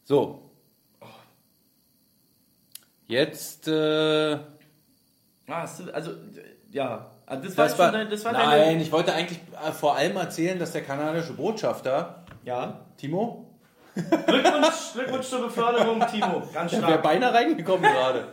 So. 0.03 0.51
Jetzt, 3.07 3.67
äh, 3.67 4.37
Ah, 5.47 5.67
also, 5.93 6.11
ja. 6.71 7.11
Also 7.25 7.43
das, 7.43 7.55
das 7.55 7.77
war, 7.79 7.85
war, 7.87 7.91
dein, 7.91 8.09
das 8.09 8.23
war 8.23 8.31
nein, 8.31 8.49
deine... 8.49 8.81
ich 8.81 8.91
wollte 8.91 9.13
eigentlich 9.13 9.39
äh, 9.67 9.71
vor 9.71 9.95
allem 9.95 10.15
erzählen, 10.15 10.57
dass 10.57 10.71
der 10.71 10.83
kanadische 10.83 11.33
Botschafter, 11.33 12.23
Ja. 12.45 12.85
Timo, 12.97 13.49
Glückwunsch, 13.95 14.93
Glückwunsch 14.93 15.27
zur 15.27 15.41
Beförderung, 15.41 16.01
Timo. 16.07 16.43
Ganz 16.53 16.71
wäre 16.71 16.83
stark. 16.83 17.03
beinahe 17.03 17.33
reingekommen 17.33 17.81
gerade. 17.91 18.27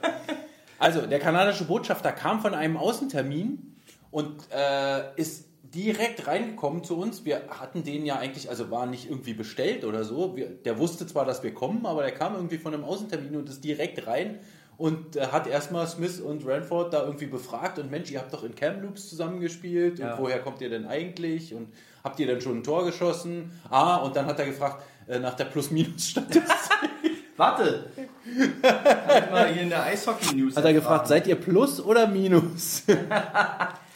Also, 0.78 1.06
der 1.06 1.18
kanadische 1.18 1.64
Botschafter 1.64 2.12
kam 2.12 2.40
von 2.40 2.54
einem 2.54 2.76
Außentermin 2.76 3.76
und 4.12 4.48
äh, 4.52 5.14
ist 5.16 5.47
direkt 5.74 6.26
reingekommen 6.26 6.84
zu 6.84 6.96
uns. 6.96 7.24
Wir 7.24 7.42
hatten 7.48 7.84
den 7.84 8.04
ja 8.06 8.16
eigentlich, 8.16 8.48
also 8.50 8.70
war 8.70 8.86
nicht 8.86 9.08
irgendwie 9.08 9.34
bestellt 9.34 9.84
oder 9.84 10.04
so. 10.04 10.36
Wir, 10.36 10.48
der 10.48 10.78
wusste 10.78 11.06
zwar, 11.06 11.24
dass 11.24 11.42
wir 11.42 11.52
kommen, 11.54 11.84
aber 11.86 12.02
der 12.02 12.12
kam 12.12 12.34
irgendwie 12.34 12.58
von 12.58 12.74
einem 12.74 12.84
Außentermin 12.84 13.36
und 13.36 13.48
ist 13.48 13.62
direkt 13.64 14.06
rein 14.06 14.38
und 14.76 15.16
äh, 15.16 15.26
hat 15.26 15.46
erstmal 15.46 15.86
Smith 15.86 16.20
und 16.20 16.46
Ranford 16.46 16.94
da 16.94 17.04
irgendwie 17.04 17.26
befragt 17.26 17.78
und 17.78 17.90
Mensch, 17.90 18.10
ihr 18.10 18.20
habt 18.20 18.32
doch 18.32 18.44
in 18.44 18.54
Kamloops 18.54 19.08
zusammengespielt 19.08 19.98
Ja. 19.98 20.14
und 20.14 20.22
woher 20.22 20.38
kommt 20.40 20.60
ihr 20.60 20.70
denn 20.70 20.86
eigentlich 20.86 21.52
und 21.54 21.72
habt 22.04 22.18
ihr 22.20 22.26
denn 22.26 22.40
schon 22.40 22.58
ein 22.58 22.62
Tor 22.64 22.84
geschossen? 22.84 23.50
Ah, 23.68 23.96
und 23.96 24.14
dann 24.16 24.26
hat 24.26 24.38
er 24.38 24.46
gefragt 24.46 24.84
äh, 25.08 25.18
nach 25.18 25.34
der 25.34 25.46
Plus-Minus-Statistik. 25.46 26.42
Warte. 27.36 27.86
Ich 28.24 29.30
mal 29.30 29.52
hier 29.52 29.62
in 29.62 29.68
der 29.68 29.84
Eishockey-News 29.84 30.56
Hat 30.56 30.64
er 30.64 30.72
gefragt, 30.72 31.06
seid 31.06 31.26
ihr 31.28 31.36
Plus 31.36 31.80
oder 31.80 32.06
Minus? 32.08 32.82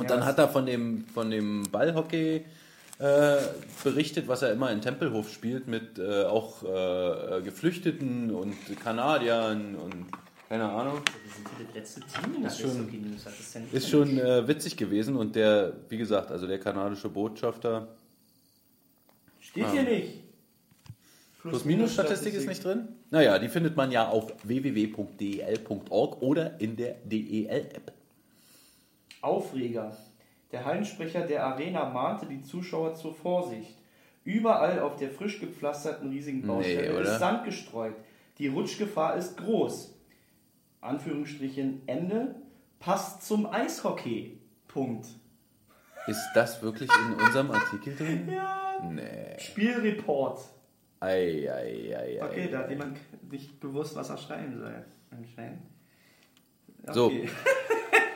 Und 0.00 0.04
Ja, 0.04 0.16
dann 0.16 0.20
das- 0.20 0.28
hat 0.30 0.38
er 0.38 0.48
von 0.48 0.66
dem, 0.66 1.04
von 1.12 1.30
dem 1.30 1.62
Ballhockey 1.70 2.44
äh, 2.98 3.36
berichtet, 3.84 4.28
was 4.28 4.42
er 4.42 4.52
immer 4.52 4.70
in 4.72 4.80
Tempelhof 4.80 5.30
spielt, 5.32 5.68
mit 5.68 5.98
äh, 5.98 6.24
auch 6.24 6.62
äh, 6.62 7.40
Geflüchteten 7.42 8.30
und 8.30 8.54
Kanadiern 8.82 9.76
und 9.76 10.06
keine 10.48 10.64
Ahnung. 10.68 11.00
Wir 11.24 11.32
sind 11.32 11.46
das 11.68 11.74
letzte 11.74 12.00
Team 12.00 12.34
in 12.36 12.42
der 12.42 12.50
Ist 12.50 12.60
schon-. 12.60 13.16
Das 13.72 13.72
Ist 13.72 13.88
schon 13.88 14.18
äh, 14.18 14.48
witzig 14.48 14.76
gewesen 14.76 15.16
und 15.16 15.36
der, 15.36 15.74
wie 15.88 15.96
gesagt, 15.98 16.30
also 16.30 16.46
der 16.46 16.58
kanadische 16.58 17.08
Botschafter. 17.08 17.88
Steht 19.38 19.64
Ah. 19.64 19.70
hier 19.72 19.82
nicht. 19.84 20.14
Plus-Minus-Statistik 21.42 22.34
ist 22.34 22.46
nicht 22.48 22.62
drin? 22.64 22.88
Naja, 23.10 23.38
die 23.38 23.48
findet 23.48 23.76
man 23.76 23.90
ja 23.92 24.08
auf 24.08 24.32
www.del.org 24.44 26.20
oder 26.20 26.60
in 26.60 26.76
der 26.76 26.96
DEL-App. 27.04 27.92
Aufreger. 29.22 29.96
Der 30.52 30.64
Hallensprecher 30.64 31.26
der 31.26 31.44
Arena 31.44 31.88
mahnte 31.88 32.26
die 32.26 32.42
Zuschauer 32.42 32.94
zur 32.94 33.14
Vorsicht. 33.14 33.76
Überall 34.24 34.80
auf 34.80 34.96
der 34.96 35.10
frisch 35.10 35.40
gepflasterten 35.40 36.10
riesigen 36.10 36.46
Baustelle 36.46 36.92
Nee, 36.92 37.00
ist 37.02 37.18
Sand 37.18 37.44
gestreut. 37.44 37.94
Die 38.38 38.48
Rutschgefahr 38.48 39.16
ist 39.16 39.36
groß. 39.36 39.94
Anführungsstrichen 40.80 41.82
Ende. 41.86 42.34
Passt 42.78 43.22
zum 43.22 43.46
Eishockey. 43.46 44.38
Punkt. 44.66 45.06
Ist 46.06 46.28
das 46.34 46.62
wirklich 46.62 46.90
in 47.06 47.14
unserem 47.14 47.50
Artikel 47.50 47.94
drin? 47.96 48.28
Ja. 48.32 48.90
Nee. 48.90 49.38
Spielreport. 49.38 50.40
Ei, 51.00 51.50
ei, 51.50 51.94
ei, 51.94 52.20
ei. 52.20 52.24
Okay, 52.24 52.48
da 52.50 52.60
hat 52.60 52.70
jemand 52.70 52.98
nicht 53.30 53.60
bewusst, 53.60 53.94
was 53.94 54.08
er 54.08 54.16
schreiben 54.16 54.58
soll. 54.58 54.84
Anscheinend. 55.10 55.60
So. 56.92 57.12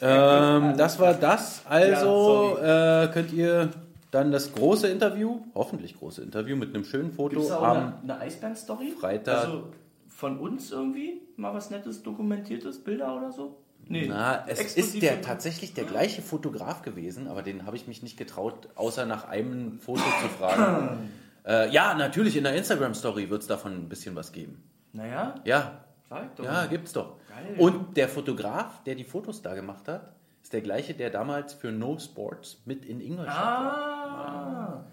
Ähm, 0.00 0.76
das 0.76 0.98
war 0.98 1.14
das. 1.14 1.62
Also 1.68 2.58
Ja, 2.60 3.04
äh, 3.04 3.08
könnt 3.08 3.32
ihr 3.32 3.70
dann 4.10 4.32
das 4.32 4.52
große 4.52 4.88
Interview, 4.88 5.40
hoffentlich 5.54 5.98
große 5.98 6.22
Interview 6.22 6.56
mit 6.56 6.74
einem 6.74 6.84
schönen 6.84 7.12
Foto 7.12 7.40
auch 7.40 7.62
am 7.62 7.76
eine, 7.76 7.94
eine 8.02 8.18
Eisbären-Story? 8.20 8.94
Freitag. 8.98 9.44
Also 9.44 9.68
von 10.08 10.38
uns 10.38 10.70
irgendwie? 10.70 11.22
Mal 11.36 11.54
was 11.54 11.70
Nettes 11.70 12.02
dokumentiertes? 12.02 12.84
Bilder 12.84 13.16
oder 13.16 13.32
so? 13.32 13.58
Nee. 13.88 14.06
Na, 14.08 14.44
es 14.46 14.76
ist 14.76 15.02
der 15.02 15.22
tatsächlich 15.22 15.74
der 15.74 15.84
gleiche 15.84 16.22
Fotograf 16.22 16.82
gewesen, 16.82 17.26
aber 17.26 17.42
den 17.42 17.66
habe 17.66 17.76
ich 17.76 17.88
mich 17.88 18.02
nicht 18.02 18.16
getraut, 18.16 18.68
außer 18.76 19.06
nach 19.06 19.28
einem 19.28 19.80
Foto 19.80 20.02
zu 20.02 20.28
fragen. 20.38 21.10
äh, 21.46 21.70
ja, 21.70 21.94
natürlich 21.94 22.36
in 22.36 22.44
der 22.44 22.54
Instagram-Story 22.54 23.30
wird 23.30 23.42
es 23.42 23.48
davon 23.48 23.72
ein 23.72 23.88
bisschen 23.88 24.14
was 24.14 24.32
geben. 24.32 24.62
Naja, 24.92 25.34
Ja, 25.44 25.84
sag 26.12 26.36
doch. 26.36 26.44
ja, 26.44 26.66
gibt's 26.66 26.92
doch. 26.92 27.16
Geil. 27.28 27.54
Und 27.58 27.96
der 27.96 28.08
Fotograf, 28.08 28.82
der 28.84 28.94
die 28.94 29.04
Fotos 29.04 29.42
da 29.42 29.54
gemacht 29.54 29.88
hat, 29.88 30.14
ist 30.42 30.52
der 30.52 30.60
gleiche, 30.60 30.94
der 30.94 31.10
damals 31.10 31.54
für 31.54 31.70
No 31.72 31.98
Sports 31.98 32.62
mit 32.64 32.84
in 32.84 33.00
Ingolstadt 33.00 33.36
war. 33.36 33.72
Ah. 33.72 34.86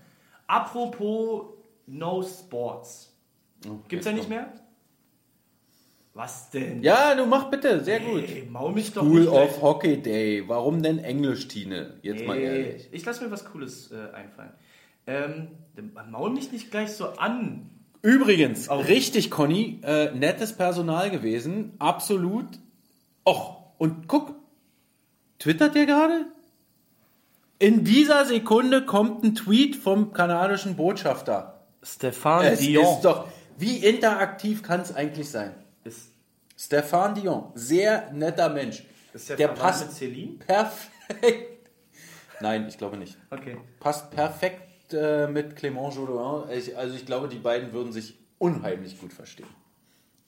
Apropos 0.47 1.53
No 1.87 2.21
Sports. 2.23 3.15
Oh, 3.67 3.79
Gibt's 3.87 4.05
ja 4.05 4.11
nicht 4.13 4.29
mehr? 4.29 4.51
Was 6.13 6.49
denn? 6.49 6.81
Ja, 6.83 7.13
du 7.15 7.25
mach 7.25 7.49
bitte, 7.49 7.83
sehr 7.83 7.99
gut. 7.99 8.23
Ey, 8.27 8.47
maul 8.49 8.73
mich 8.73 8.91
doch 8.93 9.03
School 9.03 9.21
nicht 9.21 9.31
gleich. 9.31 9.49
of 9.49 9.61
Hockey 9.61 10.01
Day. 10.01 10.43
Warum 10.47 10.81
denn 10.81 10.99
Englisch, 10.99 11.47
Tine? 11.47 11.97
Jetzt 12.01 12.25
mal 12.25 12.37
Nee, 12.37 12.43
ehrlich. 12.45 12.89
Ich 12.91 13.05
lasse 13.05 13.23
mir 13.23 13.31
was 13.31 13.45
Cooles 13.45 13.91
äh, 13.91 14.11
einfallen. 14.13 14.51
Ähm, 15.07 15.49
maul 16.09 16.31
mich 16.31 16.51
nicht 16.51 16.71
gleich 16.71 16.91
so 16.91 17.09
an. 17.11 17.69
Übrigens, 18.01 18.69
Auch- 18.69 18.87
richtig, 18.87 19.29
Conny, 19.29 19.79
äh, 19.83 20.11
nettes 20.11 20.53
Personal 20.53 21.09
gewesen, 21.11 21.73
absolut. 21.79 22.47
Och, 23.25 23.57
und 23.77 24.07
guck, 24.07 24.35
twittert 25.37 25.75
der 25.75 25.85
gerade? 25.85 26.25
In 27.59 27.83
dieser 27.83 28.25
Sekunde 28.25 28.85
kommt 28.85 29.23
ein 29.23 29.35
Tweet 29.35 29.75
vom 29.75 30.13
kanadischen 30.13 30.75
Botschafter. 30.77 31.65
Stefan 31.83 32.45
Es 32.45 32.61
ist 32.61 33.01
doch, 33.03 33.27
wie 33.57 33.77
interaktiv 33.77 34.63
kann 34.63 34.79
es 34.81 34.95
eigentlich 34.95 35.29
sein? 35.29 35.53
ist, 35.83 36.11
Stefan 36.57 37.15
Dion, 37.15 37.51
sehr 37.55 38.11
netter 38.13 38.49
Mensch. 38.49 38.83
ist 39.13 39.29
der, 39.29 39.35
der 39.37 39.47
passt 39.49 39.87
mit 39.87 39.95
Celine? 39.95 40.33
perfekt. 40.45 41.69
Nein, 42.41 42.65
ich 42.69 42.77
glaube 42.77 42.95
nicht. 42.97 43.17
Okay. 43.29 43.57
Passt 43.81 44.09
perfekt 44.11 44.68
äh, 44.93 45.27
mit 45.27 45.57
Clément 45.57 45.93
Jodoin. 45.95 46.49
Ich, 46.51 46.77
also 46.77 46.95
ich 46.95 47.05
glaube, 47.05 47.27
die 47.27 47.37
beiden 47.39 47.73
würden 47.73 47.91
sich 47.91 48.17
unheimlich 48.37 48.99
gut 48.99 49.13
verstehen. 49.13 49.47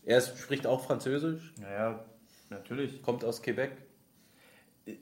Er 0.03 0.17
ist, 0.17 0.37
spricht 0.39 0.65
auch 0.67 0.83
Französisch, 0.85 1.53
Naja, 1.59 2.03
natürlich. 2.49 3.01
kommt 3.03 3.23
aus 3.23 3.41
Quebec, 3.41 3.71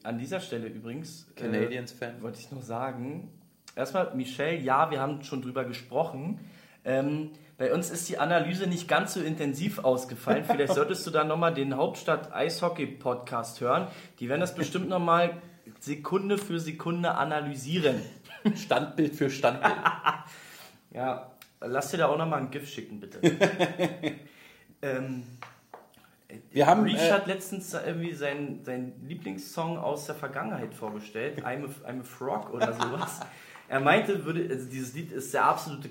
An 0.04 0.18
dieser 0.18 0.40
Stelle 0.42 0.68
übrigens. 0.68 1.28
äh, 1.36 1.42
Canadiens-Fan. 1.42 2.22
wollte 2.22 2.40
ich 2.40 2.52
noch 2.52 2.62
sagen. 2.62 3.32
Erstmal, 3.76 4.14
Michelle, 4.16 4.58
ja, 4.58 4.92
wir 4.92 5.00
haben 5.00 5.24
schon 5.24 5.42
drüber 5.42 5.64
gesprochen. 5.64 6.40
Ähm, 6.84 7.32
bei 7.58 7.74
uns 7.74 7.90
ist 7.92 8.08
die 8.10 8.18
Analyse 8.18 8.68
nicht 8.68 8.88
ganz 8.88 9.14
so 9.14 9.22
intensiv 9.22 9.80
ausgefallen. 9.80 10.44
Vielleicht 10.46 10.74
solltest 10.74 11.06
du 11.08 11.12
da 11.12 11.24
nochmal 11.24 11.54
den 11.54 11.76
Hauptstadt-Eishockey-Podcast 11.76 13.62
hören. 13.62 13.88
Die 14.20 14.30
werden 14.30 14.42
das 14.42 14.56
bestimmt 14.56 14.90
nochmal 14.90 15.42
Sekunde 15.80 16.38
für 16.38 16.60
Sekunde 16.60 17.16
analysieren. 17.16 18.02
Standbild 18.56 19.16
für 19.16 19.30
Standbild. 19.30 19.76
Ja, 20.92 21.30
lass 21.62 21.92
dir 21.92 21.98
da 21.98 22.08
auch 22.08 22.18
nochmal 22.18 22.40
ein 22.42 22.50
GIF 22.50 22.68
schicken, 22.68 23.00
bitte. 23.00 23.20
ähm, 24.82 25.24
Wir 26.52 26.66
haben, 26.66 26.84
Reach 26.84 27.00
äh, 27.10 27.12
hat 27.12 27.28
letztens 27.28 27.74
irgendwie 27.74 28.14
seinen, 28.14 28.64
seinen 28.66 28.94
Lieblingssong 29.08 29.78
aus 29.78 30.06
der 30.08 30.16
Vergangenheit 30.16 30.74
vorgestellt, 30.74 31.44
I'm 31.44 31.66
a, 31.66 31.90
I'm 31.90 32.02
a 32.02 32.04
Frog 32.04 32.52
oder 32.54 32.74
sowas. 32.74 33.20
er 33.70 33.80
meinte, 33.80 34.26
würde, 34.26 34.48
also 34.50 34.68
dieses 34.68 34.94
Lied 34.96 35.12
ist 35.12 35.32
der 35.34 35.46
absolute, 35.46 35.90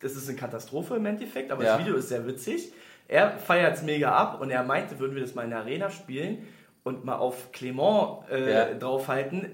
das 0.00 0.16
ist 0.16 0.28
eine 0.28 0.36
Katastrophe 0.36 0.96
im 0.96 1.06
Endeffekt, 1.06 1.50
aber 1.52 1.62
Ja. 1.64 1.76
das 1.76 1.80
Video 1.86 1.96
ist 1.96 2.08
sehr 2.08 2.26
witzig. 2.26 2.72
Er 3.06 3.38
feiert 3.38 3.76
es 3.76 3.82
mega 3.82 4.12
ab 4.12 4.40
und 4.40 4.50
er 4.50 4.64
meinte, 4.64 4.98
würden 4.98 5.14
wir 5.14 5.22
das 5.22 5.34
mal 5.34 5.44
in 5.44 5.50
der 5.50 5.60
Arena 5.60 5.90
spielen 5.90 6.46
und 6.82 7.04
mal 7.04 7.16
auf 7.16 7.52
Clement 7.52 8.28
äh, 8.30 8.50
Ja. 8.72 8.74
draufhalten, 8.74 9.46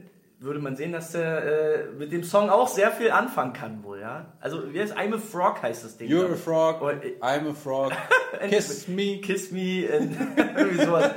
würde 0.45 0.61
man 0.61 0.77
sehen, 0.77 0.93
dass 0.93 1.15
er 1.15 1.45
äh, 1.45 1.87
mit 1.99 2.13
dem 2.13 2.23
Song 2.23 2.49
auch 2.51 2.69
sehr 2.69 2.91
viel 2.93 3.11
anfangen 3.11 3.53
kann 3.53 3.83
wohl, 3.83 4.01
ja. 4.01 4.27
Also 4.41 4.73
wie 4.73 4.81
heißt 4.81 4.97
I'm 4.97 5.15
a 5.15 5.19
Frog 5.19 5.63
heißt 5.63 5.85
das 5.85 5.97
Ding. 5.97 6.09
You're 6.11 6.33
a 6.33 6.37
frog, 6.37 6.81
Oder, 6.83 7.03
äh, 7.05 7.17
I'm 7.21 7.51
a 7.51 7.55
frog, 7.55 7.93
kiss 8.49 8.87
me. 8.89 9.21
Kiss 9.21 9.51
me 9.51 9.89
and 9.93 10.17
irgendwie 10.57 10.85
sowas. 10.85 11.11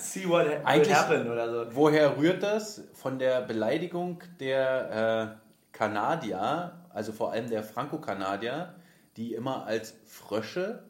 See 0.00 0.28
what 0.28 0.46
Eigentlich- 0.64 0.94
happen 0.94 1.30
oder 1.30 1.50
so. 1.50 1.76
Woher 1.76 2.16
rührt 2.18 2.42
das? 2.42 2.82
Von 2.94 3.18
der 3.18 3.42
Beleidigung 3.42 4.22
der 4.40 5.36
äh, 5.38 5.76
Kanadier, 5.76 6.72
also 6.90 7.12
vor 7.12 7.32
allem 7.32 7.48
der 7.48 7.62
Franco-Kanadier, 7.62 8.74
die 9.16 9.34
immer 9.34 9.66
als 9.66 9.94
Frösche 10.06 10.82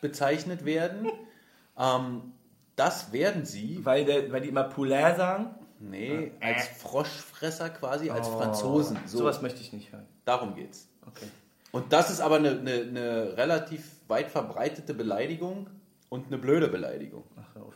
bezeichnet 0.00 0.64
werden. 0.64 1.10
ähm, 1.78 2.32
das 2.76 3.12
werden 3.12 3.44
sie, 3.46 3.80
Weil, 3.84 4.04
der, 4.04 4.30
weil 4.32 4.40
die 4.42 4.48
immer 4.48 4.64
Poulain 4.64 5.16
sagen. 5.16 5.54
Nee, 5.80 6.32
als 6.40 6.66
Froschfresser 6.68 7.70
quasi, 7.70 8.10
als 8.10 8.28
Franzosen. 8.28 8.96
So, 9.06 9.18
Oh. 9.18 9.20
Sowas 9.22 9.42
möchte 9.42 9.60
ich 9.60 9.72
nicht 9.72 9.92
hören. 9.92 10.06
darum 10.24 10.54
geht's. 10.54 10.88
Okay. 11.06 11.26
Und 11.72 11.92
das 11.92 12.10
ist 12.10 12.20
aber 12.20 12.36
eine, 12.36 12.50
eine, 12.50 12.72
eine 12.72 13.36
relativ 13.36 13.84
weit 14.08 14.30
verbreitete 14.30 14.94
Beleidigung 14.94 15.68
und 16.08 16.26
eine 16.28 16.38
blöde 16.38 16.68
Beleidigung. 16.68 17.24
Ach, 17.36 17.54
hör 17.54 17.62
auf. 17.66 17.74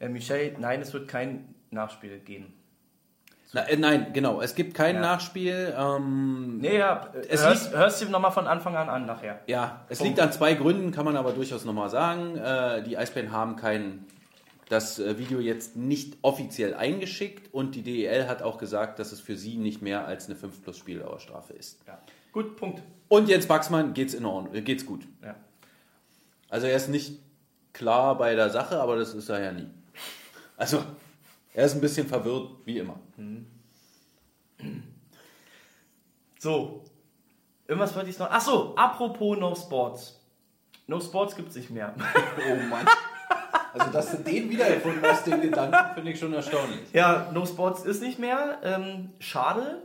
Äh, 0.00 0.08
Michelle, 0.08 0.54
nein, 0.58 0.80
es 0.80 0.92
wird 0.92 1.08
kein 1.08 1.54
Nachspiel 1.70 2.18
geben. 2.20 2.54
Na, 3.52 3.62
äh, 3.62 3.76
nein, 3.76 4.12
genau. 4.12 4.40
Es 4.42 4.54
gibt 4.54 4.74
kein 4.74 4.96
Ja. 4.96 5.00
Nachspiel. 5.00 5.74
Ähm, 5.76 6.58
Nee, 6.58 6.78
ja, 6.78 7.10
äh, 7.14 7.26
Es 7.28 7.44
hörst, 7.44 7.72
hörst 7.74 8.02
du 8.02 8.08
nochmal 8.10 8.30
von 8.32 8.46
Anfang 8.46 8.76
an 8.76 8.88
an 8.88 9.06
nachher. 9.06 9.40
Ja, 9.46 9.84
es 9.88 9.98
Punkt. 9.98 10.10
liegt 10.10 10.20
an 10.20 10.32
zwei 10.32 10.54
Gründen, 10.54 10.92
kann 10.92 11.04
man 11.04 11.16
aber 11.16 11.32
durchaus 11.32 11.64
nochmal 11.64 11.88
sagen. 11.90 12.36
Äh, 12.36 12.82
die 12.82 12.96
Eisbären 12.98 13.32
haben 13.32 13.56
kein, 13.56 14.04
das 14.68 14.98
äh, 14.98 15.18
Video 15.18 15.40
jetzt 15.40 15.76
nicht 15.76 16.18
offiziell 16.22 16.74
eingeschickt 16.74 17.52
und 17.52 17.74
die 17.74 17.82
DEL 17.82 18.28
hat 18.28 18.42
auch 18.42 18.58
gesagt, 18.58 18.98
dass 18.98 19.12
es 19.12 19.20
für 19.20 19.36
sie 19.36 19.56
nicht 19.56 19.82
mehr 19.82 20.06
als 20.06 20.26
eine 20.26 20.36
5 20.36 20.62
plus 20.62 20.78
Spieldauerstrafe 20.78 21.54
ist. 21.54 21.78
Ja. 21.86 21.98
Gut, 22.32 22.56
Punkt. 22.56 22.82
Und 23.08 23.28
Jens 23.28 23.46
Baxmann 23.46 23.94
geht's 23.94 24.14
in 24.14 24.24
Ordnung, 24.24 24.54
äh, 24.54 24.60
geht's 24.60 24.84
gut. 24.84 25.06
Ja. 25.22 25.34
Also 26.50 26.66
er 26.66 26.76
ist 26.76 26.88
nicht 26.88 27.18
klar 27.72 28.18
bei 28.18 28.34
der 28.34 28.50
Sache, 28.50 28.80
aber 28.80 28.96
das 28.96 29.14
ist 29.14 29.28
er 29.28 29.42
ja 29.42 29.52
nie. 29.52 29.68
Also 30.56 30.82
er 31.54 31.64
ist 31.64 31.74
ein 31.74 31.80
bisschen 31.80 32.06
verwirrt, 32.06 32.50
wie 32.64 32.78
immer. 32.78 32.98
So. 36.40 36.84
Irgendwas 37.66 37.96
wollte 37.96 38.10
ich 38.10 38.18
noch. 38.18 38.28
Ach 38.30 38.40
so, 38.40 38.76
apropos 38.76 39.36
No 39.38 39.56
Sports. 39.56 40.20
No 40.86 41.00
Sports 41.00 41.34
gibt 41.34 41.48
es 41.50 41.56
nicht 41.56 41.70
mehr. 41.70 41.92
Oh 41.96 42.54
Mann. 42.70 42.86
Also 43.74 43.92
dass 43.92 44.10
du 44.10 44.18
den 44.18 44.50
wiedererfunden 44.50 45.02
hast, 45.02 45.26
den 45.26 45.40
Gedanken, 45.40 45.94
finde 45.94 46.10
ich 46.12 46.18
schon 46.18 46.32
erstaunlich. 46.32 46.80
Ja, 46.92 47.30
No 47.32 47.46
Sports 47.46 47.84
ist 47.84 48.02
nicht 48.02 48.18
mehr. 48.18 48.58
Ähm, 48.62 49.10
schade. 49.18 49.82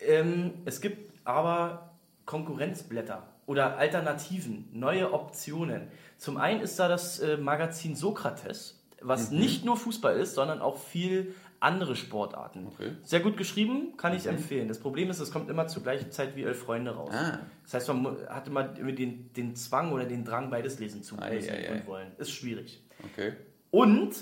Ähm, 0.00 0.54
es 0.64 0.80
gibt 0.80 1.12
aber 1.24 1.90
Konkurrenzblätter 2.24 3.22
oder 3.46 3.78
Alternativen, 3.78 4.68
neue 4.72 5.12
Optionen. 5.12 5.88
Zum 6.18 6.36
einen 6.36 6.60
ist 6.60 6.78
da 6.78 6.88
das 6.88 7.18
äh, 7.20 7.36
Magazin 7.36 7.96
Sokrates, 7.96 8.82
was 9.00 9.30
nicht 9.30 9.64
nur 9.64 9.76
Fußball 9.76 10.18
ist, 10.18 10.34
sondern 10.34 10.60
auch 10.60 10.78
viel 10.78 11.34
andere 11.60 11.96
Sportarten. 11.96 12.66
Okay. 12.66 12.92
Sehr 13.02 13.18
gut 13.20 13.36
geschrieben, 13.36 13.96
kann 13.96 14.14
ich 14.14 14.26
empfehlen. 14.26 14.68
Das 14.68 14.78
Problem 14.78 15.10
ist, 15.10 15.18
es 15.18 15.32
kommt 15.32 15.50
immer 15.50 15.66
zur 15.66 15.82
gleichen 15.82 16.12
Zeit 16.12 16.36
wie 16.36 16.44
Elf 16.44 16.60
Freunde 16.60 16.92
raus. 16.92 17.10
Ah. 17.12 17.40
Das 17.64 17.74
heißt, 17.74 17.88
man 17.88 18.16
hat 18.28 18.46
immer 18.48 18.62
den, 18.64 19.32
den 19.32 19.56
Zwang 19.56 19.90
oder 19.92 20.04
den 20.04 20.24
Drang, 20.24 20.50
beides 20.50 20.78
lesen 20.78 21.02
zu 21.02 21.16
müssen 21.16 21.72
und 21.72 21.86
wollen. 21.86 22.12
Ist 22.18 22.30
schwierig. 22.30 22.80
Okay. 23.12 23.32
Und 23.70 24.14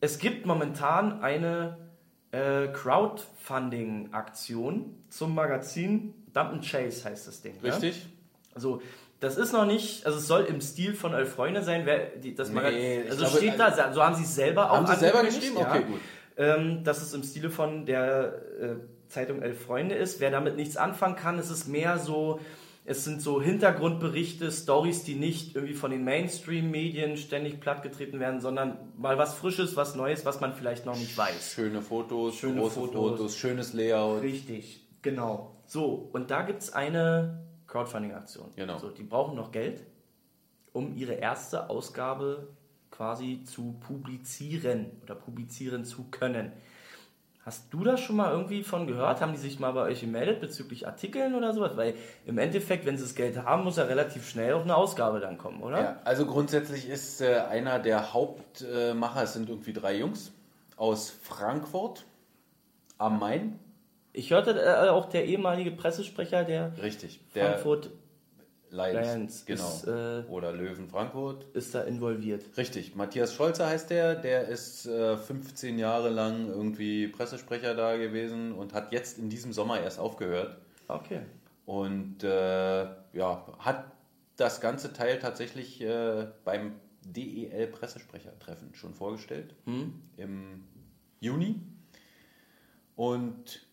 es 0.00 0.18
gibt 0.18 0.46
momentan 0.46 1.22
eine 1.22 1.78
äh, 2.30 2.68
Crowdfunding-Aktion 2.68 4.94
zum 5.08 5.34
Magazin 5.34 6.14
Dump 6.32 6.52
and 6.52 6.64
Chase 6.64 7.04
heißt 7.04 7.26
das 7.26 7.40
Ding. 7.40 7.56
Richtig? 7.62 7.96
Ja? 7.96 8.02
Also 8.54 8.80
das 9.20 9.36
ist 9.36 9.52
noch 9.52 9.66
nicht, 9.66 10.06
also 10.06 10.18
es 10.18 10.28
soll 10.28 10.44
im 10.44 10.60
Stil 10.60 10.94
von 10.94 11.12
Elf 11.12 11.34
Freunde 11.34 11.62
sein. 11.62 11.82
Wer, 11.84 12.16
die, 12.16 12.34
das 12.34 12.50
Nee, 12.50 12.54
Magazin, 12.54 13.02
also 13.10 13.16
glaube, 13.16 13.36
steht 13.38 13.58
da, 13.58 13.92
so 13.92 14.04
haben 14.04 14.14
sie 14.14 14.22
es 14.22 14.34
selber 14.34 14.70
auch 14.70 14.76
Haben 14.76 14.86
Sie 14.86 14.96
selber 14.96 15.24
geschrieben? 15.24 15.56
Okay, 15.56 15.82
gut. 15.82 16.00
Ähm, 16.38 16.84
dass 16.84 17.02
es 17.02 17.12
im 17.12 17.22
Stile 17.22 17.50
von 17.50 17.84
der 17.84 18.34
äh, 18.60 18.76
Zeitung 19.08 19.42
Elf 19.42 19.60
Freunde 19.60 19.94
ist. 19.94 20.20
Wer 20.20 20.30
damit 20.30 20.56
nichts 20.56 20.76
anfangen 20.76 21.16
kann, 21.16 21.38
es 21.38 21.50
ist 21.50 21.68
mehr 21.68 21.98
so 21.98 22.40
Es 22.90 23.04
sind 23.04 23.20
so 23.20 23.42
Hintergrundberichte, 23.42 24.50
Stories, 24.50 25.04
die 25.04 25.14
nicht 25.14 25.54
irgendwie 25.54 25.74
von 25.74 25.90
den 25.90 26.04
Mainstream-Medien 26.04 27.18
ständig 27.18 27.60
plattgetreten 27.60 28.18
werden, 28.18 28.40
sondern 28.40 28.78
mal 28.96 29.18
was 29.18 29.34
Frisches, 29.34 29.76
was 29.76 29.94
Neues, 29.94 30.24
was 30.24 30.40
man 30.40 30.54
vielleicht 30.54 30.86
noch 30.86 30.96
nicht 30.96 31.14
weiß. 31.14 31.52
Schöne 31.52 31.82
Fotos, 31.82 32.36
Schöne 32.36 32.60
große 32.62 32.74
Fotos. 32.74 33.10
Fotos. 33.10 33.36
schönes 33.36 33.74
Layout. 33.74 34.22
Richtig, 34.22 34.86
genau. 35.02 35.56
So, 35.66 36.08
und 36.12 36.30
da 36.30 36.40
gibt 36.42 36.62
es 36.62 36.72
eine 36.72 37.44
Crowdfunding-Aktion. 37.66 38.52
Genau. 38.56 38.78
So, 38.78 38.88
die 38.88 39.02
brauchen 39.02 39.36
noch 39.36 39.52
Geld, 39.52 39.84
um 40.72 40.96
ihre 40.96 41.12
erste 41.12 41.68
Ausgabe 41.68 42.48
quasi 42.90 43.42
zu 43.44 43.76
publizieren 43.80 44.86
oder 45.02 45.14
publizieren 45.14 45.84
zu 45.84 46.04
können. 46.10 46.52
Hast 47.48 47.72
du 47.72 47.82
da 47.82 47.96
schon 47.96 48.16
mal 48.16 48.30
irgendwie 48.30 48.62
von 48.62 48.86
gehört? 48.86 49.22
Haben 49.22 49.32
die 49.32 49.38
sich 49.38 49.58
mal 49.58 49.72
bei 49.72 49.80
euch 49.80 50.00
gemeldet 50.00 50.38
bezüglich 50.40 50.86
Artikeln 50.86 51.34
oder 51.34 51.54
sowas? 51.54 51.78
Weil 51.78 51.94
im 52.26 52.36
Endeffekt, 52.36 52.84
wenn 52.84 52.98
sie 52.98 53.04
das 53.04 53.14
Geld 53.14 53.38
haben, 53.42 53.64
muss 53.64 53.78
ja 53.78 53.84
relativ 53.84 54.28
schnell 54.28 54.52
auch 54.52 54.62
eine 54.62 54.76
Ausgabe 54.76 55.18
dann 55.18 55.38
kommen, 55.38 55.62
oder? 55.62 55.80
Ja, 55.80 56.00
also 56.04 56.26
grundsätzlich 56.26 56.88
ist 56.90 57.22
äh, 57.22 57.36
einer 57.36 57.78
der 57.78 58.12
Hauptmacher, 58.12 59.22
es 59.22 59.32
sind 59.32 59.48
irgendwie 59.48 59.72
drei 59.72 59.96
Jungs 59.96 60.32
aus 60.76 61.10
Frankfurt 61.10 62.04
am 62.98 63.18
Main. 63.18 63.58
Ich 64.12 64.30
hörte 64.30 64.50
äh, 64.60 64.90
auch 64.90 65.06
der 65.06 65.24
ehemalige 65.24 65.70
Pressesprecher 65.70 66.44
der 66.44 66.72
Richtig. 66.82 67.20
Der 67.34 67.52
Frankfurt 67.52 67.90
Lions, 68.70 69.46
genau. 69.46 69.68
ist, 69.68 69.86
äh, 69.86 70.24
Oder 70.28 70.52
Löwen 70.52 70.88
Frankfurt. 70.88 71.46
ist 71.54 71.74
da 71.74 71.82
involviert. 71.82 72.44
Richtig. 72.56 72.94
Matthias 72.96 73.34
Scholze 73.34 73.66
heißt 73.66 73.90
der. 73.90 74.14
Der 74.14 74.48
ist 74.48 74.86
äh, 74.86 75.16
15 75.16 75.78
Jahre 75.78 76.10
lang 76.10 76.48
irgendwie 76.48 77.08
Pressesprecher 77.08 77.74
da 77.74 77.96
gewesen 77.96 78.52
und 78.52 78.74
hat 78.74 78.92
jetzt 78.92 79.18
in 79.18 79.30
diesem 79.30 79.52
Sommer 79.52 79.80
erst 79.80 79.98
aufgehört. 79.98 80.58
Okay. 80.88 81.20
Und 81.66 82.24
äh, 82.24 82.84
ja, 83.12 83.46
hat 83.58 83.92
das 84.36 84.60
ganze 84.60 84.92
Teil 84.92 85.18
tatsächlich 85.18 85.80
äh, 85.80 86.26
beim 86.44 86.74
DEL 87.04 87.66
Pressesprechertreffen 87.68 88.74
schon 88.74 88.94
vorgestellt 88.94 89.54
im 90.16 90.64
Juni 91.20 91.60
und 92.96 93.66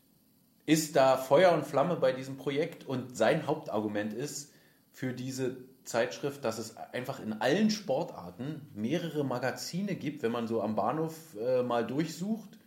ist 0.65 0.95
da 0.95 1.17
Feuer 1.17 1.51
und 1.51 1.65
Flamme 1.65 1.95
bei 1.97 2.11
diesem 2.11 2.37
Projekt 2.37 2.85
und 2.85 3.15
sein 3.15 3.45
Hauptargument 3.45 4.13
ist 4.13 4.53
für 4.95 5.11
diese 5.11 5.57
Zeitschrift, 5.83 6.45
dass 6.45 6.57
es 6.57 6.77
einfach 6.77 7.19
in 7.19 7.33
allen 7.33 7.69
Sportarten 7.69 8.61
mehrere 8.73 9.25
Magazine 9.25 9.95
gibt, 9.95 10.23
wenn 10.23 10.31
man 10.31 10.47
so 10.47 10.61
am 10.61 10.75
Bahnhof 10.75 11.13
äh, 11.37 11.63
mal 11.63 11.85
durchsucht 11.85 12.57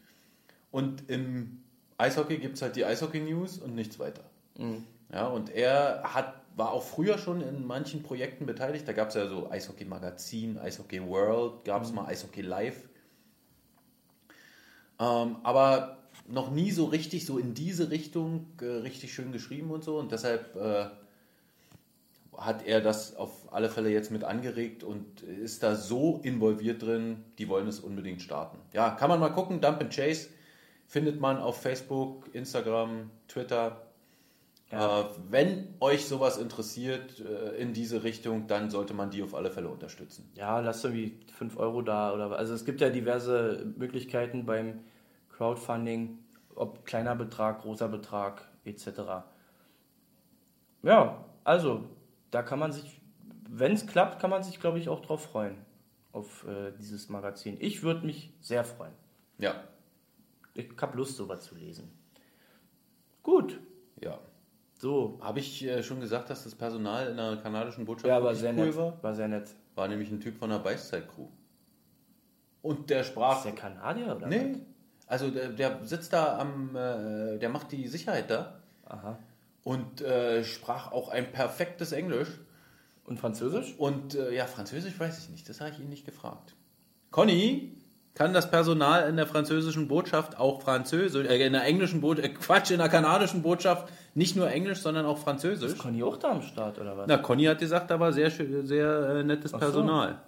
und 0.70 1.08
im 1.08 1.62
Eishockey 1.96 2.36
gibt 2.36 2.56
es 2.56 2.62
halt 2.62 2.76
die 2.76 2.84
Eishockey 2.84 3.20
News 3.20 3.56
und 3.56 3.74
nichts 3.74 3.98
weiter. 3.98 4.22
Ja, 5.10 5.26
und 5.28 5.48
er 5.48 6.02
hat, 6.04 6.34
war 6.54 6.72
auch 6.72 6.82
früher 6.82 7.16
schon 7.16 7.40
in 7.40 7.66
manchen 7.66 8.02
Projekten 8.02 8.44
beteiligt. 8.44 8.86
Da 8.86 8.92
gab 8.92 9.08
es 9.08 9.14
ja 9.14 9.26
so 9.26 9.50
Eishockey 9.50 9.86
Magazin, 9.86 10.58
Eishockey 10.58 11.02
World, 11.02 11.64
gab 11.64 11.82
es 11.82 11.92
mal 11.92 12.04
Eishockey 12.04 12.42
Live. 12.42 12.90
Ähm, 15.00 15.36
aber 15.44 15.96
noch 16.28 16.50
nie 16.50 16.72
so 16.72 16.84
richtig 16.84 17.24
so 17.24 17.38
in 17.38 17.54
diese 17.54 17.90
Richtung 17.90 18.48
äh, 18.60 18.66
richtig 18.66 19.14
schön 19.14 19.32
geschrieben 19.32 19.70
und 19.70 19.82
so. 19.82 19.98
Und 19.98 20.12
deshalb 20.12 20.54
äh, 20.56 20.90
hat 22.38 22.64
er 22.64 22.80
das 22.80 23.16
auf 23.16 23.52
alle 23.52 23.68
Fälle 23.68 23.90
jetzt 23.90 24.10
mit 24.10 24.22
angeregt 24.22 24.84
und 24.84 25.22
ist 25.22 25.62
da 25.62 25.74
so 25.74 26.20
involviert 26.22 26.82
drin, 26.82 27.24
die 27.38 27.48
wollen 27.48 27.66
es 27.66 27.80
unbedingt 27.80 28.22
starten. 28.22 28.58
Ja, 28.72 28.90
kann 28.90 29.10
man 29.10 29.18
mal 29.18 29.30
gucken. 29.30 29.60
Dump 29.60 29.80
and 29.80 29.94
Chase 29.94 30.28
findet 30.86 31.20
man 31.20 31.38
auf 31.38 31.60
Facebook, 31.60 32.32
Instagram, 32.32 33.10
Twitter. 33.26 33.82
Ja. 34.70 35.00
Äh, 35.00 35.04
wenn 35.30 35.74
euch 35.80 36.06
sowas 36.06 36.38
interessiert 36.38 37.20
äh, 37.20 37.56
in 37.56 37.72
diese 37.72 38.04
Richtung, 38.04 38.46
dann 38.46 38.70
sollte 38.70 38.94
man 38.94 39.10
die 39.10 39.22
auf 39.22 39.34
alle 39.34 39.50
Fälle 39.50 39.68
unterstützen. 39.68 40.30
Ja, 40.34 40.60
lasst 40.60 40.84
irgendwie 40.84 41.18
5 41.32 41.56
Euro 41.56 41.82
da 41.82 42.14
oder 42.14 42.38
also 42.38 42.54
es 42.54 42.64
gibt 42.64 42.80
ja 42.80 42.90
diverse 42.90 43.66
Möglichkeiten 43.76 44.46
beim 44.46 44.80
Crowdfunding, 45.36 46.18
ob 46.54 46.84
kleiner 46.84 47.16
Betrag, 47.16 47.62
großer 47.62 47.88
Betrag 47.88 48.46
etc. 48.64 49.24
Ja, 50.82 51.24
also 51.44 51.84
da 52.30 52.42
kann 52.42 52.58
man 52.58 52.72
sich, 52.72 53.00
wenn 53.48 53.72
es 53.72 53.86
klappt, 53.86 54.20
kann 54.20 54.30
man 54.30 54.42
sich 54.42 54.60
glaube 54.60 54.78
ich 54.78 54.88
auch 54.88 55.00
drauf 55.00 55.22
freuen 55.24 55.56
auf 56.12 56.46
äh, 56.46 56.72
dieses 56.78 57.08
Magazin. 57.08 57.56
Ich 57.60 57.82
würde 57.82 58.04
mich 58.06 58.32
sehr 58.40 58.64
freuen. 58.64 58.92
Ja, 59.38 59.62
Ich 60.54 60.68
habe 60.80 60.96
Lust, 60.96 61.16
sowas 61.16 61.44
zu 61.44 61.54
lesen. 61.54 61.90
Gut, 63.22 63.60
ja. 64.00 64.18
so. 64.78 65.18
Habe 65.22 65.38
ich 65.38 65.64
äh, 65.64 65.82
schon 65.82 66.00
gesagt, 66.00 66.30
dass 66.30 66.44
das 66.44 66.54
Personal 66.54 67.08
in 67.08 67.16
der 67.16 67.36
kanadischen 67.36 67.84
Botschaft 67.84 68.08
Ja, 68.08 68.22
war 68.22 68.34
sehr 68.34 68.52
cool 68.54 68.66
nett. 68.66 68.76
war? 68.76 69.02
War 69.02 69.14
sehr 69.14 69.28
nett. 69.28 69.50
War 69.74 69.86
nämlich 69.86 70.10
ein 70.10 70.20
Typ 70.20 70.36
von 70.36 70.50
der 70.50 70.58
Beißzeit-Crew. 70.58 71.28
Und 72.62 72.90
der 72.90 73.04
sprach. 73.04 73.36
Ist 73.38 73.44
der 73.44 73.54
Kanadier 73.54 74.16
oder 74.16 74.26
nee, 74.26 74.56
also 75.06 75.30
der, 75.30 75.50
der 75.50 75.86
sitzt 75.86 76.12
da 76.12 76.38
am, 76.38 76.74
äh, 76.74 77.38
der 77.38 77.48
macht 77.48 77.70
die 77.72 77.86
Sicherheit 77.86 78.30
da 78.30 78.60
was? 78.84 78.92
Aha. 78.98 79.18
Und 79.68 80.00
äh, 80.00 80.44
sprach 80.44 80.92
auch 80.92 81.10
ein 81.10 81.30
perfektes 81.30 81.92
Englisch. 81.92 82.28
Und 83.04 83.20
Französisch? 83.20 83.74
Und 83.76 84.14
äh, 84.14 84.34
ja, 84.34 84.46
Französisch 84.46 84.98
weiß 84.98 85.18
ich 85.18 85.28
nicht, 85.28 85.46
das 85.46 85.60
habe 85.60 85.72
ich 85.72 85.78
ihn 85.78 85.90
nicht 85.90 86.06
gefragt. 86.06 86.54
Conny, 87.10 87.76
kann 88.14 88.32
das 88.32 88.50
Personal 88.50 89.06
in 89.10 89.16
der 89.16 89.26
französischen 89.26 89.86
Botschaft 89.86 90.38
auch 90.38 90.62
Französisch, 90.62 91.26
äh, 91.26 91.46
in 91.46 91.52
der 91.52 91.64
englischen 91.64 92.00
Botschaft, 92.00 92.26
äh, 92.26 92.32
Quatsch, 92.32 92.70
in 92.70 92.78
der 92.78 92.88
kanadischen 92.88 93.42
Botschaft 93.42 93.92
nicht 94.14 94.36
nur 94.36 94.50
Englisch, 94.50 94.78
sondern 94.78 95.04
auch 95.04 95.18
Französisch? 95.18 95.72
Ist 95.72 95.78
Conny 95.78 96.02
auch 96.02 96.16
da 96.16 96.30
am 96.30 96.40
Start 96.40 96.78
oder 96.78 96.96
was? 96.96 97.06
Na, 97.06 97.18
Conny 97.18 97.44
hat 97.44 97.58
gesagt, 97.58 97.90
da 97.90 98.00
war 98.00 98.14
sehr, 98.14 98.30
sehr 98.30 99.16
äh, 99.16 99.22
nettes 99.22 99.50
so. 99.50 99.58
Personal. 99.58 100.22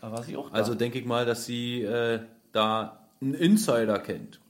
Aber 0.00 0.16
war 0.16 0.22
sie 0.22 0.34
auch 0.34 0.48
da? 0.48 0.56
Also 0.56 0.74
denke 0.74 0.98
ich 0.98 1.04
mal, 1.04 1.26
dass 1.26 1.44
sie 1.44 1.82
äh, 1.82 2.20
da 2.52 3.00
einen 3.20 3.34
Insider 3.34 3.98
kennt. 3.98 4.40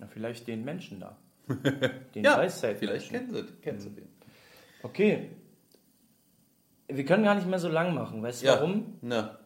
Ja, 0.00 0.08
vielleicht 0.08 0.48
den 0.48 0.64
Menschen 0.64 0.98
da. 0.98 1.16
Den 1.48 2.24
Ja, 2.24 2.38
Weißzeit 2.38 2.78
vielleicht 2.78 3.10
kennt 3.10 3.34
sie, 3.34 3.44
kennt 3.62 3.82
sie 3.82 3.90
den. 3.90 4.08
Okay. 4.82 5.30
Wir 6.88 7.04
können 7.04 7.24
gar 7.24 7.34
nicht 7.34 7.46
mehr 7.46 7.58
so 7.58 7.68
lang 7.68 7.94
machen. 7.94 8.22
Weißt 8.22 8.42
du 8.42 8.46
Ja. 8.46 8.54
warum? 8.56 8.98
Na, 9.02 9.38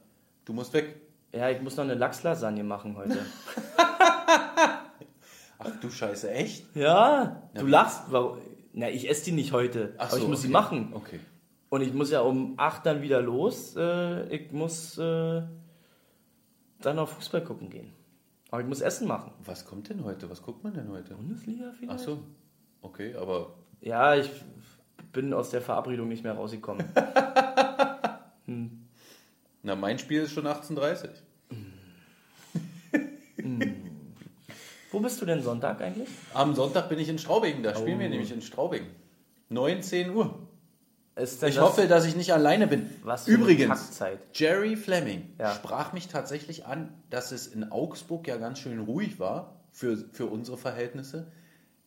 du 0.45 0.53
musst 0.53 0.73
weg. 0.73 0.97
Ja, 1.33 1.51
ich 1.51 1.61
muss 1.61 1.77
noch 1.77 1.85
eine 1.85 1.95
Lachslasagne 1.95 2.65
machen 2.65 2.97
heute. 2.97 3.19
Ach 5.61 5.71
du 5.81 5.91
Scheiße, 5.91 6.31
echt? 6.31 6.65
ja, 6.77 7.43
du 7.55 7.67
wie- 7.67 7.71
lachst. 7.71 8.03
Warum? 8.11 8.39
Na, 8.73 8.89
ich 8.91 9.09
esse 9.11 9.25
die 9.27 9.33
nicht 9.33 9.53
heute. 9.53 9.95
Ach 9.99 10.09
aber 10.09 10.17
ich 10.19 10.23
so, 10.23 10.29
muss 10.29 10.43
sie 10.43 10.49
okay. 10.49 10.53
machen. 10.53 10.91
Okay. 10.95 11.21
Und 11.69 11.81
ich 11.83 11.93
muss 11.93 12.11
ja 12.11 12.21
um 12.21 12.55
8 12.57 12.87
dann 12.87 13.03
wieder 13.03 13.21
los. 13.21 13.75
Äh, 13.77 14.29
ich 14.35 14.53
muss 14.53 14.97
äh, 14.99 15.43
dann 16.81 16.99
auf 16.99 17.11
Fußball 17.11 17.43
gucken 17.45 17.71
gehen. 17.71 17.93
Aber 18.51 18.63
ich 18.63 18.67
muss 18.67 18.81
Essen 18.81 19.07
machen. 19.07 19.33
Was 19.45 19.65
kommt 19.67 19.89
denn 19.91 20.05
heute? 20.05 20.31
Was 20.31 20.43
guckt 20.43 20.65
man 20.65 20.73
denn 20.75 20.89
heute? 20.91 21.15
Bundesliga 21.15 21.71
Ach 21.71 21.77
vielleicht? 21.79 22.01
so. 22.01 22.23
Okay, 22.81 23.15
aber 23.15 23.55
Ja, 23.81 24.15
ich 24.15 24.31
bin 25.13 25.33
aus 25.35 25.51
der 25.51 25.61
Verabredung 25.61 26.09
nicht 26.09 26.23
mehr 26.25 26.33
rausgekommen. 26.35 26.85
na, 29.63 29.75
mein 29.77 29.99
Spiel 29.99 30.23
ist 30.23 30.33
schon 30.33 30.47
18.30 30.47 31.09
Wo 34.91 35.01
bist 35.01 35.21
du 35.21 35.27
denn 35.27 35.43
Sonntag 35.43 35.81
eigentlich? 35.83 36.09
Am 36.33 36.55
Sonntag 36.55 36.89
bin 36.89 36.99
ich 36.99 37.09
in 37.11 37.19
Straubing, 37.19 37.63
da 37.63 37.75
spielen 37.75 37.99
wir 37.99 38.07
Oh. 38.07 38.11
nämlich 38.11 38.33
in 38.33 38.41
Straubing. 38.41 38.87
19 39.51 40.11
Uhr. 40.15 40.48
Ich 41.21 41.39
das- 41.41 41.59
hoffe, 41.59 41.87
dass 41.89 42.05
ich 42.07 42.15
nicht 42.17 42.33
alleine 42.33 42.67
bin. 42.67 42.89
Was 43.03 43.25
für 43.25 43.33
Übrigens, 43.33 43.69
Kackzeit. 43.69 44.19
Jerry 44.35 44.77
Fleming 44.77 45.35
Ja. 45.39 45.53
sprach 45.53 45.93
mich 45.93 46.09
tatsächlich 46.09 46.67
an, 46.67 46.93
dass 47.11 47.33
es 47.33 47.47
in 47.47 47.71
Augsburg 47.73 48.27
ja 48.29 48.37
ganz 48.37 48.59
schön 48.61 48.79
ruhig 48.81 49.19
war 49.19 49.57
für, 49.73 49.97
für 50.13 50.27
unsere 50.27 50.57
Verhältnisse. 50.57 51.27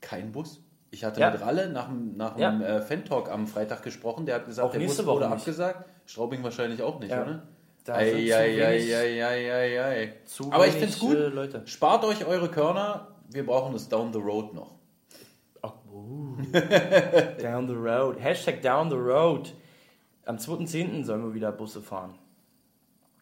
Kein 0.01 0.31
Bus. 0.31 0.61
Ich 0.89 1.03
hatte 1.05 1.21
Ja. 1.21 1.31
mit 1.31 1.41
Ralle 1.41 1.69
nach 1.69 1.87
nach 1.89 2.37
Ja. 2.37 2.51
dem 2.51 2.61
äh, 2.61 2.81
Fan-Talk 2.81 3.29
am 3.31 3.47
Freitag 3.47 3.83
gesprochen. 3.83 4.25
Der 4.25 4.35
hat 4.35 4.45
gesagt, 4.45 4.67
Auch 4.67 4.71
der 4.73 4.79
Bus 4.79 4.97
wurde 4.99 5.07
Woche 5.07 5.19
nicht. 5.29 5.31
abgesagt. 5.33 5.85
Straubing 6.05 6.43
wahrscheinlich 6.43 6.81
auch 6.81 6.99
nicht, 6.99 7.11
Ja. 7.11 7.21
oder? 7.23 7.43
Da 7.85 7.95
Ei, 7.95 8.13
ei, 8.13 8.65
ei, 8.65 9.25
ei, 9.25 9.81
ei, 9.81 10.13
Aber 10.51 10.67
ich 10.67 10.73
finde 10.73 10.89
es 10.89 10.99
gut. 10.99 11.15
äh, 11.15 11.27
Leute. 11.29 11.61
Spart 11.65 12.03
euch 12.05 12.25
eure 12.25 12.49
Körner. 12.49 13.07
Wir 13.29 13.45
brauchen 13.45 13.73
es 13.75 13.87
down 13.89 14.11
the 14.13 14.19
road 14.19 14.53
noch. 14.53 14.75
Uh. 16.11 16.35
down 17.41 17.67
the 17.67 17.75
road. 17.75 18.17
Hashtag 18.19 18.61
down 18.61 18.89
the 18.89 18.97
road. 18.97 19.53
Am 20.25 20.37
2.10. 20.37 21.03
sollen 21.05 21.23
wir 21.23 21.33
wieder 21.33 21.51
Busse 21.51 21.81
fahren. 21.81 22.17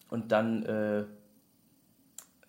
Und 0.10 0.32
dann 0.32 0.64
äh, 0.64 1.00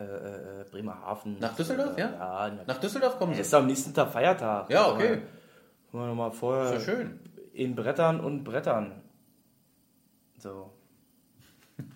äh, 0.01 0.05
äh, 0.05 0.64
Bremerhaven. 0.70 1.38
Nach 1.38 1.55
Düsseldorf, 1.55 1.99
ja? 1.99 2.11
Ja, 2.11 2.53
na, 2.57 2.64
Nach 2.66 2.80
Düsseldorf 2.80 3.18
kommen 3.18 3.34
sie. 3.34 3.43
ist 3.43 3.53
am 3.53 3.66
nächsten 3.66 3.93
Tag 3.93 4.11
Feiertag. 4.12 4.70
Ja, 4.70 4.91
okay. 4.91 5.22
Wollen 5.93 6.05
wir 6.05 6.09
nochmal 6.09 6.32
vorher 6.32 6.74
Ist 6.76 6.86
ja 6.86 6.95
schön. 6.95 7.20
in 7.53 7.74
Brettern 7.74 8.20
und 8.20 8.45
Brettern. 8.45 9.03
So. 10.38 10.72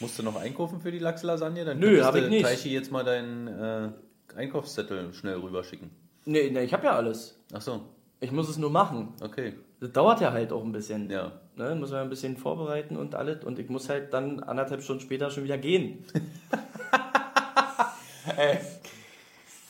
Musst 0.00 0.18
du 0.18 0.22
noch 0.22 0.36
einkaufen 0.36 0.80
für 0.80 0.90
die 0.90 0.98
Lachslasagne? 0.98 1.64
Dann 1.64 1.78
Nö, 1.78 1.86
könntest 1.86 2.06
hab 2.06 2.16
ich 2.16 2.28
nicht. 2.28 2.44
Taichi 2.44 2.72
jetzt 2.72 2.90
mal 2.90 3.04
deinen 3.04 3.46
äh, 3.46 3.90
Einkaufszettel 4.34 5.12
schnell 5.12 5.36
rüberschicken. 5.36 5.90
Nee, 6.30 6.50
nee 6.50 6.62
ich 6.62 6.72
habe 6.72 6.86
ja 6.86 6.92
alles. 6.92 7.36
Ach 7.52 7.60
so. 7.60 7.80
Ich 8.20 8.30
muss 8.30 8.48
es 8.48 8.56
nur 8.56 8.70
machen. 8.70 9.14
Okay. 9.20 9.54
Das 9.80 9.90
dauert 9.90 10.20
ja 10.20 10.30
halt 10.30 10.52
auch 10.52 10.62
ein 10.62 10.70
bisschen. 10.70 11.10
Ja. 11.10 11.32
Ne, 11.56 11.74
muss 11.74 11.90
man 11.90 12.02
ein 12.02 12.08
bisschen 12.08 12.36
vorbereiten 12.36 12.96
und 12.96 13.16
alles. 13.16 13.42
Und 13.44 13.58
ich 13.58 13.68
muss 13.68 13.88
halt 13.88 14.14
dann 14.14 14.40
anderthalb 14.40 14.82
Stunden 14.82 15.02
später 15.02 15.30
schon 15.30 15.42
wieder 15.42 15.58
gehen. 15.58 16.04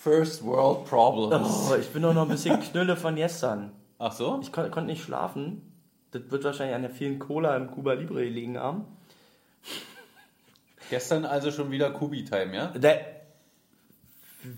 First 0.02 0.44
World 0.44 0.84
Problems. 0.84 1.70
Oh, 1.70 1.74
ich 1.76 1.88
bin 1.88 2.02
doch 2.02 2.12
noch 2.12 2.22
ein 2.22 2.28
bisschen 2.28 2.60
Knülle 2.60 2.96
von 2.96 3.16
gestern. 3.16 3.72
Ach 3.98 4.12
so? 4.12 4.38
Ich 4.42 4.52
kon 4.52 4.70
konnte 4.70 4.90
nicht 4.90 5.02
schlafen. 5.02 5.62
Das 6.10 6.22
wird 6.30 6.44
wahrscheinlich 6.44 6.74
an 6.74 6.82
der 6.82 6.90
vielen 6.90 7.18
Cola 7.18 7.56
im 7.56 7.70
Cuba 7.70 7.94
Libre 7.94 8.24
liegen 8.24 8.58
haben. 8.58 8.84
Gestern 10.90 11.24
also 11.24 11.50
schon 11.50 11.70
wieder 11.70 11.90
Kubi-Time, 11.90 12.54
ja? 12.54 12.66
Der, 12.66 13.19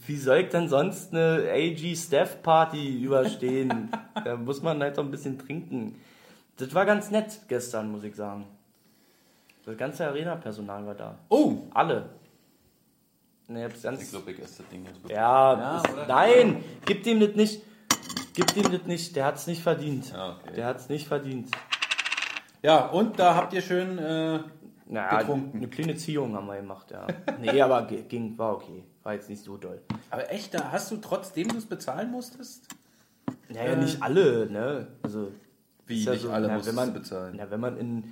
wie 0.06 0.16
soll 0.16 0.38
ich 0.38 0.48
denn 0.50 0.68
sonst 0.68 1.12
eine 1.12 1.48
AG 1.52 1.96
Steph 1.96 2.42
Party 2.42 3.02
überstehen? 3.02 3.90
da 4.24 4.36
muss 4.36 4.62
man 4.62 4.80
halt 4.82 4.98
auch 4.98 5.04
ein 5.04 5.10
bisschen 5.10 5.38
trinken. 5.38 5.96
Das 6.56 6.74
war 6.74 6.86
ganz 6.86 7.10
nett 7.10 7.40
gestern, 7.48 7.90
muss 7.90 8.04
ich 8.04 8.14
sagen. 8.14 8.46
Das 9.64 9.76
ganze 9.76 10.06
Arena-Personal 10.06 10.86
war 10.86 10.94
da. 10.94 11.18
Oh! 11.28 11.58
Alle. 11.72 12.10
Ne, 13.48 13.64
hab's 13.64 13.76
Ich 13.78 13.82
ganz. 13.82 14.10
glaube, 14.10 14.32
ich 14.32 14.38
esse 14.40 14.62
das 14.62 14.68
Ding 14.70 14.84
jetzt. 14.84 14.98
Ja, 15.10 15.54
Ja, 15.58 15.76
ist, 15.78 16.08
nein, 16.08 16.64
gib 16.84 17.02
dem 17.04 17.20
das 17.20 17.34
nicht. 17.34 17.62
Gib 18.34 18.52
dem 18.54 18.72
das 18.72 18.82
nicht. 18.86 19.14
Der 19.16 19.26
hat's 19.26 19.46
nicht 19.46 19.62
verdient. 19.62 20.10
Ja, 20.12 20.36
okay. 20.40 20.54
Der 20.56 20.66
hat's 20.66 20.88
nicht 20.88 21.06
verdient. 21.06 21.50
Ja, 22.62 22.86
und 22.86 23.18
da 23.18 23.34
habt 23.34 23.52
ihr 23.52 23.62
schön. 23.62 23.98
Äh, 23.98 24.40
Naja, 24.92 25.20
Getrunken. 25.20 25.56
eine 25.56 25.68
kleine 25.68 25.96
Ziehung 25.96 26.34
haben 26.36 26.46
wir 26.46 26.56
gemacht, 26.56 26.90
ja. 26.90 27.06
Nee, 27.40 27.60
aber 27.62 27.82
ging, 27.86 28.36
war 28.36 28.54
okay. 28.54 28.84
War 29.02 29.14
jetzt 29.14 29.28
nicht 29.30 29.42
so 29.42 29.56
doll. 29.56 29.80
aber 30.10 30.30
echt, 30.30 30.52
da 30.54 30.70
hast 30.70 30.90
du 30.90 30.98
trotzdem 30.98 31.48
du 31.48 31.56
es 31.58 31.66
bezahlen 31.66 32.10
musstest? 32.10 32.68
Naja, 33.48 33.74
nicht 33.76 34.02
alle, 34.02 34.48
ne? 34.50 34.86
Also, 35.02 35.32
Wie, 35.86 36.04
ja 36.04 36.12
nicht 36.12 36.26
alle 36.26 36.48
na, 36.48 36.54
musstest 36.54 36.76
wenn 36.76 36.84
man, 36.86 36.94
bezahlen? 36.94 37.34
Na, 37.38 37.50
wenn 37.50 37.60
man 37.60 37.76
in, 37.78 38.04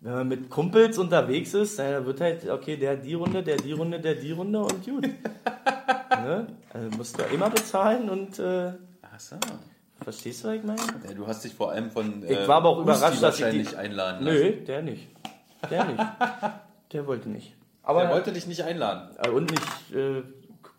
wenn 0.00 0.12
man 0.12 0.28
mit 0.28 0.48
Kumpels 0.48 0.96
unterwegs 0.98 1.54
ist, 1.54 1.78
dann 1.78 2.06
wird 2.06 2.20
halt, 2.20 2.48
okay, 2.48 2.76
der 2.76 2.96
die 2.96 3.14
Runde, 3.14 3.42
der 3.42 3.56
die 3.56 3.72
Runde, 3.72 4.00
der 4.00 4.14
die 4.14 4.30
Runde 4.32 4.60
und 4.60 4.84
gut. 4.84 5.02
ne? 6.10 6.46
Also 6.72 6.96
musst 6.96 7.18
du 7.18 7.22
immer 7.34 7.50
bezahlen 7.50 8.08
und 8.08 8.38
äh, 8.38 8.72
Ach 9.02 9.20
so. 9.20 9.36
verstehst 10.02 10.44
du, 10.44 10.48
was 10.48 10.54
ich 10.54 10.62
meine? 10.62 10.80
Ja, 11.06 11.14
du 11.14 11.26
hast 11.26 11.44
dich 11.44 11.52
vor 11.54 11.72
allem 11.72 11.90
von. 11.90 12.22
Ich 12.26 12.46
war 12.48 12.56
aber 12.58 12.68
auch 12.70 12.76
Husti 12.78 12.90
überrascht, 12.92 13.22
dass 13.22 13.34
ich 13.38 13.42
wahrscheinlich 13.44 13.68
die- 13.70 13.76
einladen 13.76 14.24
lassen. 14.24 14.38
Nö, 14.38 14.52
der 14.64 14.82
nicht. 14.82 15.08
Der 15.70 15.84
nicht. 15.84 16.04
Der 16.92 17.06
wollte 17.06 17.28
nicht. 17.28 17.54
Aber 17.82 18.02
Der 18.02 18.10
wollte 18.10 18.32
dich 18.32 18.46
nicht 18.46 18.62
einladen. 18.62 19.16
äh, 19.22 19.28
und 19.30 19.50
nicht 19.50 19.94
äh, 19.94 20.22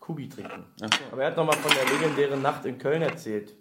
Kubi 0.00 0.28
trinken. 0.28 0.64
Ach 0.82 0.88
so. 0.92 1.12
Aber 1.12 1.22
er 1.22 1.28
hat 1.30 1.36
nochmal 1.36 1.56
von 1.56 1.72
der 1.72 1.84
legendären 1.98 2.40
Nacht 2.42 2.64
in 2.64 2.78
Köln 2.78 3.02
erzählt. 3.02 3.52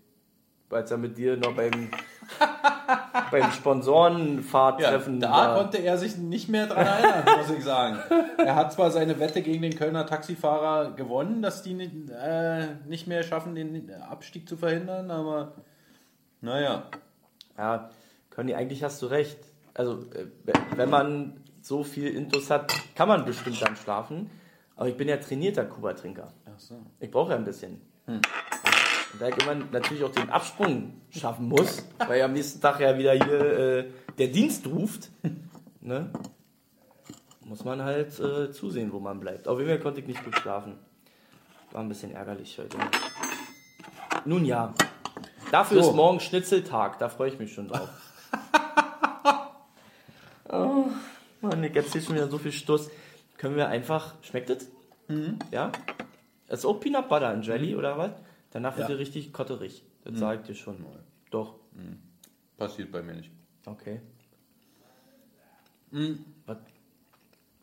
Als 0.71 0.91
er 0.91 0.97
mit 0.97 1.17
dir 1.17 1.35
noch 1.35 1.55
beim, 1.55 1.71
beim 3.31 3.41
Ja, 3.41 3.51
Sponsorenfahrtreffen 3.51 5.19
da 5.19 5.31
war. 5.31 5.55
konnte 5.57 5.77
er 5.79 5.97
sich 5.97 6.15
nicht 6.17 6.47
mehr 6.47 6.67
dran 6.67 6.85
erinnern, 6.85 7.23
muss 7.39 7.49
ich 7.57 7.63
sagen. 7.63 7.97
Er 8.37 8.53
hat 8.55 8.71
zwar 8.71 8.91
seine 8.91 9.19
Wette 9.19 9.41
gegen 9.41 9.63
den 9.63 9.75
Kölner 9.75 10.05
Taxifahrer 10.05 10.91
gewonnen, 10.91 11.41
dass 11.41 11.63
die 11.63 11.73
nicht, 11.73 11.91
äh, 12.11 12.67
nicht 12.87 13.07
mehr 13.07 13.23
schaffen, 13.23 13.55
den 13.55 13.91
Abstieg 14.01 14.47
zu 14.47 14.57
verhindern, 14.57 15.09
aber 15.09 15.53
naja. 16.41 16.83
Ja, 17.57 17.89
Conny, 18.29 18.53
eigentlich 18.53 18.83
hast 18.83 19.01
du 19.01 19.07
recht. 19.07 19.39
Also, 19.79 19.93
äh, 20.11 20.25
wenn 20.75 20.89
man 20.89 21.39
so 21.61 21.85
viel 21.85 22.09
Intus 22.09 22.49
hat, 22.49 22.69
kann 22.95 23.07
man 23.07 23.23
bestimmt 23.23 23.61
dann 23.61 23.77
schlafen. 23.77 24.29
Aber 24.75 24.89
ich 24.89 24.97
bin 24.97 25.07
ja 25.07 25.15
trainierter 25.15 25.63
Kuba-Trinker. 25.63 26.33
Ach 26.45 26.59
so. 26.59 26.75
Ich 26.99 27.09
brauche 27.09 27.31
ja 27.31 27.37
ein 27.37 27.45
bisschen. 27.45 27.79
Und 28.05 28.27
da 29.21 29.27
immer 29.27 29.55
natürlich 29.71 30.03
auch 30.03 30.11
den 30.11 30.29
Absprung 30.29 30.99
schaffen 31.09 31.47
muss, 31.47 31.87
weil 32.05 32.21
am 32.21 32.33
nächsten 32.33 32.59
Tag 32.59 32.81
ja 32.81 32.97
wieder 32.97 33.13
hier 33.13 33.57
äh, 33.57 33.85
der 34.17 34.27
Dienst 34.27 34.67
ruft, 34.67 35.11
ne, 35.79 36.11
muss 37.45 37.63
man 37.63 37.81
halt 37.81 38.19
äh, 38.19 38.51
zusehen, 38.51 38.91
wo 38.91 38.99
man 38.99 39.21
bleibt. 39.21 39.47
Auf 39.47 39.59
jeden 39.59 39.69
Fall 39.69 39.79
konnte 39.79 40.01
ich 40.01 40.07
nicht 40.07 40.25
gut 40.25 40.35
schlafen. 40.39 40.73
War 41.71 41.79
ein 41.79 41.87
bisschen 41.87 42.11
ärgerlich 42.11 42.59
heute. 42.59 42.77
Nun 44.25 44.43
ja, 44.43 44.73
dafür 45.53 45.81
So. 45.81 45.89
ist 45.91 45.95
morgen 45.95 46.19
Schnitzeltag, 46.19 46.99
da 46.99 47.07
freue 47.07 47.29
ich 47.29 47.39
mich 47.39 47.53
schon 47.53 47.69
drauf. 47.69 47.87
oh, 50.49 50.85
Mann, 51.49 51.63
ich 51.63 51.75
erzähle 51.75 52.03
schon 52.03 52.15
wieder 52.15 52.27
so 52.29 52.37
viel 52.37 52.51
Stuss. 52.51 52.89
Können 53.37 53.55
wir 53.55 53.67
einfach, 53.67 54.15
schmeckt 54.23 54.49
es? 54.49 54.69
Ja? 55.51 55.71
Das 56.47 56.59
ist 56.59 56.65
auch 56.65 56.79
Peanut 56.79 57.09
Butter 57.09 57.29
and 57.29 57.45
Jelly 57.45 57.75
oder 57.75 57.97
was? 57.97 58.11
Danach 58.51 58.77
wird 58.77 58.89
Ja. 58.89 58.95
ihr 58.95 58.99
richtig 58.99 59.33
kotterig. 59.33 59.83
Das 60.03 60.17
sage 60.19 60.41
ich 60.41 60.47
dir 60.47 60.55
schon. 60.55 60.77
Doch. 61.31 61.55
Passiert 62.57 62.91
bei 62.91 63.01
mir 63.01 63.13
nicht. 63.15 63.31
Okay. 63.65 64.01
Was? 66.45 66.57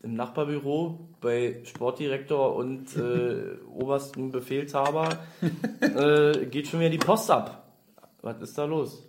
Im 0.03 0.13
Nachbarbüro 0.15 1.07
bei 1.21 1.61
Sportdirektor 1.65 2.55
und 2.55 2.95
äh, 2.95 3.57
obersten 3.73 4.31
Befehlshaber 4.31 5.09
äh, 5.81 6.45
geht 6.45 6.67
schon 6.67 6.79
wieder 6.79 6.89
die 6.91 6.97
Post 6.97 7.31
ab. 7.31 7.71
Was 8.21 8.39
ist 8.41 8.57
da 8.57 8.65
los? 8.65 9.06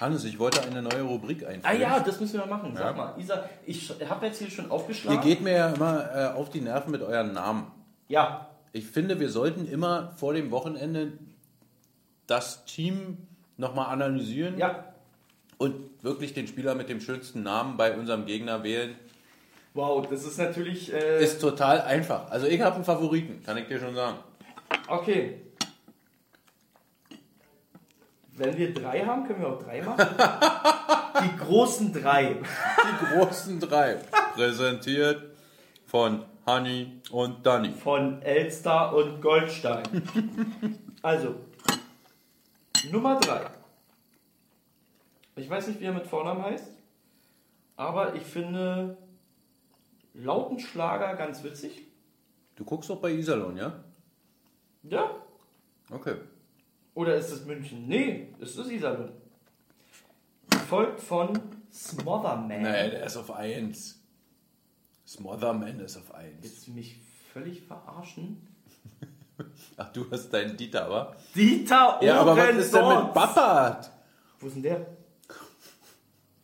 Hannes, 0.00 0.24
ich 0.24 0.38
wollte 0.38 0.62
eine 0.62 0.82
neue 0.82 1.02
Rubrik 1.02 1.44
Ah 1.44 1.48
einführen. 1.48 1.80
ja, 1.80 2.00
das 2.00 2.18
müssen 2.20 2.38
wir 2.40 2.46
machen. 2.46 2.72
Sag 2.74 2.84
Ja. 2.86 2.92
mal, 2.92 3.14
Isa, 3.18 3.44
ich 3.66 3.92
habe 4.08 4.26
jetzt 4.26 4.38
hier 4.38 4.50
schon 4.50 4.66
Ihr 4.66 4.72
aufgeschlagen. 4.72 5.20
geht 5.20 5.40
mir 5.42 5.52
ja 5.52 5.68
immer 5.70 6.08
äh, 6.14 6.26
auf 6.36 6.50
die 6.50 6.60
Nerven 6.60 6.90
mit 6.90 7.02
euren 7.02 7.32
Namen. 7.32 7.70
ja, 8.08 8.48
Ich 8.72 8.86
finde, 8.86 9.20
wir 9.20 9.28
sollten 9.28 9.66
immer 9.68 10.12
vor 10.16 10.32
dem 10.34 10.50
Wochenende 10.50 11.12
das 12.26 12.64
Team 12.64 13.18
nochmal 13.58 13.92
analysieren 13.92 14.56
ja. 14.58 14.84
und 15.58 15.74
wirklich 16.02 16.32
den 16.34 16.46
Spieler 16.48 16.74
mit 16.74 16.88
dem 16.88 17.00
schönsten 17.00 17.42
Namen 17.42 17.76
bei 17.76 17.96
unserem 17.96 18.26
Gegner 18.26 18.62
wählen. 18.64 18.94
Wow, 19.74 20.06
das 20.08 20.24
ist 20.24 20.38
natürlich. 20.38 20.92
Äh, 20.92 21.22
Ist 21.22 21.40
total 21.40 21.80
einfach. 21.82 22.30
Also 22.30 22.46
ich 22.46 22.60
habe 22.60 22.74
einen 22.76 22.84
Favoriten, 22.84 23.42
kann 23.44 23.56
ich 23.56 23.66
dir 23.68 23.78
schon 23.78 23.94
sagen. 23.94 24.18
okay. 24.88 25.40
Wenn 28.34 28.56
wir 28.56 28.72
drei 28.72 29.04
haben, 29.04 29.26
können 29.26 29.40
wir 29.40 29.48
auch 29.48 29.62
drei 29.62 29.82
machen. 29.82 30.06
Die 31.22 31.36
großen 31.36 31.92
drei. 31.92 32.34
Die 32.34 33.06
großen 33.14 33.60
drei. 33.60 33.96
Präsentiert 34.34 35.22
von 35.86 36.24
Honey 36.46 37.00
und 37.10 37.44
Danny. 37.44 37.72
Von 37.72 38.22
Elster 38.22 38.94
und 38.94 39.20
Goldstein. 39.20 39.82
Also, 41.02 41.34
Nummer 42.90 43.20
drei. 43.20 43.42
Ich 45.36 45.48
weiß 45.48 45.68
nicht, 45.68 45.80
wie 45.80 45.84
er 45.84 45.92
mit 45.92 46.06
Vornamen 46.06 46.42
heißt, 46.42 46.68
aber 47.76 48.14
ich 48.14 48.22
finde 48.22 48.96
Lautenschlager 50.14 51.14
ganz 51.16 51.42
witzig. 51.42 51.86
Du 52.56 52.64
guckst 52.64 52.90
doch 52.90 53.00
bei 53.00 53.10
Iserlohn, 53.10 53.56
ja? 53.56 53.82
Ja. 54.82 55.10
Okay. 55.90 56.16
Oder 56.94 57.16
ist 57.16 57.30
es 57.30 57.44
München? 57.44 57.86
Nee, 57.88 58.28
es 58.40 58.56
ist 58.56 58.70
Iserlohn. 58.70 59.12
Gefolgt 60.50 61.00
von 61.00 61.38
Smotherman. 61.72 62.48
Nee, 62.62 62.90
der 62.90 63.04
ist 63.04 63.16
auf 63.16 63.30
1. 63.30 63.98
Smotherman 65.06 65.80
ist 65.80 65.96
auf 65.96 66.14
1. 66.14 66.34
Willst 66.42 66.66
du 66.66 66.72
mich 66.72 67.00
völlig 67.32 67.62
verarschen? 67.62 68.46
Ach, 69.76 69.92
du 69.92 70.10
hast 70.10 70.30
deinen 70.30 70.56
Dieter, 70.56 70.84
aber? 70.86 71.16
Dieter 71.34 71.98
Ja, 72.02 72.20
aber 72.20 72.36
was 72.36 72.56
ist 72.56 72.74
denn 72.74 72.86
mit. 72.86 73.14
Bappert? 73.14 73.90
Wo 74.38 74.46
ist 74.46 74.56
denn 74.56 74.62
der? 74.62 74.86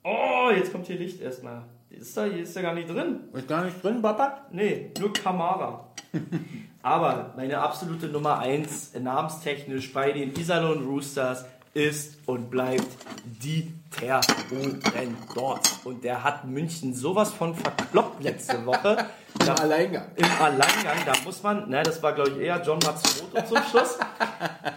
Oh, 0.03 0.51
jetzt 0.55 0.72
kommt 0.72 0.86
hier 0.86 0.96
Licht 0.96 1.20
erstmal. 1.20 1.64
Ist 1.90 2.16
da, 2.16 2.24
hier 2.24 2.42
ist 2.42 2.57
er 2.57 2.62
gar 2.62 2.74
nicht 2.74 2.88
drin. 2.88 3.20
Ist 3.32 3.49
gar 3.49 3.64
nicht 3.64 3.82
drin, 3.82 4.01
Bappert? 4.01 4.53
Nee, 4.53 4.92
nur 4.99 5.12
Kamara. 5.12 5.92
Aber 6.82 7.32
meine 7.36 7.58
absolute 7.58 8.06
Nummer 8.06 8.38
1 8.38 8.94
namenstechnisch 8.94 9.92
bei 9.92 10.12
den 10.12 10.34
Iserlohn 10.34 10.86
Roosters 10.86 11.44
ist 11.74 12.18
und 12.26 12.50
bleibt 12.50 12.86
Dieter 13.24 14.20
Ohrendorf. 14.50 15.84
Und 15.84 16.04
der 16.04 16.24
hat 16.24 16.44
München 16.44 16.94
sowas 16.94 17.32
von 17.32 17.54
verkloppt 17.54 18.22
letzte 18.22 18.64
Woche. 18.66 19.06
Da, 19.46 19.54
Alleingang. 19.54 20.06
Im 20.16 20.26
Alleingang, 20.40 20.96
da 21.06 21.12
muss 21.24 21.42
man, 21.44 21.68
ne, 21.70 21.82
das 21.82 22.02
war 22.02 22.12
glaube 22.12 22.30
ich 22.30 22.38
eher 22.38 22.60
John 22.60 22.80
Matsumoto 22.84 23.40
zum 23.46 23.62
Schluss. 23.70 23.98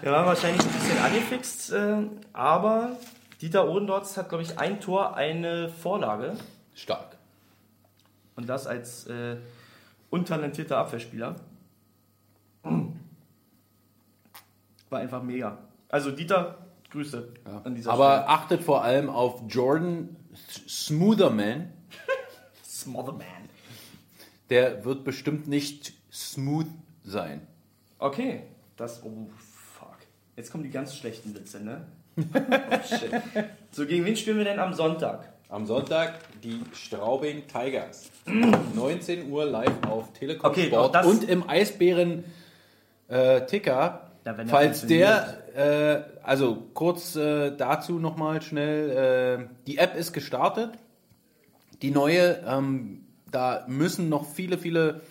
Der 0.03 0.11
war 0.11 0.25
wahrscheinlich 0.25 0.61
ein 0.61 0.71
bisschen 0.71 0.97
angefixt, 0.99 1.71
äh, 1.73 1.95
aber 2.31 2.97
Dieter 3.41 3.67
Ohrendorf 3.67 4.15
hat 4.17 4.29
glaube 4.29 4.43
ich 4.43 4.59
ein 4.59 4.79
Tor, 4.79 5.15
eine 5.15 5.69
Vorlage. 5.69 6.37
Stark. 6.75 7.17
Und 8.35 8.47
das 8.47 8.67
als 8.67 9.07
äh, 9.07 9.37
untalentierter 10.11 10.77
Abwehrspieler. 10.77 11.35
War 12.63 12.99
einfach 14.99 15.23
mega. 15.23 15.57
Also 15.89 16.11
Dieter, 16.11 16.57
Grüße 16.89 17.29
an 17.63 17.75
dieser 17.75 17.91
Aber 17.91 18.29
achtet 18.29 18.63
vor 18.63 18.83
allem 18.83 19.09
auf 19.09 19.41
Jordan 19.47 20.15
Smootherman. 20.67 21.71
Stelle. 21.89 22.17
Smotherman. 22.63 23.25
Der 24.49 24.83
wird 24.83 25.03
bestimmt 25.03 25.47
nicht 25.47 25.93
smooth 26.11 26.67
sein. 27.03 27.47
Okay, 27.99 28.43
das, 28.75 29.03
oh 29.03 29.29
fuck. 29.37 29.95
Jetzt 30.35 30.51
kommen 30.51 30.63
die 30.63 30.69
ganz 30.69 30.95
schlechten 30.95 31.33
Witze, 31.35 31.63
ne? 31.63 31.85
Oh, 32.17 32.23
shit. 32.85 33.09
So, 33.71 33.85
gegen 33.85 34.03
wen 34.03 34.17
spielen 34.17 34.37
wir 34.37 34.43
denn 34.43 34.59
am 34.59 34.73
Sonntag? 34.73 35.31
Am 35.47 35.65
Sonntag 35.65 36.19
die 36.41 36.61
Straubing 36.73 37.43
Tigers. 37.47 38.11
19 38.25 39.29
Uhr 39.29 39.45
live 39.45 39.71
auf 39.87 40.11
Telekom 40.13 40.51
Okay, 40.51 40.67
Sport 40.67 41.05
und 41.05 41.23
im 41.23 41.49
Eisbären 41.49 42.25
äh, 43.11 43.45
Ticker. 43.45 44.11
Er 44.23 44.47
falls 44.47 44.85
der, 44.85 45.55
äh, 45.55 46.23
also 46.23 46.67
kurz 46.73 47.15
äh, 47.15 47.55
dazu 47.55 47.99
nochmal 47.99 48.41
schnell, 48.41 49.49
äh, 49.49 49.55
die 49.67 49.77
App 49.77 49.95
ist 49.95 50.13
gestartet, 50.13 50.71
die 51.81 51.91
neue, 51.91 52.43
ähm, 52.47 53.05
da 53.29 53.65
müssen 53.67 54.09
noch 54.09 54.29
viele, 54.29 54.57
viele 54.57 55.01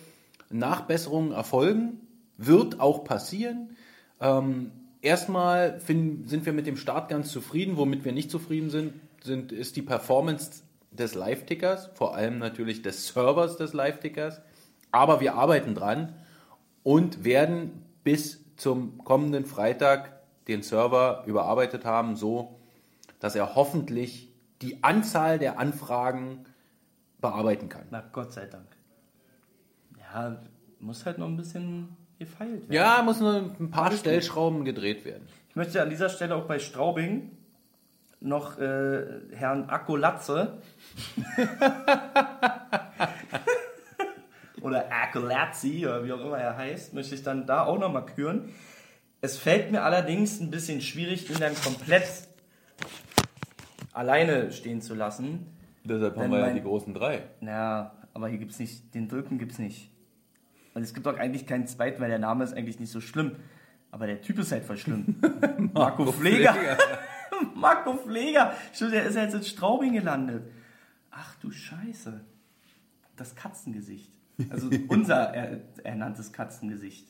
Nachbesserungen 0.49 1.33
erfolgen, 1.33 1.99
wird 2.37 2.79
auch 2.79 3.03
passieren. 3.03 3.75
Ähm, 4.21 4.71
erstmal 5.01 5.79
finden, 5.79 6.27
sind 6.27 6.45
wir 6.45 6.53
mit 6.53 6.67
dem 6.67 6.77
Start 6.77 7.09
ganz 7.09 7.31
zufrieden. 7.31 7.77
Womit 7.77 8.05
wir 8.05 8.13
nicht 8.13 8.31
zufrieden 8.31 8.69
sind, 8.69 8.93
sind 9.21 9.51
ist 9.51 9.75
die 9.75 9.81
Performance 9.81 10.63
des 10.91 11.15
Live-Tickers, 11.15 11.91
vor 11.93 12.15
allem 12.15 12.39
natürlich 12.39 12.81
des 12.81 13.07
Servers 13.07 13.57
des 13.57 13.73
Live-Tickers. 13.73 14.41
Aber 14.91 15.19
wir 15.19 15.35
arbeiten 15.35 15.75
dran 15.75 16.13
und 16.83 17.23
werden 17.23 17.90
bis 18.03 18.43
zum 18.55 19.03
kommenden 19.03 19.45
Freitag 19.45 20.21
den 20.47 20.63
Server 20.63 21.23
überarbeitet 21.25 21.85
haben, 21.85 22.15
so 22.15 22.59
dass 23.19 23.35
er 23.35 23.55
hoffentlich 23.55 24.33
die 24.61 24.83
Anzahl 24.83 25.39
der 25.39 25.59
Anfragen 25.59 26.45
bearbeiten 27.19 27.69
kann. 27.69 27.85
Na, 27.91 28.03
Gott 28.11 28.33
sei 28.33 28.45
Dank. 28.45 28.65
Ja, 29.99 30.41
muss 30.79 31.05
halt 31.05 31.19
noch 31.19 31.27
ein 31.27 31.37
bisschen 31.37 31.95
gefeilt 32.19 32.61
werden. 32.61 32.73
Ja, 32.73 33.01
muss 33.03 33.19
nur 33.19 33.53
ein 33.59 33.71
paar 33.71 33.91
Stellschrauben 33.91 34.65
gedreht 34.65 35.05
werden. 35.05 35.27
Ich 35.49 35.55
möchte 35.55 35.81
an 35.81 35.89
dieser 35.89 36.09
Stelle 36.09 36.35
auch 36.35 36.45
bei 36.45 36.59
Straubing 36.59 37.31
noch 38.19 38.59
äh, 38.59 39.03
Herrn 39.33 39.69
Akkolatze 39.69 40.61
oder 41.37 41.47
Akkolazzi 45.11 45.85
oder 45.85 46.05
wie 46.05 46.13
auch 46.13 46.21
immer 46.21 46.37
er 46.37 46.57
heißt, 46.57 46.93
möchte 46.93 47.15
ich 47.15 47.23
dann 47.23 47.45
da 47.45 47.65
auch 47.65 47.77
nochmal 47.77 48.05
küren. 48.05 48.49
Es 49.19 49.37
fällt 49.37 49.71
mir 49.71 49.83
allerdings 49.83 50.39
ein 50.39 50.49
bisschen 50.49 50.81
schwierig, 50.81 51.29
ihn 51.29 51.39
dann 51.39 51.53
komplett 51.55 52.07
alleine 53.91 54.51
stehen 54.51 54.81
zu 54.81 54.95
lassen. 54.95 55.45
Deshalb 55.83 56.15
haben 56.15 56.31
wir 56.31 56.39
ja 56.39 56.53
die 56.53 56.61
großen 56.61 56.93
drei. 56.93 57.23
Ja, 57.41 57.93
aber 58.13 58.29
hier 58.29 58.39
gibt's 58.39 58.59
nicht, 58.59 58.93
den 58.95 59.09
Drücken 59.09 59.37
gibt's 59.37 59.59
nicht. 59.59 59.91
Und 60.73 60.83
es 60.83 60.93
gibt 60.93 61.07
auch 61.07 61.17
eigentlich 61.17 61.45
keinen 61.45 61.67
zweiten, 61.67 62.01
weil 62.01 62.09
der 62.09 62.19
Name 62.19 62.43
ist 62.43 62.53
eigentlich 62.53 62.79
nicht 62.79 62.91
so 62.91 63.01
schlimm. 63.01 63.35
Aber 63.91 64.07
der 64.07 64.21
Typ 64.21 64.39
ist 64.39 64.53
halt 64.53 64.63
voll 64.63 64.77
schlimm. 64.77 65.17
Marco 65.73 66.09
Pfleger. 66.11 66.55
Marco 67.55 67.95
Pfleger. 67.97 68.53
Stimmt, 68.71 68.93
der 68.93 69.05
ist 69.05 69.15
ja 69.15 69.23
jetzt 69.23 69.33
in 69.33 69.43
Straubing 69.43 69.93
gelandet. 69.93 70.49
Ach 71.11 71.35
du 71.41 71.51
Scheiße. 71.51 72.21
Das 73.17 73.35
Katzengesicht. 73.35 74.20
Also 74.49 74.69
unser 74.87 75.33
er, 75.33 75.59
ernanntes 75.83 76.31
Katzengesicht. 76.33 77.07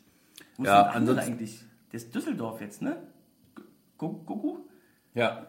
Wo 0.57 0.63
ist 0.63 0.67
Ja, 0.69 0.83
der 0.83 0.95
andere 0.95 1.19
eigentlich? 1.21 1.59
Der 1.91 1.97
ist 1.97 2.13
Düsseldorf 2.15 2.61
jetzt, 2.61 2.81
ne? 2.81 2.97
Gu- 3.97 4.23
Gugu? 4.25 4.57
Ja. 5.13 5.47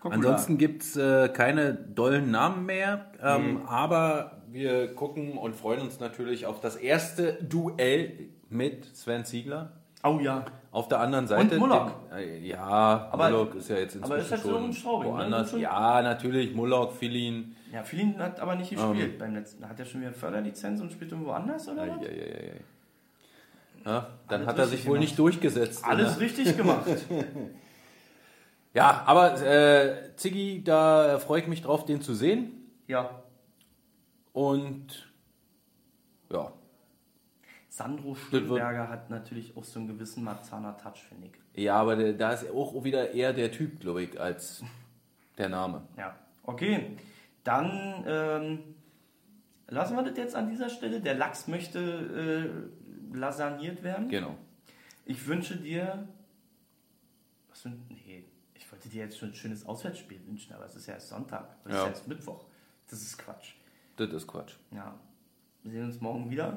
Gugula. 0.00 0.14
Ansonsten 0.16 0.56
gibt 0.56 0.82
es 0.82 0.96
äh, 0.96 1.28
keine 1.28 1.74
dollen 1.74 2.30
Namen 2.30 2.64
mehr, 2.64 3.12
ähm, 3.22 3.62
aber 3.66 4.42
wir 4.48 4.94
gucken 4.94 5.36
und 5.36 5.54
freuen 5.54 5.80
uns 5.82 6.00
natürlich 6.00 6.46
auf 6.46 6.60
das 6.60 6.76
erste 6.76 7.34
Duell 7.34 8.30
mit 8.48 8.84
Sven 8.96 9.24
Ziegler. 9.24 9.72
Oh 10.02 10.18
ja. 10.20 10.46
Auf 10.70 10.88
der 10.88 11.00
anderen 11.00 11.26
Seite. 11.26 11.58
Mullock. 11.58 12.08
Den, 12.10 12.16
äh, 12.18 12.38
ja, 12.38 13.08
Aber- 13.12 13.28
Mullock 13.28 13.56
ist 13.56 13.68
ja 13.68 13.76
jetzt 13.76 13.96
inzwischen 13.96 14.04
aber 14.12 14.16
ist 14.22 14.30
halt 14.30 14.40
so 14.42 14.50
schon 14.50 14.64
ein 14.64 14.72
Straubing, 14.72 15.10
ne? 15.12 15.18
woanders. 15.18 15.50
Schon- 15.50 15.60
Ja, 15.60 16.00
natürlich, 16.00 16.54
Mullock, 16.54 16.92
Filin. 16.94 17.54
Ja, 17.72 17.84
Filin 17.84 18.18
hat 18.18 18.40
aber 18.40 18.56
nicht 18.56 18.70
gespielt 18.70 19.18
beim 19.18 19.34
letzten. 19.34 19.68
Hat 19.68 19.78
er 19.78 19.84
schon 19.84 20.00
wieder 20.00 20.12
Förderlizenz 20.12 20.80
und 20.80 20.90
spielt 20.92 21.12
irgendwo 21.12 21.30
anders 21.32 21.68
oder 21.68 21.88
was? 21.88 21.98
Eieieiei. 22.00 22.60
Ja, 23.84 24.10
dann 24.28 24.40
Alles 24.40 24.48
hat 24.48 24.58
er 24.58 24.66
sich 24.66 24.84
wohl 24.84 24.94
gemacht. 24.94 25.00
nicht 25.00 25.18
durchgesetzt. 25.18 25.84
Alles 25.84 26.16
ne? 26.16 26.20
richtig 26.20 26.56
gemacht. 26.56 26.86
Ja, 28.72 29.02
aber 29.04 29.42
äh, 29.42 30.14
Ziggy, 30.14 30.62
da 30.62 31.18
freue 31.18 31.40
ich 31.40 31.48
mich 31.48 31.60
drauf, 31.60 31.84
den 31.86 32.02
zu 32.02 32.14
sehen. 32.14 32.70
ja. 32.86 33.22
Und 34.32 35.12
ja, 36.30 36.52
Sandro 37.68 38.14
Schönberger 38.14 38.88
hat 38.88 39.10
natürlich 39.10 39.56
auch 39.56 39.64
so 39.64 39.78
einen 39.78 39.88
gewissen 39.88 40.22
Marzahner 40.22 40.76
Touch, 40.76 41.02
finde 41.08 41.28
ich. 41.28 41.62
Ja, 41.62 41.76
aber 41.76 41.96
der, 41.96 42.12
da 42.12 42.32
ist 42.32 42.50
auch 42.50 42.84
wieder 42.84 43.12
eher 43.12 43.32
der 43.32 43.50
Typ, 43.50 43.80
glaube 43.80 44.02
ich, 44.02 44.20
als 44.20 44.62
der 45.38 45.48
Name. 45.48 45.82
Ja. 45.96 46.14
Okay. 46.42 46.96
Dann 47.44 48.04
ähm, 48.06 48.58
lassen 49.68 49.96
wir 49.96 50.02
das 50.02 50.16
jetzt 50.16 50.34
an 50.36 50.48
dieser 50.50 50.68
Stelle. 50.68 51.00
Der 51.00 51.14
Lachs 51.14 51.48
möchte 51.48 52.70
äh, 53.12 53.16
lasagniert 53.16 53.82
werden. 53.82 54.08
Genau. 54.08 54.36
Ich 55.04 55.26
wünsche 55.26 55.56
dir. 55.56 56.06
Was 57.48 57.62
für 57.62 57.70
ein. 57.70 57.82
Nee, 57.88 58.24
ich 58.54 58.70
wollte 58.70 58.88
dir 58.88 59.04
jetzt 59.04 59.18
schon 59.18 59.30
ein 59.30 59.34
schönes 59.34 59.66
Auswärtsspiel 59.66 60.20
wünschen, 60.26 60.52
aber 60.54 60.64
es 60.66 60.76
ist 60.76 60.86
ja 60.86 60.94
erst 60.94 61.08
Sonntag. 61.08 61.48
Es 61.64 61.72
Ja. 61.72 61.82
ist 61.84 61.88
erst 61.90 62.08
Mittwoch. 62.08 62.44
Das 62.88 63.00
ist 63.00 63.18
Quatsch. 63.18 63.52
Das 63.96 64.10
ist 64.12 64.26
Quatsch. 64.26 64.54
Ja. 64.70 64.94
Wir 65.62 65.72
sehen 65.72 65.84
uns 65.84 66.00
morgen 66.00 66.30
wieder. 66.30 66.56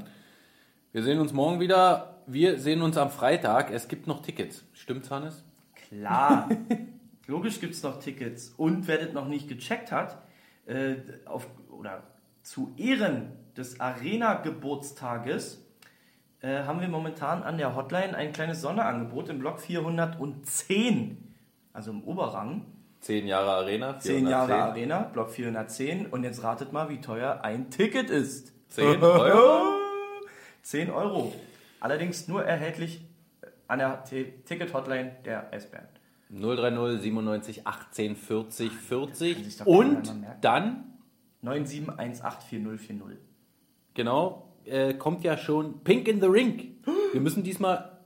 Wir 0.92 1.04
sehen 1.04 1.20
uns 1.20 1.34
morgen 1.34 1.60
wieder. 1.60 2.22
Wir 2.28 2.60
sehen 2.60 2.82
uns 2.82 2.98
am 2.98 3.10
Freitag. 3.10 3.72
Es 3.72 3.88
gibt 3.88 4.08
noch 4.08 4.22
Tickets. 4.22 4.64
Stimmt's, 4.74 5.10
Hannes? 5.12 5.44
Klar. 5.76 6.50
Logisch 7.28 7.60
gibt 7.60 7.74
es 7.74 7.84
noch 7.84 8.00
Tickets. 8.00 8.50
Und 8.58 8.88
wer 8.88 8.98
das 9.04 9.14
noch 9.14 9.28
nicht 9.28 9.48
gecheckt 9.48 9.92
hat, 9.92 10.22
äh, 10.66 10.96
auf, 11.26 11.48
oder 11.70 12.04
zu 12.42 12.74
Ehren 12.78 13.32
des 13.56 13.80
Arena-Geburtstages 13.80 15.64
äh, 16.42 16.64
haben 16.64 16.82
wir 16.82 16.90
momentan 16.90 17.44
an 17.44 17.58
der 17.58 17.76
Hotline 17.76 18.16
ein 18.16 18.34
kleines 18.34 18.62
Sonderangebot 18.62 19.30
im 19.30 19.40
Block 19.40 19.60
410, 19.62 21.34
also 21.72 21.92
im 21.92 22.04
Oberrang. 22.04 22.66
Zehn 23.00 23.28
Jahre 23.28 23.52
Arena. 23.52 24.00
10 24.00 24.28
Jahre 24.28 24.48
410. 24.48 24.92
Arena, 24.92 25.10
Block 25.12 25.30
410. 25.32 26.06
Und 26.08 26.24
jetzt 26.24 26.44
ratet 26.44 26.72
mal, 26.72 26.90
wie 26.90 27.02
teuer 27.02 27.42
ein 27.44 27.70
Ticket 27.70 28.10
ist. 28.10 28.54
10 28.70 29.04
Euro? 29.04 29.78
10 30.62 30.90
Euro. 30.90 31.34
Allerdings 31.82 32.30
nur 32.30 32.46
erhältlich 32.46 33.06
an 33.68 33.80
der 33.80 34.04
Ticket-Hotline 34.06 35.18
der 35.26 35.54
S-Bahn. 35.54 35.88
030 36.34 37.02
97 37.02 37.68
18 37.68 38.16
40 38.16 38.72
40. 38.72 39.44
sich 39.44 39.58
doch 39.58 39.66
keiner 39.66 39.78
Und 39.78 40.14
dann 40.42 40.84
97184040. 41.44 43.18
Genau, 43.94 44.50
äh, 44.66 44.94
kommt 44.94 45.24
ja 45.24 45.38
schon 45.38 45.84
Pink 45.84 46.08
in 46.08 46.22
the 46.22 46.28
Ring. 46.28 46.78
Wir 47.12 47.22
müssen 47.22 47.44
diesmal 47.44 48.00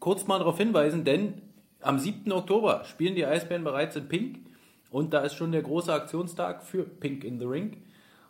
kurz 0.00 0.26
mal 0.26 0.38
darauf 0.38 0.58
hinweisen, 0.58 1.04
denn 1.04 1.42
am 1.80 1.98
7. 1.98 2.32
Oktober 2.32 2.84
spielen 2.84 3.14
die 3.14 3.24
Eisbären 3.24 3.64
bereits 3.64 3.96
in 3.96 4.08
Pink 4.08 4.38
und 4.90 5.12
da 5.12 5.20
ist 5.20 5.34
schon 5.34 5.52
der 5.52 5.62
große 5.62 5.92
Aktionstag 5.92 6.64
für 6.64 6.84
Pink 6.84 7.24
in 7.24 7.38
the 7.38 7.46
Ring. 7.46 7.82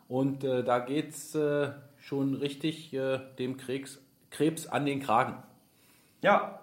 Und 0.07 0.43
äh, 0.43 0.63
da 0.63 0.79
geht 0.79 1.09
es 1.09 1.35
äh, 1.35 1.71
schon 1.97 2.35
richtig 2.35 2.93
äh, 2.93 3.19
dem 3.39 3.57
Krebs, 3.57 3.99
Krebs 4.29 4.67
an 4.67 4.85
den 4.85 4.99
Kragen. 4.99 5.41
Ja. 6.21 6.60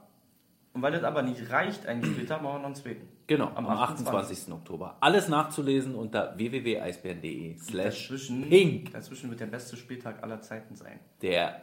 Und 0.79 0.83
weil 0.83 0.93
das 0.93 1.03
aber 1.03 1.23
nicht 1.23 1.51
reicht, 1.51 1.87
einen 1.89 2.05
Spieltag, 2.05 2.41
machen 2.41 2.55
wir 2.55 2.59
noch 2.61 2.67
einen 2.67 2.75
zweiten. 2.77 3.09
Genau, 3.27 3.51
Am 3.57 3.67
am, 3.67 3.79
28. 3.79 4.53
Oktober. 4.53 4.97
Alles 5.01 5.27
nachzulesen 5.27 5.97
unter 5.97 6.39
www.eisbären.de 6.39 7.59
slash 7.59 8.03
Dazwischen, 8.09 8.49
pink. 8.49 8.93
dazwischen 8.93 9.29
wird 9.29 9.41
der 9.41 9.47
beste 9.47 9.77
Spieltag 9.77 10.23
aller 10.23 10.41
Zeiten 10.41 10.77
sein. 10.77 11.01
Der 11.21 11.63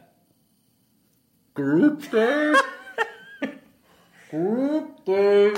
Group 1.54 2.10
Day. 2.10 2.52
Group 4.30 5.02
Day. 5.06 5.54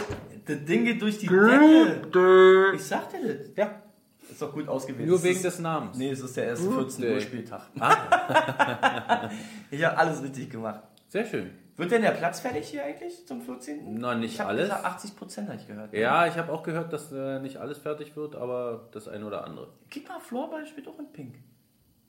Das 0.47 0.65
Ding 0.65 0.85
geht 0.85 1.03
durch 1.03 1.19
die 1.19 1.27
Decke. 1.27 2.73
Ich 2.77 2.85
sag 2.85 3.11
dir 3.11 3.35
das. 3.39 3.49
Ja, 3.57 3.83
Ist 4.31 4.41
doch 4.41 4.53
gut 4.53 4.69
ausgewählt. 4.69 5.09
nur 5.09 5.21
wegen 5.21 5.35
ist, 5.35 5.45
des 5.45 5.59
Namens. 5.59 5.99
Nee, 5.99 6.11
es 6.11 6.21
ist 6.21 6.37
der 6.37 6.45
erste 6.47 6.69
Group 6.69 6.93
14 6.93 7.05
Uhr 7.05 7.11
Day. 7.11 7.21
Spieltag. 7.23 7.63
ich 9.73 9.83
habe 9.85 9.99
alles 9.99 10.23
richtig 10.23 10.49
gemacht. 10.49 10.85
Sehr 11.09 11.27
schön. 11.27 11.51
Wird 11.79 11.93
denn 11.93 12.03
der 12.03 12.11
Platz 12.11 12.41
fertig 12.41 12.69
hier 12.69 12.85
eigentlich 12.85 13.25
zum 13.25 13.41
14.? 13.41 13.95
Noch 13.99 14.17
nicht 14.17 14.35
ich 14.35 14.41
alles. 14.41 14.65
gesagt, 14.69 14.85
80 14.85 15.17
Prozent 15.17 15.49
habe 15.49 15.59
ich 15.61 15.67
gehört. 15.69 15.95
Ja, 15.95 16.27
ich 16.27 16.37
habe 16.37 16.53
auch 16.53 16.65
gehört, 16.65 16.93
dass 16.93 17.13
äh, 17.13 17.39
nicht 17.39 17.59
alles 17.59 17.79
fertig 17.79 18.17
wird, 18.17 18.35
aber 18.35 18.89
das 18.91 19.07
eine 19.07 19.25
oder 19.25 19.45
andere. 19.45 19.69
Guck 19.93 20.09
mal, 20.09 20.19
Floorball 20.19 20.67
spielt 20.67 20.89
auch 20.89 20.99
in 20.99 21.11
Pink. 21.13 21.37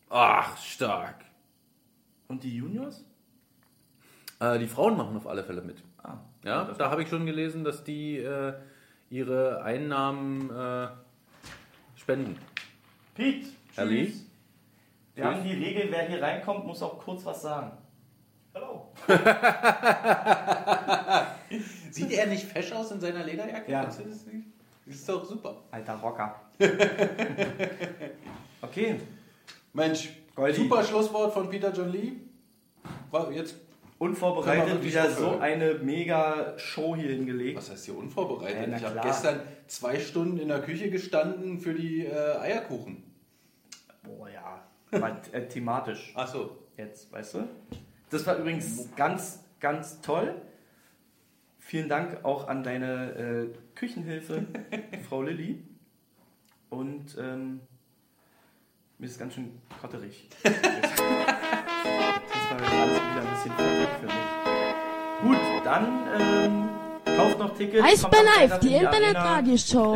Ach, 0.09 0.57
stark. 0.57 1.23
Und 2.27 2.41
die 2.43 2.55
Juniors? 2.57 3.05
Äh, 4.39 4.57
die 4.57 4.65
Frauen 4.67 4.97
machen 4.97 5.15
auf 5.15 5.27
alle 5.27 5.43
Fälle 5.43 5.61
mit. 5.61 5.83
Ah, 6.01 6.17
Ja, 6.43 6.63
da 6.63 6.89
habe 6.89 7.03
ich 7.03 7.09
schon 7.09 7.27
gelesen, 7.27 7.63
dass 7.63 7.83
die 7.83 8.17
äh, 8.17 8.53
ihre 9.11 9.61
Einnahmen 9.61 10.49
äh, 10.49 10.87
spenden. 11.95 12.39
Pete, 13.13 13.49
tschüss. 13.75 14.25
Wir 15.13 15.25
haben 15.25 15.43
die 15.43 15.53
Regel, 15.53 15.91
wer 15.91 16.07
hier 16.07 16.23
reinkommt, 16.23 16.65
muss 16.65 16.81
auch 16.81 16.97
kurz 16.97 17.23
was 17.23 17.43
sagen. 17.43 17.71
Hallo. 18.53 18.91
Sieht 21.91 22.11
er 22.11 22.27
nicht 22.27 22.45
fesch 22.45 22.71
aus 22.71 22.91
in 22.91 22.99
seiner 22.99 23.23
Lederjacke? 23.23 23.71
Ja. 23.71 23.85
Das 23.85 23.99
nicht? 23.99 24.45
Das 24.85 24.95
ist 24.95 25.09
doch 25.09 25.25
super. 25.25 25.63
Alter 25.71 25.95
Rocker. 25.95 26.41
okay. 28.61 28.99
Mensch, 29.73 30.09
Goldi. 30.35 30.57
super 30.57 30.83
Schlusswort 30.83 31.33
von 31.33 31.49
Peter 31.49 31.71
John 31.71 31.89
Lee. 31.89 32.13
War 33.11 33.31
Jetzt, 33.31 33.55
Unvorbereitet 33.99 34.81
wieder 34.81 35.11
so 35.11 35.39
eine 35.39 35.73
mega 35.73 36.57
Show 36.57 36.95
hier 36.95 37.09
hingelegt. 37.09 37.57
was 37.57 37.69
heißt 37.69 37.83
hier 37.83 37.97
unvorbereitet? 37.97 38.69
Na 38.69 38.77
ich 38.77 38.83
habe 38.83 38.99
gestern 39.03 39.41
zwei 39.67 39.99
Stunden 39.99 40.37
in 40.37 40.47
der 40.47 40.61
Küche 40.61 40.89
gestanden 40.89 41.59
für 41.59 41.73
die 41.73 42.05
äh, 42.05 42.37
Eierkuchen. 42.39 43.03
Boah, 44.01 44.29
ja. 44.29 44.63
Aber 44.91 45.19
äh, 45.33 45.47
thematisch 45.49 46.13
Ach 46.15 46.27
so. 46.27 46.57
jetzt, 46.77 47.11
weißt 47.11 47.35
du? 47.35 47.47
Das 48.09 48.25
war 48.25 48.37
übrigens 48.37 48.89
ganz, 48.95 49.43
ganz 49.59 50.01
toll. 50.01 50.41
Vielen 51.59 51.89
Dank 51.89 52.25
auch 52.25 52.47
an 52.47 52.63
deine 52.63 53.11
äh, 53.13 53.75
Küchenhilfe, 53.75 54.47
Frau 55.09 55.21
Lilly. 55.21 55.63
Und 56.69 57.15
ähm, 57.19 57.61
mir 58.97 59.05
ist 59.05 59.19
ganz 59.19 59.35
schön 59.35 59.61
kotterig. 59.81 60.29
Das 62.51 62.61
war 62.61 62.81
alles 62.81 62.95
wieder 62.95 63.21
ein 63.21 63.29
bisschen 63.35 63.53
fertig 63.53 63.89
für 63.99 64.05
mich. 64.07 64.15
Gut, 65.21 65.37
dann 65.63 65.85
ähm, 66.19 66.69
kauft 67.15 67.37
noch 67.39 67.55
Tickets. 67.55 68.01
Kommt 68.01 68.15
am 68.17 68.25
Live, 68.25 68.59
die 68.59 68.73
in 68.75 68.87
Arena. 68.87 69.07
Internetradioshow. 69.07 69.93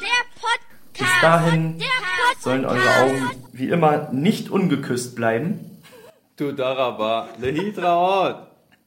Der 0.00 0.22
Podcast. 0.40 0.98
Bis 0.98 1.20
dahin 1.20 1.78
Der. 1.78 2.05
Sollen 2.40 2.64
eure 2.64 2.88
Augen 3.02 3.30
wie 3.52 3.68
immer 3.68 4.12
nicht 4.12 4.50
ungeküsst 4.50 5.16
bleiben. 5.16 5.80
Du 6.36 6.52
Daraba, 6.52 7.28
le 7.40 7.48
Hitraot. 7.48 8.45